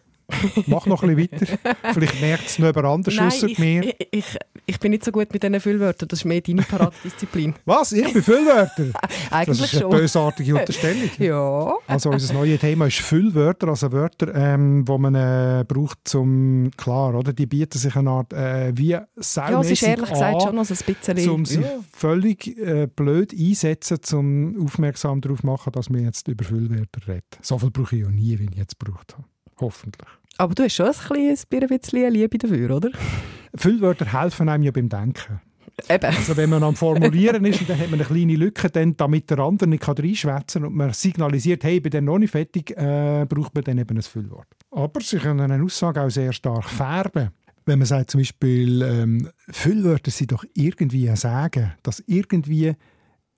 Mach 0.66 0.86
noch 0.86 1.02
ein 1.02 1.14
bisschen 1.14 1.56
weiter. 1.56 1.74
Vielleicht 1.94 2.20
merkt 2.20 2.46
es 2.46 2.58
noch 2.58 2.66
jemand 2.66 2.86
anders 2.86 3.42
ich, 3.44 3.58
mir. 3.58 3.84
ich, 3.84 4.08
ich, 4.10 4.24
ich 4.66 4.80
bin 4.80 4.90
nicht 4.90 5.04
so 5.04 5.12
gut 5.12 5.32
mit 5.32 5.42
diesen 5.42 5.60
Füllwörtern. 5.60 6.08
Das 6.08 6.20
ist 6.20 6.24
mehr 6.24 6.40
deine 6.40 6.62
Paradedisziplin. 6.62 7.54
Was? 7.64 7.92
Ich 7.92 8.12
bin 8.12 8.22
Füllwörter? 8.22 8.86
Eigentlich 9.30 9.58
das 9.58 9.72
ist 9.72 9.80
schon. 9.80 9.92
eine 9.92 10.00
bösartige 10.00 10.56
Unterstellung. 10.56 11.10
ja. 11.18 11.74
Also 11.86 12.10
unser 12.10 12.34
neues 12.34 12.60
Thema 12.60 12.86
ist 12.86 12.98
Füllwörter, 12.98 13.68
also 13.68 13.92
Wörter, 13.92 14.34
ähm, 14.34 14.84
die 14.84 14.98
man 14.98 15.14
äh, 15.14 15.64
braucht 15.66 15.98
zum, 16.04 16.70
klar, 16.76 17.14
oder? 17.14 17.32
Die 17.32 17.46
bieten 17.46 17.78
sich 17.78 17.94
eine 17.96 18.10
Art, 18.10 18.32
äh, 18.32 18.72
wie 18.76 18.88
Ja, 18.88 19.06
saumässig 19.16 19.72
es 19.72 19.82
ist 19.82 19.88
ehrlich 19.88 20.10
gesagt 20.10 20.34
an, 20.34 20.40
schon 20.40 20.54
noch 20.56 20.64
so 20.64 20.74
ein 20.74 20.94
bisschen... 20.94 21.30
um 21.30 21.44
sie 21.44 21.60
ja. 21.60 21.68
völlig 21.92 22.58
äh, 22.58 22.86
blöd 22.86 23.32
einsetzen, 23.32 23.98
um 24.12 24.64
aufmerksam 24.64 25.20
darauf 25.20 25.40
zu 25.40 25.46
machen, 25.46 25.72
dass 25.72 25.90
wir 25.90 26.00
jetzt 26.00 26.28
über 26.28 26.44
Füllwörter 26.44 27.08
reden. 27.08 27.24
So 27.42 27.58
viel 27.58 27.70
brauche 27.70 27.96
ich 27.96 28.02
ja 28.02 28.10
nie, 28.10 28.38
wie 28.38 28.44
ich 28.44 28.56
jetzt 28.56 28.78
gebraucht 28.78 29.14
habe. 29.16 29.24
Hoffentlich. 29.60 30.08
Aber 30.38 30.54
du 30.54 30.64
hast 30.64 30.74
schon 30.74 30.86
ein 30.86 30.92
kleines 30.92 31.46
bisschen 31.46 32.12
Liebe 32.12 32.38
dafür, 32.38 32.76
oder? 32.76 32.90
Füllwörter 33.56 34.12
helfen 34.12 34.48
einem 34.48 34.64
ja 34.64 34.70
beim 34.70 34.88
Denken. 34.88 35.40
Eben. 35.88 36.06
Also 36.06 36.36
wenn 36.36 36.48
man 36.48 36.62
am 36.62 36.74
Formulieren 36.74 37.44
ist 37.44 37.60
und 37.60 37.68
dann 37.68 37.78
hat 37.78 37.90
man 37.90 38.00
eine 38.00 38.08
kleine 38.08 38.36
Lücke, 38.36 38.70
dann, 38.70 38.96
damit 38.96 39.28
der 39.30 39.38
andere 39.40 39.68
nicht 39.68 39.86
reinschwätzen 39.86 40.62
kann 40.62 40.70
und 40.70 40.76
man 40.76 40.92
signalisiert, 40.92 41.64
hey, 41.64 41.80
bin 41.80 41.90
dann 41.90 42.04
noch 42.04 42.18
nicht 42.18 42.30
fertig, 42.30 42.70
äh, 42.76 43.26
braucht 43.28 43.54
man 43.54 43.64
dann 43.64 43.78
eben 43.78 43.96
ein 43.96 44.02
Füllwort. 44.02 44.46
Aber 44.70 45.00
sie 45.00 45.18
können 45.18 45.40
eine 45.40 45.62
Aussage 45.62 46.00
auch 46.00 46.10
sehr 46.10 46.32
stark 46.32 46.64
färben. 46.64 47.30
Wenn 47.66 47.78
man 47.78 47.86
sagt 47.86 48.10
zum 48.10 48.20
Beispiel, 48.20 48.82
ähm, 48.82 49.28
Füllwörter 49.50 50.10
sind 50.10 50.32
doch 50.32 50.44
irgendwie 50.54 51.10
ein 51.10 51.16
Sagen, 51.16 51.72
dass 51.82 52.02
irgendwie 52.06 52.74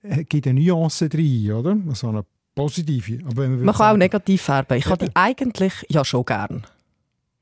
äh, 0.01 0.23
gibt 0.23 0.47
eine 0.47 0.61
Nuance 0.61 1.09
drin, 1.09 1.51
oder? 1.51 1.77
So 1.93 2.09
eine 2.09 2.23
positive. 2.59 3.19
Aber 3.25 3.43
wenn 3.43 3.51
man, 3.55 3.59
Man 3.65 3.75
kann 3.75 3.81
auch 3.85 3.89
sagen- 3.89 3.99
negativ 3.99 4.41
färben. 4.41 4.77
Ich 4.77 4.85
habe 4.87 5.05
die 5.05 5.11
eigentlich 5.15 5.73
ja 5.89 6.03
schon 6.05 6.25
gern. 6.25 6.65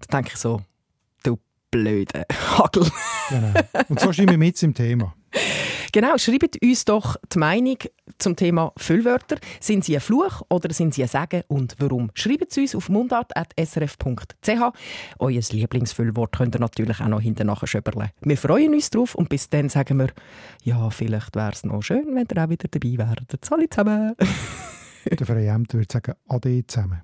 Da 0.08 0.18
denke 0.18 0.32
ich 0.34 0.40
so, 0.40 0.62
du 1.24 1.38
blöde 1.72 2.26
Hagel. 2.58 2.88
Genau. 3.30 3.54
Und 3.90 4.00
so 4.00 4.12
sind 4.12 4.30
wir 4.30 4.38
mit 4.38 4.62
im 4.64 4.74
Thema. 4.74 5.14
Genau, 5.94 6.18
schreibt 6.18 6.62
uns 6.62 6.84
doch 6.86 7.16
die 7.34 7.40
Meinung 7.40 7.78
zum 8.20 8.36
Thema 8.36 8.74
Füllwörter. 8.78 9.38
Sind 9.62 9.86
sie 9.86 9.96
ein 9.96 10.02
Fluch 10.02 10.42
oder 10.50 10.72
sind 10.74 10.94
sie 10.94 11.02
ein 11.02 11.08
Sagen 11.08 11.44
und 11.48 11.76
warum? 11.80 12.12
Schreibt 12.14 12.52
es 12.52 12.58
uns 12.58 12.76
auf 12.76 12.90
mundart.srf.ch. 12.90 14.50
Euer 15.18 15.42
Lieblingsfüllwort 15.50 16.38
könnt 16.38 16.56
ihr 16.56 16.60
natürlich 16.60 17.00
auch 17.00 17.08
noch 17.08 17.22
hinten 17.22 17.50
schöberle. 17.64 18.12
Wir 18.20 18.38
freuen 18.38 18.74
uns 18.74 18.90
drauf 18.90 19.16
und 19.16 19.30
bis 19.30 19.50
dann 19.50 19.70
sagen 19.70 19.98
wir, 19.98 20.10
ja, 20.62 20.90
vielleicht 20.90 21.36
wäre 21.36 21.54
es 21.54 21.64
noch 21.64 21.82
schön, 21.82 22.14
wenn 22.14 22.28
ihr 22.36 22.44
auch 22.44 22.50
wieder 22.50 22.68
dabei 22.70 22.98
wärt. 22.98 23.52
Alle 23.52 23.70
zusammen. 23.70 24.14
Der 25.10 25.26
Freie 25.26 25.54
Amt 25.54 25.74
würde 25.74 25.88
sagen, 25.92 26.16
Ade 26.28 26.68
zusammen. 26.68 27.02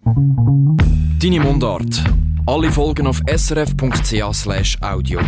Deine 1.22 1.40
Mundart. 1.40 2.04
Alle 2.46 2.70
Folgen 2.70 3.08
auf 3.08 3.22
srf.ch 3.34 4.82
audio. 4.82 5.22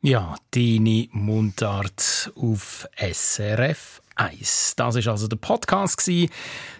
Ja, 0.00 0.36
deine 0.52 1.08
Mundart 1.10 2.32
auf 2.36 2.86
SRF 2.96 4.00
1. 4.14 4.74
Das 4.76 4.94
war 4.94 5.12
also 5.12 5.26
der 5.26 5.36
Podcast 5.36 6.08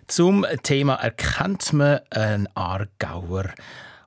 zum 0.06 0.46
Thema 0.62 0.94
«Erkennt 0.94 1.72
man 1.72 1.98
einen 2.10 2.48
Aargauer 2.54 3.46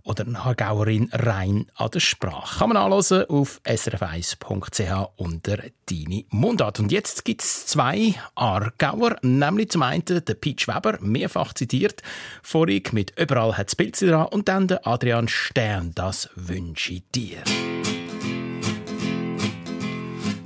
oder 0.04 0.26
eine 0.26 0.40
Aargauerin 0.40 1.10
rein 1.12 1.68
an 1.76 1.92
der 1.92 2.00
Sprache?» 2.00 2.60
Kann 2.60 2.70
man 2.70 2.78
anhören 2.78 3.26
auf 3.30 3.62
srf1.ch 3.66 5.10
unter 5.16 5.58
«Deine 5.90 6.26
Mundart». 6.30 6.80
Und 6.80 6.92
jetzt 6.92 7.26
gibt 7.26 7.42
es 7.42 7.66
zwei 7.66 8.16
Aargauer, 8.36 9.18
nämlich 9.22 9.70
zum 9.70 9.84
einen 9.84 10.06
den 10.06 10.24
Peach 10.24 10.68
Weber, 10.68 10.98
mehrfach 11.02 11.54
zitiert, 11.54 12.02
vorig 12.42 12.94
mit 12.94 13.18
«Überall 13.20 13.58
hat's 13.58 13.76
Pilze 13.76 14.08
dran» 14.08 14.28
und 14.28 14.48
dann 14.48 14.68
der 14.68 14.86
Adrian 14.88 15.28
Stern, 15.28 15.92
«Das 15.96 16.30
wünsche 16.36 16.94
ich 16.94 17.04
dir». 17.14 17.44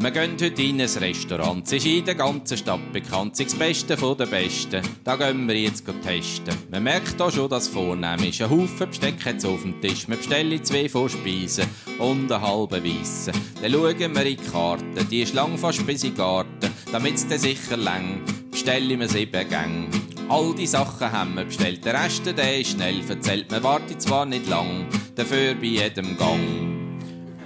Wir 0.05 0.11
gehen 0.11 0.37
heute 0.39 0.61
in 0.61 0.79
ein 0.79 0.87
Restaurant, 0.87 1.65
es 1.65 1.73
ist 1.73 1.87
in 1.87 2.05
der 2.05 2.13
ganzen 2.13 2.55
Stadt 2.55 2.93
bekannt, 2.93 3.33
es 3.33 3.39
ist 3.39 3.53
das 3.53 3.59
Beste 3.59 3.97
von 3.97 4.15
den 4.15 4.29
Besten. 4.29 4.83
Da 5.03 5.15
gehen 5.15 5.47
wir 5.47 5.59
jetzt 5.59 5.83
testen. 6.03 6.55
Man 6.69 6.83
merkt 6.83 7.19
auch 7.19 7.31
schon, 7.31 7.49
dass 7.49 7.67
vornehm 7.67 8.23
ist. 8.23 8.39
Ein 8.39 8.51
Haufen 8.51 8.87
Besteck 8.87 9.25
hat's 9.25 9.45
auf 9.45 9.63
dem 9.63 9.81
Tisch. 9.81 10.07
Wir 10.07 10.17
bestellen 10.17 10.63
zwei 10.63 10.87
von 10.89 11.09
Speisen 11.09 11.65
und 11.97 12.31
einen 12.31 12.39
halben 12.39 12.83
Weissen. 12.83 13.33
Dann 13.59 13.71
schauen 13.71 13.97
wir 13.97 14.25
in 14.25 14.37
die 14.37 14.51
Karte, 14.51 15.05
die 15.09 15.23
ist 15.23 15.33
lang 15.33 15.57
fast 15.57 15.83
bis 15.87 16.03
in 16.03 16.11
den 16.11 16.17
Garten. 16.17 16.69
Damit's 16.91 17.27
dann 17.27 17.39
sicher 17.39 17.75
lang, 17.75 18.21
bestellen 18.51 18.99
wir 18.99 19.09
sieben 19.09 19.49
Gänge. 19.49 19.87
All 20.29 20.53
die 20.53 20.67
Sachen 20.67 21.11
haben 21.11 21.33
wir 21.33 21.45
bestellt, 21.45 21.83
der 21.83 22.03
Rest 22.03 22.27
der 22.27 22.59
ist 22.59 22.73
schnell 22.73 23.01
verzählt. 23.01 23.49
Man 23.49 23.63
wartet 23.63 24.03
zwar 24.03 24.27
nicht 24.27 24.47
lang, 24.47 24.85
dafür 25.15 25.55
bei 25.55 25.65
jedem 25.65 26.15
Gang. 26.15 26.74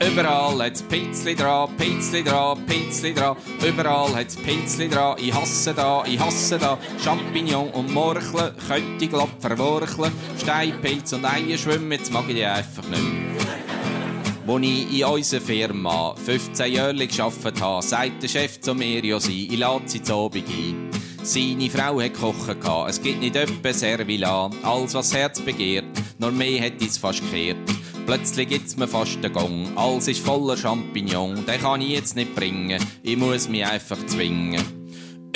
Überall 0.01 0.63
hat's 0.63 0.81
Pilzli 0.81 1.35
dran, 1.35 1.75
Pilzli 1.75 2.23
dran, 2.23 2.65
Pilzli 2.65 3.13
dran. 3.13 3.35
Überall 3.67 4.15
hat's 4.15 4.37
Pilzli 4.37 4.87
dran. 4.87 5.17
Ich 5.19 5.33
hasse 5.33 5.73
da, 5.73 6.03
ich 6.05 6.19
hasse 6.19 6.57
da. 6.57 6.77
Champignon 7.03 7.69
und 7.71 7.93
Morcheln, 7.93 8.53
könnte 8.67 9.03
ich 9.05 9.09
glatt 9.09 9.29
verwurcheln. 9.39 10.11
Steinpilz 10.41 11.13
und 11.13 11.25
Eier 11.25 11.57
schwimmen, 11.57 11.91
jetzt 11.91 12.13
mag 12.13 12.23
ich 12.29 12.35
die 12.35 12.45
einfach 12.45 12.87
nicht 12.87 13.01
mehr. 13.01 13.39
Als 14.47 14.63
ich 14.63 14.99
in 15.01 15.05
unserer 15.05 15.41
Firma 15.41 16.15
15 16.15 16.73
Jahre 16.73 17.07
gearbeitet 17.07 17.61
habe, 17.61 17.83
sagt 17.83 18.23
der 18.23 18.27
Chef 18.29 18.59
zu 18.61 18.73
mir, 18.73 19.03
ja 19.05 19.19
sie, 19.19 19.47
ich 19.47 19.59
lade 19.59 19.83
sie 19.85 20.01
zu 20.01 20.15
Abend 20.15 20.47
ein. 20.47 20.89
Seine 21.21 21.69
Frau 21.69 22.01
hat 22.01 22.13
kochen 22.13 22.57
es 22.87 23.01
gibt 23.01 23.19
nicht 23.19 23.37
öppe 23.37 23.73
Servilan, 23.73 24.55
alles 24.63 24.95
was 24.95 25.09
das 25.09 25.13
Herz 25.13 25.41
begehrt, 25.41 25.85
nur 26.17 26.31
mehr 26.31 26.61
hätte 26.61 26.83
ich's 26.85 26.97
fast 26.97 27.21
gekehrt. 27.21 27.57
Plötzlich 28.09 28.47
gibt's 28.47 28.75
mir 28.75 28.87
fast 28.87 29.23
den 29.23 29.31
Gong, 29.31 29.67
alles 29.75 30.07
ist 30.07 30.25
voller 30.25 30.57
Champignon, 30.57 31.45
den 31.45 31.61
kann 31.61 31.79
ich 31.79 31.91
jetzt 31.91 32.15
nicht 32.15 32.33
bringen, 32.33 32.83
ich 33.03 33.15
muss 33.15 33.47
mich 33.47 33.63
einfach 33.63 34.03
zwingen. 34.07 34.63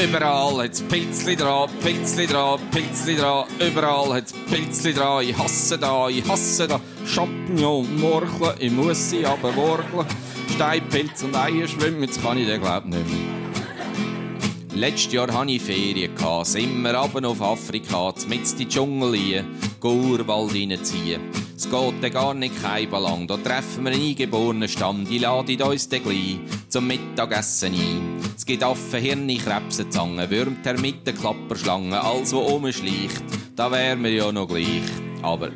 Überall 0.02 0.58
hat's 0.64 0.82
Pilzli 0.82 1.36
dran, 1.36 1.70
Pilzli 1.84 2.26
dran, 2.26 2.60
Pilzli 2.72 3.16
dran. 3.16 3.46
Überall 3.60 4.16
hat's 4.16 4.34
Pilzli 4.50 4.92
dran. 4.92 5.24
Ich 5.24 5.38
hasse 5.38 5.78
da, 5.78 6.10
ich 6.10 6.28
hasse 6.28 6.68
da. 6.68 6.82
Champignon 7.06 8.00
Morcheln, 8.02 8.56
ich 8.58 8.72
muss 8.72 9.12
sie 9.12 9.24
aber 9.24 9.56
worgeln. 9.56 10.08
Steinpilz 10.56 11.22
und 11.22 11.36
Eier 11.36 11.68
schwimmen, 11.68 12.02
jetzt 12.02 12.24
kann 12.24 12.40
ich 12.40 12.48
den 12.48 12.60
glaub 12.60 12.86
nicht 12.86 13.08
mehr. 13.08 14.80
Letztes 14.90 15.14
Jahr 15.14 15.32
hatte 15.32 15.52
ich 15.52 15.62
Ferien, 15.62 16.18
sind 16.42 16.82
wir 16.82 16.96
runter 16.96 17.28
auf 17.28 17.40
Afrika, 17.40 18.16
mit 18.28 18.52
in 18.52 18.58
die 18.58 18.68
Dschungel 18.68 19.46
Urwald 19.84 20.56
reinziehen. 20.56 21.43
Es 21.64 21.70
geht 21.70 22.14
gar 22.14 22.34
nicht 22.34 22.62
kein 22.62 22.90
Belang, 22.90 23.26
da 23.26 23.38
treffen 23.38 23.86
wir 23.86 23.94
einen 23.94 24.04
eingeborenen 24.04 24.68
Stamm, 24.68 25.06
die 25.06 25.18
laden 25.18 25.62
uns 25.62 25.88
dann 25.88 26.04
gleich 26.04 26.38
zum 26.68 26.88
Mittagessen 26.88 27.74
ein. 27.74 28.20
Es 28.36 28.46
gibt 28.46 28.64
Affen, 28.64 29.00
Hirne, 29.00 29.38
Krebse, 29.38 29.90
Zangen, 29.90 30.30
Würm, 30.30 30.62
Termiten, 30.62 31.18
Klapperschlangen, 31.18 31.94
alles 31.94 32.34
was 32.34 32.42
rumschleicht, 32.42 33.24
da 33.56 33.72
wären 33.72 34.04
wir 34.04 34.12
ja 34.12 34.32
noch 34.34 34.50
gleich. 34.50 34.84
Aber 35.22 35.52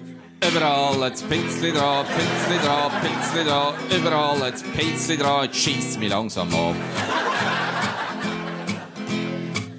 überall 0.50 1.04
ein 1.04 1.12
Pinsli 1.12 1.74
dran, 1.74 2.06
Pinsli 2.06 2.66
dran, 2.66 2.92
Pinsli 3.02 3.44
dran, 3.44 3.74
überall 4.00 4.44
ein 4.44 4.54
Pinsli 4.78 5.18
dran, 5.18 5.44
jetzt 5.44 5.58
schiess 5.58 5.98
mich 5.98 6.10
langsam 6.10 6.48
an. 6.56 7.27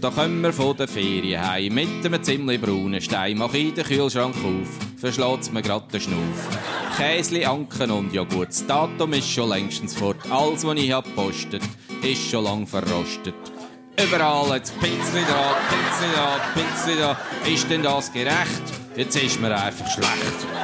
Da 0.00 0.10
kommen 0.10 0.40
wir 0.42 0.52
von 0.52 0.76
der 0.76 0.86
Ferien 0.86 1.44
heim 1.44 1.74
mit 1.74 2.06
einem 2.06 2.22
ziemlich 2.22 2.60
braunen 2.60 3.00
Stein. 3.00 3.36
Mach 3.36 3.52
ich 3.52 3.74
den 3.74 3.84
Kühlschrank 3.84 4.36
auf, 4.36 4.68
verschlägt's 4.96 5.50
mir 5.50 5.62
grad 5.62 5.92
den 5.92 6.00
Schnuff. 6.00 6.58
Käsli, 6.96 7.44
Anken 7.44 7.90
und 7.90 8.14
Joghurt, 8.14 8.50
das 8.50 8.64
Datum 8.64 9.12
ist 9.14 9.28
schon 9.28 9.48
längstens 9.48 9.94
fort. 9.94 10.18
Alles, 10.30 10.64
was 10.64 10.78
ich 10.78 10.92
hab 10.92 11.12
postet, 11.16 11.62
ist 12.02 12.30
schon 12.30 12.44
lang 12.44 12.66
verrostet. 12.66 13.34
Überall 14.00 14.56
jetzt 14.56 14.78
Pinsli 14.78 15.22
da, 15.26 15.56
Pinsli 15.68 16.14
da, 16.14 16.40
Pinsli 16.54 17.00
da. 17.00 17.18
Ist 17.52 17.68
denn 17.68 17.82
das 17.82 18.12
gerecht? 18.12 18.62
Jetzt 18.94 19.16
ist 19.16 19.40
mir 19.40 19.56
einfach 19.56 19.90
schlecht. 19.90 20.57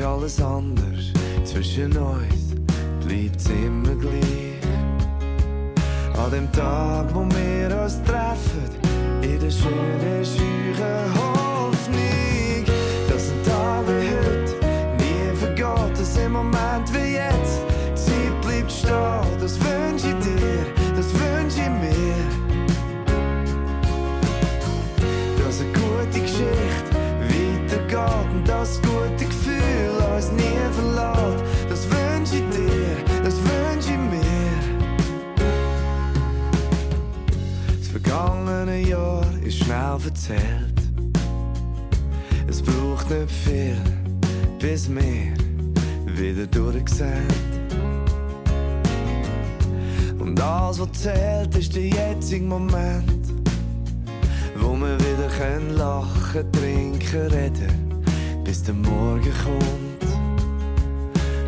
Ist 0.00 0.06
alles 0.06 0.40
anders, 0.40 1.12
zwischen 1.44 1.94
uns 1.96 2.54
bleibt's 3.04 3.46
immer 3.50 3.94
gleich. 3.96 4.62
An 6.16 6.30
dem 6.30 6.50
Tag, 6.52 7.14
wo 7.14 7.26
wir 7.26 7.82
uns 7.82 8.02
treffen, 8.04 8.70
in 9.22 9.38
der 9.38 9.50
schönen, 9.50 10.24
scheuren 10.24 11.14
Hoffnung, 11.14 11.49
verzählt. 40.30 40.80
Es 42.48 42.62
braucht 42.62 43.10
nicht 43.10 43.30
viel, 43.30 43.76
bis 44.58 44.88
wir 44.88 45.34
wieder 46.06 46.46
durch 46.46 46.88
sind. 46.88 47.26
Und 50.18 50.40
alles, 50.40 50.80
was 50.80 50.92
zählt, 50.92 51.56
ist 51.56 51.74
der 51.74 51.86
jetzige 51.86 52.44
Moment, 52.44 53.32
wo 54.56 54.74
wir 54.76 54.98
wieder 54.98 55.28
können 55.38 55.70
lachen, 55.76 56.52
trinken, 56.52 57.26
reden, 57.28 58.04
bis 58.44 58.62
der 58.62 58.74
Morgen 58.74 59.32
kommt. 59.44 60.02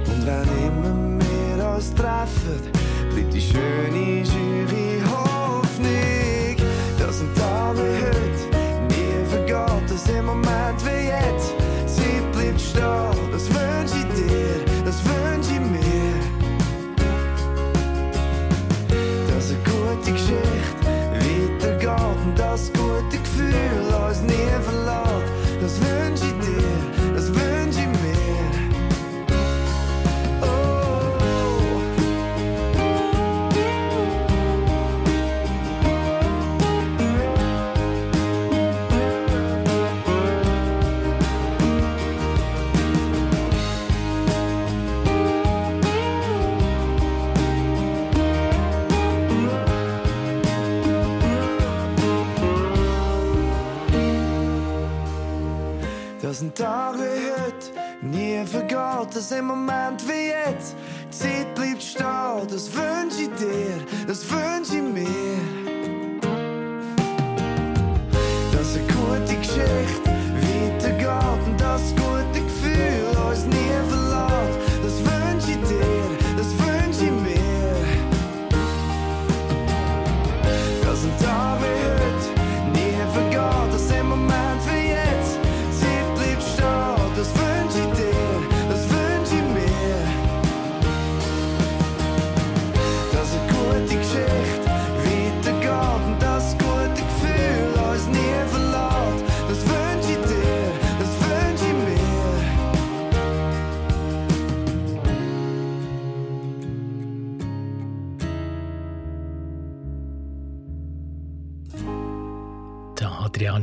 Und 0.07 0.27
wenn 0.27 0.49
immer 0.67 1.19
wir 1.19 1.77
uns 1.77 1.93
treffen, 1.95 2.61
bleibt 3.15 3.35
die 3.35 3.41
schöne, 3.41 4.25
scheue 4.25 4.92
dass 59.15 59.31
im 59.33 59.47
Moment 59.47 60.07
wie 60.09 60.29
jetzt 60.29 60.75
die 61.09 61.17
Zeit 61.17 61.55
bleibt 61.55 61.83
stehen. 61.83 62.47
Das 62.49 62.71
wünsch 62.73 63.15
ich 63.21 63.31
dir, 63.39 64.07
das 64.07 64.25
wünsch 64.31 64.71
ich 64.73 64.83
mir. 64.83 65.52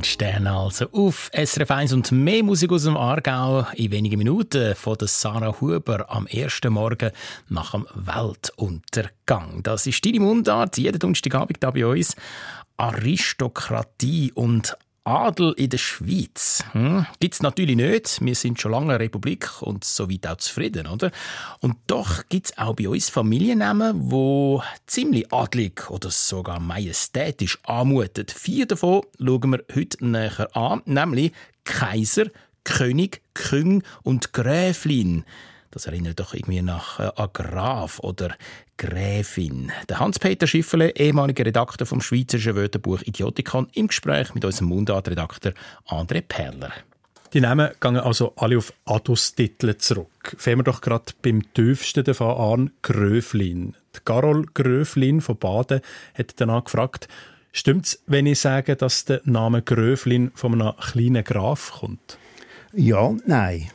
Adrian 0.09 0.43
Stern 0.43 0.47
also 0.47 0.85
auf 0.91 1.29
SRF 1.33 1.69
1 1.69 1.93
und 1.93 2.11
mehr 2.11 2.43
Musik 2.43 2.71
aus 2.71 2.83
dem 2.83 2.97
Aargau 2.97 3.67
in 3.75 3.91
wenigen 3.91 4.17
Minuten 4.17 4.73
von 4.75 4.97
der 4.97 5.07
Sarah 5.07 5.61
Huber 5.61 6.05
am 6.09 6.25
ersten 6.25 6.73
Morgen 6.73 7.11
nach 7.47 7.71
dem 7.71 7.85
Weltuntergang. 7.93 9.61
Das 9.61 9.85
ist 9.85 10.03
deine 10.03 10.19
Mundart, 10.19 10.77
jeden 10.77 10.97
Donnerstagabend 10.97 11.57
da 11.59 11.71
bei 11.71 11.85
uns. 11.85 12.15
Aristokratie 12.77 14.31
und 14.33 14.75
Adel 15.03 15.53
in 15.57 15.69
der 15.69 15.77
Schweiz. 15.77 16.63
Hm? 16.71 17.05
Gibt 17.19 17.33
es 17.33 17.41
natürlich 17.41 17.75
nicht. 17.75 18.19
Wir 18.21 18.35
sind 18.35 18.59
schon 18.59 18.71
lange 18.71 18.93
eine 18.93 19.03
Republik 19.03 19.61
und 19.61 19.83
soweit 19.83 20.27
auch 20.27 20.37
zufrieden, 20.37 20.87
oder? 20.87 21.11
Und 21.59 21.77
doch 21.87 22.27
gibt 22.29 22.47
es 22.47 22.57
auch 22.57 22.75
bei 22.75 22.89
uns 22.89 23.09
Familiennamen, 23.09 24.11
wo 24.11 24.61
ziemlich 24.87 25.31
adlig 25.33 25.89
oder 25.89 26.11
sogar 26.11 26.59
majestätisch 26.59 27.59
anmuten. 27.63 28.25
Vier 28.27 28.65
davon 28.65 29.03
schauen 29.19 29.49
wir 29.51 29.63
heute 29.73 30.05
näher 30.05 30.55
an, 30.55 30.81
nämlich 30.85 31.31
Kaiser, 31.63 32.25
König, 32.63 33.21
Küng 33.33 33.83
und 34.03 34.33
Gräflin. 34.33 35.23
Das 35.71 35.85
erinnert 35.85 36.19
doch 36.19 36.33
irgendwie 36.33 36.61
nach 36.61 36.99
äh, 36.99 37.11
an 37.15 37.29
Graf 37.33 37.99
oder 37.99 38.35
Gräfin. 38.77 39.71
Der 39.87 39.99
Hans-Peter 39.99 40.47
Schiffele, 40.47 40.95
ehemaliger 40.95 41.45
Redakteur 41.45 41.85
vom 41.85 42.01
Schweizerischen 42.01 42.55
Wörterbuch 42.55 43.01
Idiotikon, 43.03 43.67
im 43.73 43.87
Gespräch 43.87 44.33
mit 44.33 44.45
unserem 44.45 44.69
Mundartredakteur 44.69 45.53
André 45.87 46.21
Perler. 46.21 46.71
Die 47.33 47.41
Namen 47.41 47.69
gehen 47.79 47.97
also 47.97 48.33
alle 48.37 48.57
auf 48.57 48.73
Adus-Titel 48.85 49.75
zurück. 49.77 50.35
Fangen 50.37 50.59
wir 50.59 50.63
doch 50.63 50.81
gerade 50.81 51.13
beim 51.21 51.53
tiefsten 51.53 52.03
davon 52.03 52.37
an, 52.37 52.71
Gröflin. 52.81 53.75
Die 53.95 53.99
Carol 54.03 54.47
Gröflin 54.51 55.21
von 55.21 55.37
Baden 55.37 55.81
hat 56.15 56.33
danach 56.37 56.63
gefragt, 56.63 57.07
stimmt 57.51 57.85
es, 57.85 58.03
wenn 58.07 58.25
ich 58.25 58.39
sage, 58.39 58.75
dass 58.75 59.05
der 59.05 59.21
Name 59.25 59.61
Gröflin 59.61 60.31
von 60.33 60.59
einem 60.59 60.75
kleinen 60.77 61.23
Graf 61.23 61.73
kommt? 61.81 62.17
Ja, 62.73 63.13
nein. 63.27 63.69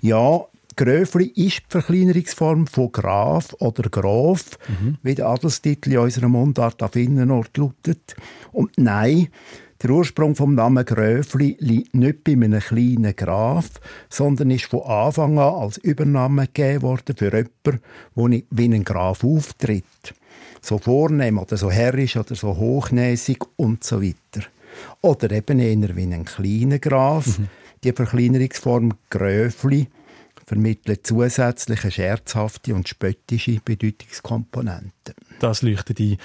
Ja, 0.00 0.46
Gröfli 0.76 1.26
ist 1.26 1.58
die 1.58 1.70
Verkleinerungsform 1.70 2.66
von 2.66 2.92
Graf 2.92 3.54
oder 3.60 3.88
Grof, 3.88 4.58
mhm. 4.68 4.98
wie 5.02 5.14
der 5.14 5.26
Adelstitel 5.26 5.92
in 5.92 5.98
unserer 5.98 6.28
Mundart 6.28 6.82
auf 6.82 6.96
Innenort 6.96 7.56
lautet. 7.56 8.16
Und 8.52 8.72
nein, 8.76 9.28
der 9.82 9.90
Ursprung 9.90 10.34
vom 10.34 10.54
Namen 10.54 10.84
Gröfli 10.84 11.56
liegt 11.60 11.94
nicht 11.94 12.24
bei 12.24 12.32
einem 12.32 12.60
kleinen 12.60 13.14
Graf, 13.14 13.68
sondern 14.08 14.50
ist 14.50 14.64
von 14.64 14.82
Anfang 14.82 15.38
an 15.38 15.54
als 15.54 15.76
Übername 15.76 16.46
gegeben 16.46 16.82
worden 16.82 17.16
für 17.16 17.26
jemanden, 17.26 17.82
der 18.16 18.42
wie 18.50 18.74
ein 18.74 18.84
Graf 18.84 19.22
auftritt. 19.24 19.84
So 20.62 20.78
vornehm 20.78 21.38
oder 21.38 21.58
so 21.58 21.70
herrisch 21.70 22.16
oder 22.16 22.34
so 22.34 22.56
hochnäsig 22.56 23.44
und 23.56 23.84
so 23.84 24.02
weiter. 24.02 24.46
Oder 25.02 25.30
eben 25.32 25.58
eher 25.58 25.94
wie 25.94 26.02
ein 26.02 26.24
kleiner 26.24 26.78
Graf. 26.78 27.38
Mhm. 27.38 27.48
Die 27.84 27.92
Verkleinerungsform 27.92 28.94
Gröfli 29.10 29.88
vermittelt 30.46 31.06
zusätzliche 31.06 31.90
scherzhafte 31.90 32.74
und 32.74 32.88
spöttische 32.88 33.60
Bedeutungskomponenten. 33.64 35.14
Das 35.40 35.62
leuchtet 35.62 36.00
ein. 36.00 36.18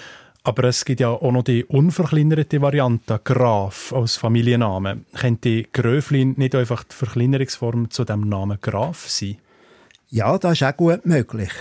Aber 0.43 0.63
es 0.63 0.85
gibt 0.85 1.01
ja 1.01 1.09
auch 1.09 1.31
noch 1.31 1.43
die 1.43 1.65
unverkleinerte 1.65 2.61
Variante 2.61 3.19
Graf 3.23 3.93
als 3.93 4.15
Familienname. 4.15 5.01
Könnte 5.13 5.63
Gröflin 5.63 6.35
nicht 6.37 6.55
einfach 6.55 6.83
die 6.85 6.95
Verkleinerungsform 6.95 7.91
zu 7.91 8.05
dem 8.05 8.21
Namen 8.21 8.57
Graf 8.61 9.07
sein? 9.09 9.37
Ja, 10.11 10.39
das 10.39 10.53
ist 10.53 10.63
auch 10.63 10.75
gut 10.75 11.05
möglich. 11.05 11.51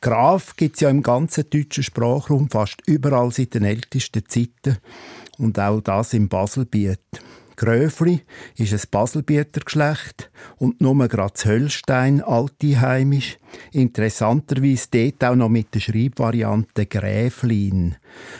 Graf 0.00 0.56
gibt 0.56 0.74
es 0.74 0.80
ja 0.80 0.90
im 0.90 1.02
ganzen 1.02 1.48
deutschen 1.48 1.84
Sprachraum 1.84 2.50
fast 2.50 2.80
überall 2.86 3.30
seit 3.30 3.54
den 3.54 3.64
ältesten 3.64 4.24
Zeiten 4.26 4.78
und 5.38 5.58
auch 5.60 5.80
das 5.80 6.12
im 6.12 6.28
Baselbiet. 6.28 6.98
Gröfli 7.62 8.22
ist 8.56 8.72
ein 8.72 8.80
Baselbieter 8.90 9.60
Geschlecht 9.60 10.32
und 10.56 10.80
nur 10.80 11.06
das 11.06 11.44
Höllstein 11.44 12.20
alteheimisch. 12.20 13.38
Interessanterweise 13.70 14.88
dort 14.90 15.22
auch 15.22 15.36
noch 15.36 15.48
mit 15.48 15.72
der 15.72 15.78
Schreibvariante 15.78 16.86
Gräflin. 16.86 17.94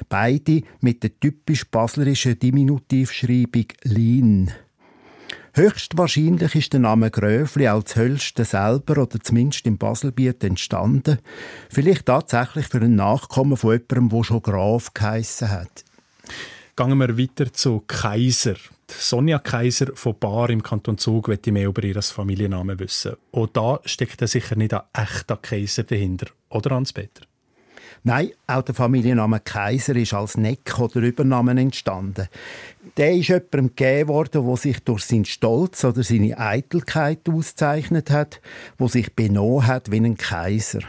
Beide 0.09 0.63
mit 0.81 1.05
der 1.05 1.21
typisch 1.21 1.65
baslerischen 1.71 2.37
Diminutivschreibung 2.37 3.67
Lin. 3.85 4.51
Höchstwahrscheinlich 5.55 6.57
ist 6.57 6.73
der 6.73 6.81
Name 6.81 7.13
Gröfli 7.13 7.69
als 7.69 7.95
Höllsten 7.95 8.45
selber 8.45 9.03
oder 9.03 9.21
zumindest 9.21 9.69
im 9.69 9.79
Baselbiet 9.79 10.43
entstanden. 10.43 11.19
Vielleicht 11.71 12.07
tatsächlich 12.07 12.67
für 12.67 12.79
einen 12.79 12.97
Nachkommen 12.97 13.57
von 13.57 13.71
jemandem, 13.71 14.09
der 14.09 14.25
schon 14.25 14.43
Graf 14.43 14.93
geheissen 14.93 15.49
hat. 15.49 15.85
Gehen 16.75 16.99
wir 16.99 17.19
weiter 17.19 17.53
zu 17.53 17.85
Kaiser. 17.87 18.57
Sonja 18.99 19.39
Kaiser 19.39 19.95
von 19.95 20.19
Bar 20.19 20.51
im 20.51 20.63
Kanton 20.63 20.99
Zug 20.99 21.29
möchte 21.29 21.53
mehr 21.53 21.69
über 21.69 21.83
ihren 21.85 22.03
Familiennamen 22.03 22.79
wissen. 22.79 23.17
Auch 23.33 23.47
da 23.47 23.81
steckt 23.85 24.21
ja 24.21 24.27
sicher 24.27 24.57
nicht 24.57 24.75
ein 24.75 24.83
echter 24.93 25.37
Kaiser 25.37 25.85
dahinter, 25.85 26.27
oder 26.49 26.75
Hans-Peter? 26.75 27.23
Nein, 28.05 28.33
auch 28.49 28.63
der 28.63 28.75
Familienname 28.75 29.39
Kaiser 29.39 29.95
ist 29.95 30.13
als 30.13 30.37
Neck 30.37 30.79
oder 30.81 31.01
Übernamen 31.01 31.57
entstanden. 31.57 32.29
Der 32.97 33.13
ist 33.15 33.29
jemandem 33.29 33.69
gegeben 33.77 34.09
worden, 34.09 34.45
der 34.45 34.57
sich 34.57 34.81
durch 34.81 35.05
seinen 35.05 35.25
Stolz 35.25 35.85
oder 35.85 36.03
seine 36.03 36.37
Eitelkeit 36.37 37.29
auszeichnet 37.29 38.11
hat, 38.11 38.41
wo 38.77 38.89
sich 38.89 39.15
benommen 39.15 39.67
hat 39.67 39.93
wie 39.93 39.99
ein 39.99 40.17
Kaiser. 40.17 40.81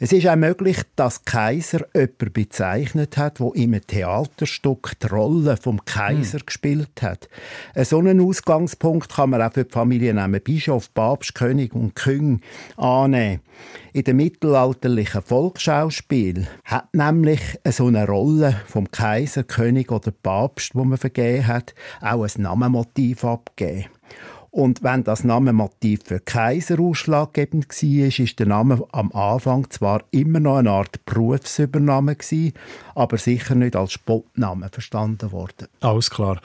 Es 0.00 0.12
ist 0.12 0.26
auch 0.26 0.36
möglich, 0.36 0.82
dass 0.96 1.24
Kaiser 1.24 1.86
jemanden 1.94 2.32
bezeichnet 2.32 3.16
hat, 3.16 3.40
wo 3.40 3.52
im 3.52 3.78
Theaterstück 3.80 4.98
die 5.00 5.06
Rolle 5.06 5.56
vom 5.56 5.84
Kaiser 5.84 6.38
hm. 6.38 6.46
gespielt 6.46 7.02
hat. 7.02 7.28
So 7.76 7.98
einen 7.98 8.20
Ausgangspunkt 8.20 9.14
kann 9.14 9.30
man 9.30 9.42
auch 9.42 9.52
für 9.52 9.64
die 9.64 9.72
Familiennamen 9.72 10.40
Bischof, 10.40 10.92
Papst, 10.94 11.34
König 11.34 11.74
und 11.74 11.94
König 11.94 12.42
annehmen. 12.76 13.40
In 13.92 14.04
dem 14.04 14.16
mittelalterlichen 14.16 15.22
Volksschauspiel 15.22 16.48
hat 16.64 16.92
nämlich 16.92 17.40
so 17.64 17.86
eine 17.86 18.06
Rolle 18.06 18.60
vom 18.66 18.90
Kaiser, 18.90 19.44
König 19.44 19.92
oder 19.92 20.10
Papst, 20.10 20.74
wo 20.74 20.84
man 20.84 20.98
vergeben 20.98 21.46
hat, 21.46 21.74
auch 22.00 22.24
ein 22.24 22.42
Namenmotiv 22.42 23.24
abgegeben. 23.24 23.86
Und 24.54 24.84
wenn 24.84 25.02
das 25.02 25.24
Namenmotiv 25.24 26.04
für 26.04 26.20
Kaiser 26.20 26.78
ausschlaggebend 26.78 27.66
war, 27.68 28.06
ist 28.06 28.38
der 28.38 28.46
Name 28.46 28.86
am 28.92 29.10
Anfang 29.10 29.68
zwar 29.68 30.04
immer 30.12 30.38
noch 30.38 30.58
eine 30.58 30.70
Art 30.70 31.04
Berufsübernahme, 31.06 32.16
aber 32.94 33.18
sicher 33.18 33.56
nicht 33.56 33.74
als 33.74 33.94
Spottname 33.94 34.68
verstanden 34.68 35.32
worden. 35.32 35.66
Alles 35.80 36.08
klar. 36.08 36.40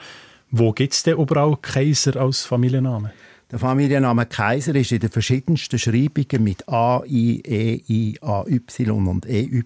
Wo 0.50 0.72
gibt 0.72 0.94
es 0.94 1.04
denn 1.04 1.18
überall 1.18 1.56
Kaiser 1.62 2.16
als 2.16 2.44
Familienname? 2.44 3.12
Der 3.50 3.58
Familienname 3.58 4.26
Kaiser 4.26 4.76
ist 4.76 4.92
in 4.92 5.00
den 5.00 5.10
verschiedensten 5.10 5.76
Schreibungen 5.76 6.44
mit 6.44 6.68
A, 6.68 7.02
I, 7.04 7.42
E, 7.44 7.82
I, 7.88 8.16
A, 8.20 8.44
Y 8.46 9.08
und 9.08 9.26
EY 9.26 9.64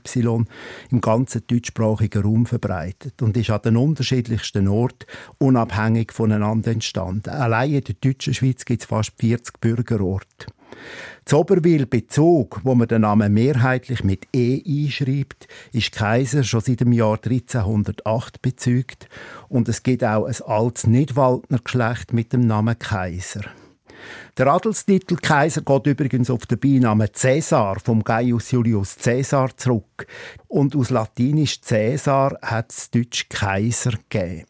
im 0.90 1.00
ganzen 1.02 1.42
deutschsprachigen 1.46 2.22
Raum 2.22 2.46
verbreitet 2.46 3.20
und 3.20 3.36
ist 3.36 3.50
an 3.50 3.60
den 3.62 3.76
unterschiedlichsten 3.76 4.68
Orten 4.68 5.04
unabhängig 5.36 6.12
voneinander 6.12 6.70
entstanden. 6.70 7.28
Allein 7.28 7.74
in 7.74 7.84
der 7.84 7.96
deutschen 8.00 8.32
Schweiz 8.32 8.64
gibt 8.64 8.80
es 8.80 8.88
fast 8.88 9.12
40 9.18 9.60
Bürgerorte. 9.60 10.46
Das 11.26 11.34
Oberwil 11.34 11.84
Bezug, 11.84 12.62
wo 12.64 12.74
man 12.74 12.88
den 12.88 13.02
Namen 13.02 13.34
mehrheitlich 13.34 14.02
mit 14.02 14.28
E 14.34 14.62
einschreibt, 14.66 15.46
ist 15.72 15.92
Kaiser 15.92 16.42
schon 16.42 16.62
seit 16.62 16.80
dem 16.80 16.92
Jahr 16.92 17.18
1308 17.22 18.40
bezügt 18.40 19.10
und 19.50 19.68
es 19.68 19.82
gibt 19.82 20.04
auch 20.04 20.24
ein 20.24 20.42
altes 20.46 20.86
Nidwaldner 20.86 21.58
Geschlecht 21.58 22.14
mit 22.14 22.32
dem 22.32 22.46
Namen 22.46 22.78
Kaiser. 22.78 23.42
Der 24.36 24.48
Adelstitel 24.48 25.14
Kaiser 25.14 25.60
geht 25.60 25.86
übrigens 25.86 26.28
auf 26.28 26.44
den 26.46 26.58
Beinamen 26.58 27.08
Caesar 27.12 27.78
vom 27.78 28.02
Gaius 28.02 28.50
Julius 28.50 28.96
Caesar 28.96 29.56
zurück. 29.56 30.08
Und 30.48 30.74
aus 30.74 30.90
Latinisch 30.90 31.60
Caesar 31.60 32.36
hat 32.42 32.72
es 32.72 32.90
Deutsch 32.90 33.28
Kaiser 33.28 33.92
gegeben. 34.08 34.46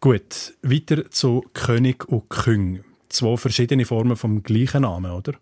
Gut, 0.00 0.56
weiter 0.62 1.08
zu 1.12 1.44
König 1.54 2.08
und 2.08 2.28
Küng. 2.28 2.82
Zwei 3.08 3.36
verschiedene 3.36 3.84
Formen 3.84 4.16
vom 4.16 4.42
gleichen 4.42 4.82
Namen, 4.82 5.12
oder? 5.12 5.34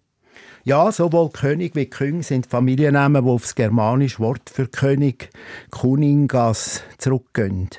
Ja, 0.65 0.93
sowohl 0.93 1.31
König 1.31 1.75
wie 1.77 1.87
Küng 1.87 2.23
sind 2.23 2.47
Familiennamen, 2.47 3.25
die 3.25 3.31
auf 3.31 3.43
das 3.43 3.55
germanische 3.55 4.19
Wort 4.19 4.51
für 4.51 4.69
König, 4.69 5.31
Kuningas, 5.71 6.83
zurückgehen. 6.99 7.71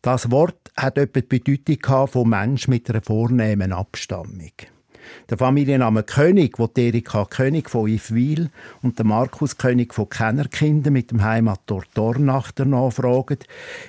Das 0.00 0.30
Wort 0.30 0.70
hat 0.76 0.96
etwa 0.96 1.20
die 1.20 1.40
Bedeutung 1.40 2.06
von 2.06 2.28
Mensch 2.28 2.68
mit 2.68 2.88
einer 2.88 3.02
vornehmen 3.02 3.72
Abstammung. 3.72 4.52
Der 5.30 5.38
Familienname 5.38 6.02
König, 6.02 6.58
wo 6.58 6.68
Erika 6.76 7.24
König 7.24 7.70
von 7.70 7.88
Ifwil 7.88 8.50
und 8.82 8.98
der 8.98 9.06
Markus 9.06 9.56
König 9.56 9.94
von 9.94 10.08
Kennerkinden 10.08 10.92
mit 10.92 11.10
dem 11.10 11.22
Heimatort 11.22 11.88
Dornach 11.94 12.52
nachfragen, 12.56 13.38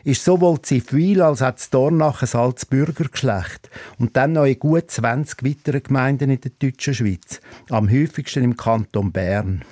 ist 0.03 0.23
sowohl 0.23 0.59
Ifwil 0.69 1.21
als 1.21 1.41
auch 1.41 1.53
Dornach 1.71 2.21
ein 2.21 2.39
altes 2.39 2.65
Bürgergeschlecht 2.65 3.69
und 3.99 4.15
dann 4.17 4.33
noch 4.33 4.45
in 4.45 4.59
gut 4.59 4.89
20 4.89 5.43
weiteren 5.43 5.83
Gemeinden 5.83 6.29
in 6.29 6.41
der 6.41 6.51
deutschen 6.59 6.93
Schweiz, 6.93 7.41
am 7.69 7.89
häufigsten 7.89 8.43
im 8.43 8.57
Kanton 8.57 9.11
Bern. 9.11 9.63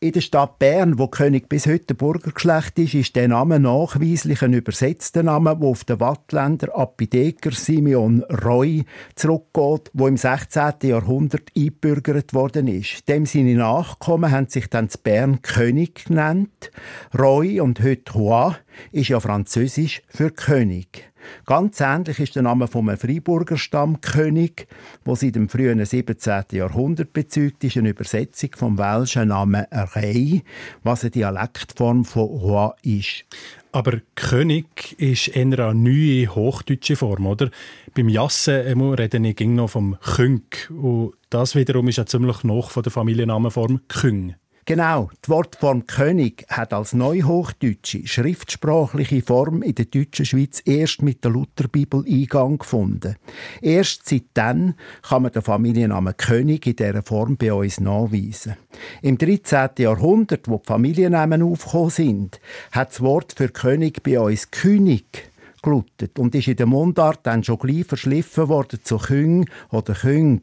In 0.00 0.12
der 0.12 0.20
Stadt 0.20 0.60
Bern, 0.60 0.96
wo 1.00 1.08
König 1.08 1.48
bis 1.48 1.66
heute 1.66 1.96
Burgergeschlecht 1.96 2.78
ist, 2.78 2.94
ist 2.94 3.16
der 3.16 3.26
Name 3.26 3.58
nachweislich 3.58 4.42
ein 4.42 4.52
übersetzter 4.52 5.24
Name, 5.24 5.56
der 5.56 5.68
auf 5.68 5.82
den 5.82 5.98
Wattländer 5.98 6.72
Apotheker 6.78 7.50
Simeon 7.50 8.22
Roy 8.44 8.84
zurückgeht, 9.16 9.90
wo 9.94 10.06
im 10.06 10.16
16. 10.16 10.74
Jahrhundert 10.84 11.50
eingebürgert 11.56 12.32
worden 12.32 12.68
ist. 12.68 13.08
Dem 13.08 13.26
seine 13.26 13.56
Nachkommen 13.56 14.30
haben 14.30 14.46
sich 14.46 14.70
dann 14.70 14.88
zu 14.88 14.98
Bern 14.98 15.42
König 15.42 16.04
genannt. 16.04 16.70
Roy 17.18 17.60
und 17.60 17.82
heute 17.82 18.12
Roi 18.12 18.52
ist 18.92 19.08
ja 19.08 19.18
französisch 19.18 20.02
für 20.06 20.30
König. 20.30 21.07
Ganz 21.46 21.80
ähnlich 21.80 22.20
ist 22.20 22.36
der 22.36 22.42
Name 22.42 22.68
vom 22.68 22.94
Freiburger 22.96 23.56
Stamm 23.56 24.00
König, 24.00 24.66
wo 25.04 25.14
seit 25.14 25.34
dem 25.34 25.48
frühen 25.48 25.84
17. 25.84 26.44
Jahrhundert 26.52 27.12
bezeugt 27.12 27.64
ist, 27.64 27.76
eine 27.76 27.90
Übersetzung 27.90 28.50
vom 28.56 28.78
welschen 28.78 29.28
Namen 29.28 29.66
Rei, 29.70 30.42
was 30.82 31.02
eine 31.02 31.10
Dialektform 31.10 32.04
von 32.04 32.24
Roi 32.24 32.70
ist. 32.82 33.24
Aber 33.72 34.00
König 34.14 34.96
ist 34.98 35.28
eher 35.28 35.58
eine 35.58 35.74
neue 35.74 36.34
hochdeutsche 36.34 36.96
Form, 36.96 37.26
oder? 37.26 37.50
Beim 37.94 38.08
Jassen 38.08 38.80
rede 38.94 39.18
ich 39.18 39.40
noch 39.40 39.70
vom 39.70 39.96
Künk. 40.00 40.70
Und 40.70 41.14
das 41.30 41.54
wiederum 41.54 41.88
ist 41.88 41.96
ja 41.96 42.06
ziemlich 42.06 42.44
noch 42.44 42.70
von 42.70 42.82
der 42.82 42.92
Familiennamenform 42.92 43.80
Küng. 43.88 44.34
Genau, 44.68 45.08
die 45.24 45.30
Wortform 45.30 45.86
König 45.86 46.44
hat 46.50 46.74
als 46.74 46.92
neuhochdeutsche 46.92 48.06
schriftsprachliche 48.06 49.22
Form 49.22 49.62
in 49.62 49.74
der 49.74 49.86
deutschen 49.86 50.26
Schweiz 50.26 50.60
erst 50.62 51.00
mit 51.00 51.24
der 51.24 51.30
Lutherbibel 51.30 52.04
Eingang 52.06 52.58
gefunden. 52.58 53.16
Erst 53.62 54.06
seitdem 54.06 54.74
kann 55.00 55.22
man 55.22 55.32
den 55.32 55.40
Familiennamen 55.40 56.14
König 56.18 56.66
in 56.66 56.76
dieser 56.76 57.02
Form 57.02 57.38
bei 57.38 57.50
uns 57.50 57.80
nachweisen. 57.80 58.56
Im 59.00 59.16
13. 59.16 59.70
Jahrhundert, 59.78 60.48
wo 60.48 60.58
die 60.58 60.66
Familiennamen 60.66 61.42
aufgekommen 61.42 61.88
sind, 61.88 62.38
hat 62.70 62.90
das 62.90 63.00
Wort 63.00 63.32
für 63.38 63.48
König 63.48 64.02
bei 64.02 64.20
uns 64.20 64.50
König 64.50 65.30
geluttet 65.62 66.18
und 66.18 66.34
ist 66.34 66.46
in 66.46 66.56
der 66.56 66.66
Mundart 66.66 67.20
dann 67.22 67.42
schon 67.42 67.58
gleich 67.58 67.86
verschliffen 67.86 68.50
worden 68.50 68.80
zu 68.82 68.98
Küng 68.98 69.48
oder 69.70 69.94
Küng. 69.94 70.42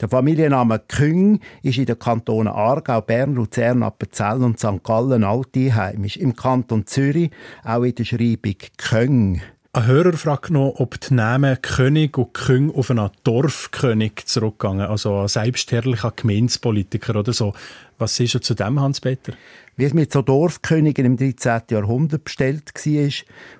Der 0.00 0.08
Familienname 0.08 0.80
Küng 0.86 1.40
ist 1.62 1.78
in 1.78 1.86
den 1.86 1.98
Kantonen 1.98 2.52
Aargau, 2.52 3.00
Bern, 3.00 3.34
Luzern, 3.34 3.82
Appenzell 3.82 4.42
und 4.42 4.58
St. 4.58 4.82
Gallen 4.82 5.24
alteinheimisch. 5.24 6.16
Im 6.16 6.34
Kanton 6.34 6.86
Zürich 6.86 7.30
auch 7.64 7.82
in 7.82 7.94
der 7.94 8.04
Schreibung 8.04 8.56
Köng. 8.76 9.40
Ein 9.72 9.86
Hörer 9.86 10.14
fragt 10.14 10.50
noch, 10.50 10.74
ob 10.78 11.00
die 11.00 11.14
Namen 11.14 11.62
König 11.62 12.18
und 12.18 12.34
Küng 12.34 12.74
auf 12.74 12.90
einen 12.90 13.08
Dorfkönig 13.22 14.26
zurückgehen, 14.26 14.80
also 14.80 15.20
ein 15.20 15.28
selbstherrlicher 15.28 16.12
Gemeinspolitiker 16.16 17.14
oder 17.14 17.32
so. 17.32 17.54
Was 17.96 18.18
ist 18.18 18.42
zu 18.42 18.54
dem, 18.54 18.80
Hans-Peter? 18.80 19.32
Wie 19.76 19.84
es 19.84 19.94
mit 19.94 20.12
so 20.12 20.22
Dorfkönigen 20.22 21.06
im 21.06 21.16
13. 21.16 21.62
Jahrhundert 21.70 22.24
bestellt 22.24 22.72
war, 22.74 23.10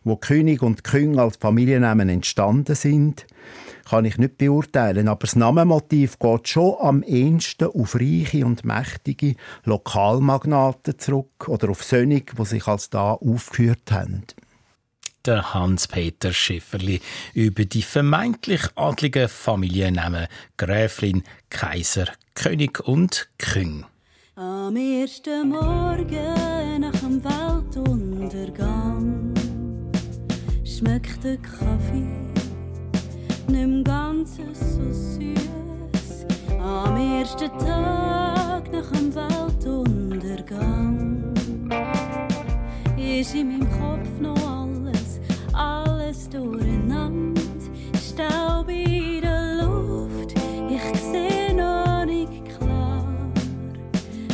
wo 0.03 0.17
König 0.17 0.63
und 0.63 0.83
Küng 0.83 1.17
als 1.21 1.37
Familiennamen 1.37 2.09
entstanden 2.09 2.75
sind, 2.75 3.25
kann 3.91 4.05
ich 4.05 4.19
nicht 4.19 4.39
beurteilen. 4.39 5.09
Aber 5.09 5.21
das 5.21 5.37
Namenmotiv 5.37 6.19
geht 6.19 6.49
schon 6.49 6.77
am 6.81 7.03
ehesten 7.03 7.69
auf 7.69 7.97
reiche 7.97 8.47
und 8.47 8.65
mächtige 8.65 9.35
Lokalmagnaten 9.65 10.99
zurück 10.99 11.49
oder 11.49 11.71
auf 11.71 11.83
Sönig, 11.83 12.35
die 12.37 12.45
sich 12.45 12.67
als 12.67 12.91
da 12.91 13.13
aufgeführt 13.13 13.91
haben 13.91 14.25
der 15.27 15.53
Hans-Peter 15.53 16.33
Schifferli 16.33 17.03
über 17.35 17.67
die 17.67 17.83
vermeintlich 17.83 18.63
adligen 18.75 19.29
Familiennamen 19.29 20.29
Gräflin, 20.57 21.25
Kaiser, 21.51 22.07
König 22.35 22.81
und 22.81 23.29
Küng. 23.39 23.85
Am 24.37 24.75
ersten 24.77 25.51
Morgen 25.51 26.81
nach 26.81 26.93
dem 26.93 27.23
Weltuntergang 27.23 29.35
schmeckt 30.65 31.23
der 31.23 31.37
Kaffee 31.37 32.30
nicht 33.51 33.85
ganz 33.85 34.37
so 34.37 34.45
süß. 34.53 35.19
Am 36.59 36.97
ersten 36.97 37.51
Tag 37.59 38.73
nach 38.73 38.91
dem 38.93 39.15
Weltuntergang 39.15 41.35
ist 42.97 43.35
in 43.35 43.49
meinem 43.49 43.69
Kopf 43.71 44.19
noch 44.21 44.47
alles, 44.47 45.21
alles 45.53 46.29
durcheinander. 46.29 47.41
Staub 47.99 48.69
in 48.69 49.23
der 49.23 49.65
Luft, 49.65 50.35
ich 50.69 51.01
sehe 51.01 51.53
noch 51.55 52.05
nicht 52.05 52.45
klar. 52.59 53.07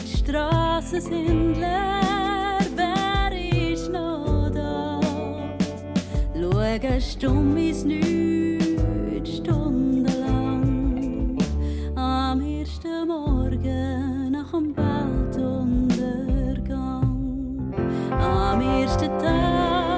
Die 0.04 0.16
Straßen 0.16 1.00
sind 1.00 1.54
leer, 1.54 2.58
wer 2.74 3.32
ist 3.72 3.90
noch 3.92 4.50
da? 4.52 5.00
Schau 6.34 7.00
stumm 7.00 7.56
ins 7.56 7.84
Nichts. 7.84 8.65
stundenlang. 9.34 10.64
Am 11.94 12.40
eerste 12.40 13.04
morgen 13.06 14.30
na 14.30 14.44
een 14.52 14.74
bald 14.74 15.36
ondergang. 15.36 17.14
Am 18.20 18.60
eerste 18.60 19.10
dag. 19.20 19.95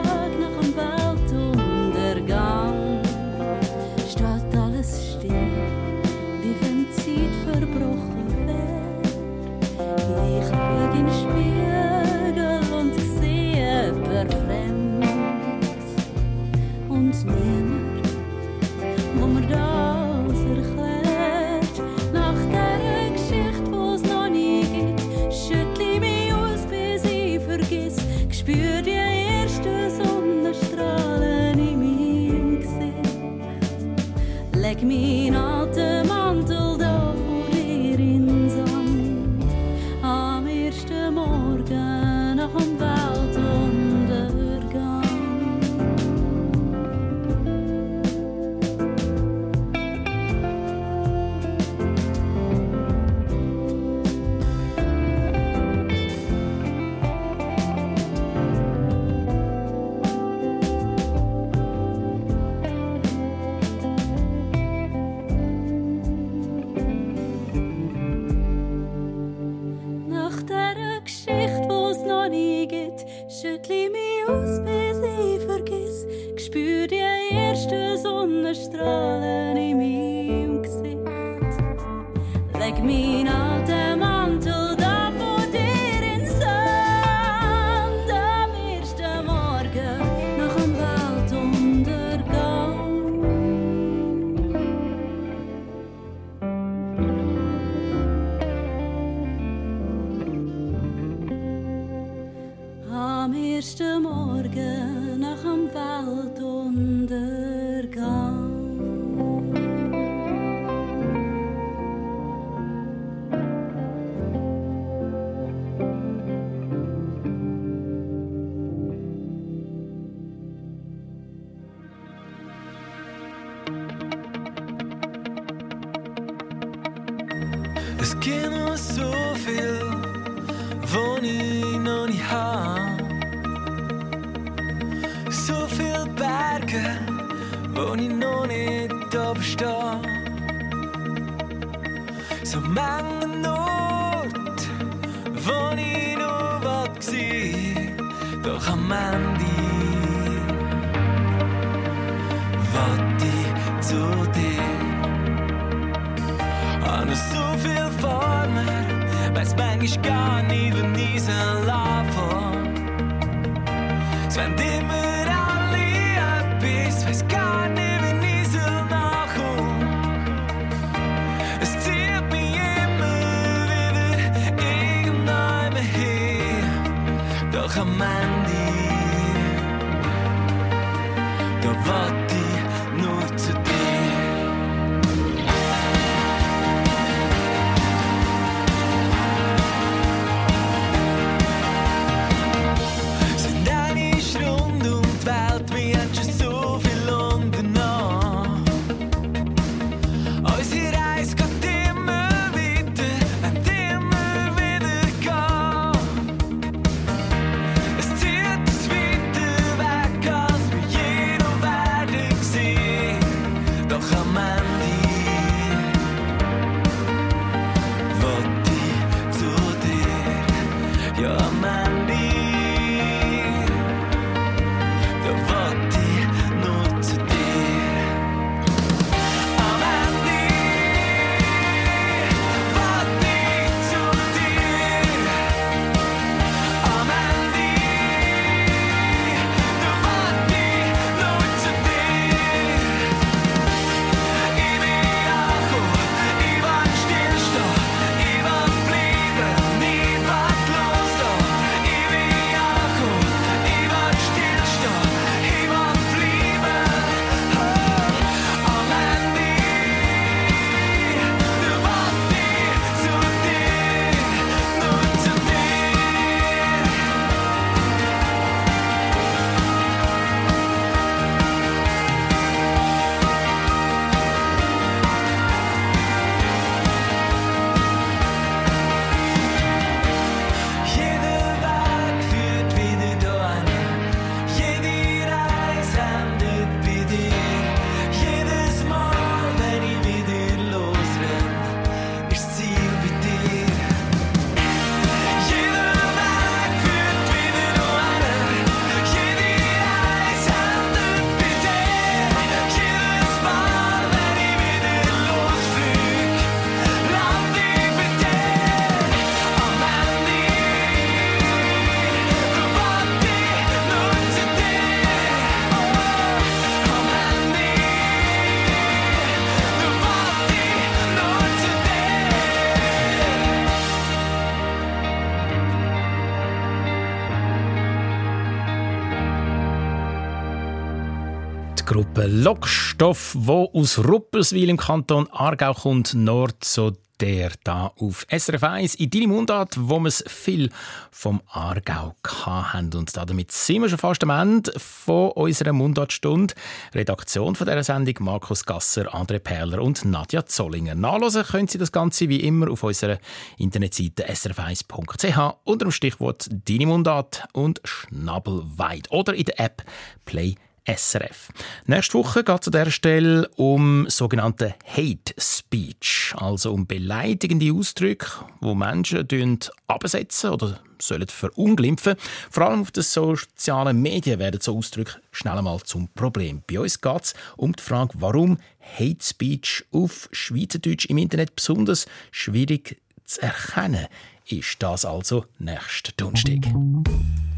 Gruppe 331.89 332.27
Lockstoff, 332.27 333.35
wo 333.35 333.71
aus 333.73 333.97
Ruppelswil 333.97 334.69
im 334.69 334.77
Kanton 334.77 335.27
Aargau 335.33 335.73
kommt, 335.73 336.13
Nord 336.13 336.63
so 336.63 336.93
der 337.19 337.53
da 337.65 337.93
auf 337.97 338.27
SRF 338.31 338.63
1 338.63 338.95
in 338.97 339.09
deine 339.09 339.29
Mundart, 339.29 339.75
wo 339.79 339.99
wir 339.99 340.09
es 340.09 340.23
viel 340.27 340.69
vom 341.11 341.41
Aargau 341.49 342.15
haben. 342.27 342.93
Und 342.93 343.17
damit 343.17 343.53
sind 343.53 343.81
wir 343.81 343.89
schon 343.89 343.99
fast 343.99 344.23
am 344.23 344.29
Ende 344.29 344.71
von 344.79 345.31
unserer 345.31 345.73
Mundartstunde. 345.73 346.53
Redaktion 346.95 347.57
von 347.57 347.67
dieser 347.67 347.83
Sendung 347.83 348.17
Markus 348.21 348.67
Gasser, 348.67 349.15
André 349.15 349.39
Perler 349.39 349.83
und 349.83 350.05
Nadja 350.05 350.45
Zollinger. 350.45 350.95
Nachlesen 350.95 351.45
können 351.45 351.69
Sie 351.69 351.79
das 351.79 351.91
Ganze 351.91 352.29
wie 352.29 352.41
immer 352.41 352.71
auf 352.71 352.83
unserer 352.83 353.19
Internetseite 353.57 354.29
srf1.ch 354.29 355.55
unter 355.65 355.87
dem 355.87 355.93
Stichwort 355.93 356.51
Deine 356.51 356.87
Mundart 356.87 357.49
und 357.55 357.81
Schnabelweit 357.83 359.11
oder 359.11 359.33
in 359.33 359.47
der 359.47 359.59
App 359.59 359.83
Play 360.27 360.57
SRF. 360.89 361.51
Nächste 361.87 362.15
Woche 362.15 362.43
geht 362.43 362.63
es 362.63 362.69
an 362.69 362.73
dieser 362.73 362.91
Stelle 362.91 363.49
um 363.57 364.09
sogenannte 364.09 364.75
Hate 364.87 365.35
Speech, 365.37 366.35
also 366.37 366.73
um 366.73 366.87
beleidigende 366.87 367.73
Ausdrücke, 367.73 368.27
wo 368.61 368.75
Menschen 368.75 369.59
absetzen 369.87 370.51
oder 370.51 370.81
sollen 371.01 371.29
verunglimpfen. 371.29 372.17
Vor 372.51 372.67
allem 372.67 372.81
auf 372.81 372.91
den 372.91 373.03
sozialen 373.03 374.01
Medien 374.01 374.39
werden 374.39 374.61
so 374.61 374.77
Ausdrücke 374.77 375.21
schnell 375.31 375.59
einmal 375.59 375.81
zum 375.81 376.09
Problem. 376.09 376.63
Bei 376.67 376.81
uns 376.81 377.01
geht 377.01 377.23
es 377.23 377.35
um 377.57 377.75
die 377.75 377.83
Frage, 377.83 378.15
warum 378.15 378.59
Hate 378.99 379.23
Speech 379.23 379.85
auf 379.93 380.29
Schweizerdeutsch 380.33 381.07
im 381.07 381.19
Internet 381.19 381.55
besonders 381.55 382.07
schwierig 382.31 383.01
zu 383.25 383.43
erkennen 383.43 384.07
ist. 384.47 384.77
Das 384.83 385.05
also 385.05 385.45
nächsten 385.59 386.13
Donnerstag. 386.17 386.67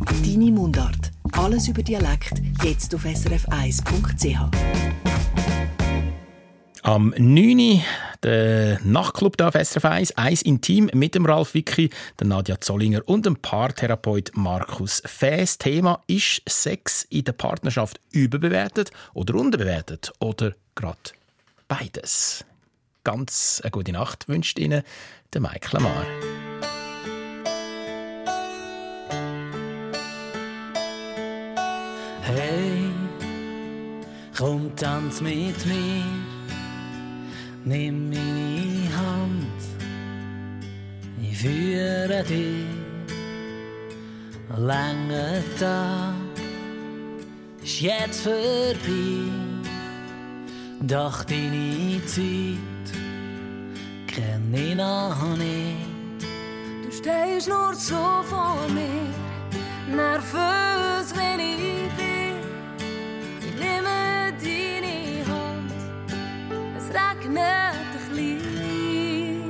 Deine 0.07 0.51
Mundart. 0.51 1.11
Alles 1.33 1.69
über 1.69 1.83
Dialekt 1.83 2.41
jetzt 2.63 2.95
auf 2.95 3.05
srf1.ch. 3.05 4.39
Am 6.83 7.15
9. 7.17 7.83
der 8.23 8.81
Nachtclub 8.83 9.37
da 9.37 9.49
auf 9.49 9.55
SRF 9.55 9.85
1, 9.85 10.17
«Eis 10.17 10.43
Intim» 10.43 10.91
mit 10.95 11.15
dem 11.15 11.27
Ralf 11.27 11.53
Wicki, 11.53 11.91
der 12.19 12.27
Nadja 12.27 12.59
Zollinger 12.61 13.03
und 13.05 13.27
dem 13.27 13.37
Paartherapeut 13.37 14.33
Markus 14.35 15.03
Fäs. 15.05 15.59
Thema 15.59 16.03
ist 16.07 16.43
Sex 16.49 17.07
in 17.11 17.25
der 17.25 17.33
Partnerschaft 17.33 18.01
überbewertet 18.11 18.91
oder 19.13 19.35
unterbewertet 19.35 20.13
oder 20.19 20.53
gerade 20.75 20.99
beides. 21.69 22.45
Ganz 23.05 23.61
eine 23.63 23.71
gute 23.71 23.93
Nacht 23.93 24.29
wünscht 24.29 24.59
Ihnen 24.59 24.83
der 25.33 25.41
Mike 25.43 25.69
Lamar. 25.73 26.07
Hey, 32.33 32.89
komm 34.39 34.71
tanz 34.77 35.21
mit 35.21 35.67
mir, 35.67 36.05
nimm 37.65 38.09
meine 38.09 38.89
Hand, 38.97 39.61
ich 41.21 41.39
führe 41.39 42.23
dich, 42.23 42.67
lange 44.57 45.43
Tag 45.59 46.15
ist 47.65 47.81
jetzt 47.81 48.21
vorbei, 48.23 49.27
doch 50.83 51.25
deine 51.25 52.01
Zeit 52.07 52.87
kenn 54.07 54.55
ich 54.55 54.77
noch 54.77 55.37
nicht. 55.37 56.25
Du 56.85 56.93
stehst 56.93 57.49
nur 57.49 57.75
so 57.75 58.23
vor 58.23 58.69
mir, 58.69 59.97
nervös, 59.97 61.13
wenn 61.17 61.41
ich 61.41 61.70
regnet 67.21 67.39
ein 67.39 67.93
bisschen. 67.93 69.43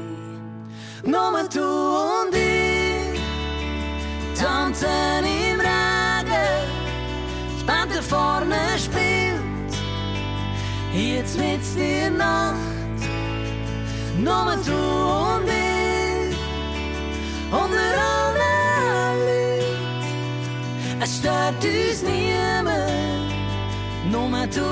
Nur 1.04 1.48
du 1.52 1.60
und 1.60 2.34
ich 2.34 3.20
tanzen 4.38 5.24
im 5.24 5.60
Regen. 5.60 6.58
Das 7.54 7.64
Band 7.66 7.94
da 7.94 8.02
vorne 8.02 8.78
spielt, 8.78 9.72
jetzt 10.92 11.38
mit 11.38 11.60
dir 11.76 12.10
Nacht. 12.10 12.56
Nur 14.18 14.56
du 14.66 14.78
und 15.34 15.48
ich 15.48 16.36
unter 17.50 17.90
allen 18.14 19.18
Leuten. 19.26 19.82
Es 21.02 21.10
stört 21.18 21.64
uns 21.64 22.02
niemand, 22.02 23.30
nur 24.10 24.46
du 24.46 24.64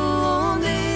und 0.52 0.64
ich. 0.64 0.87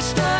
I 0.00 0.02
start 0.02 0.39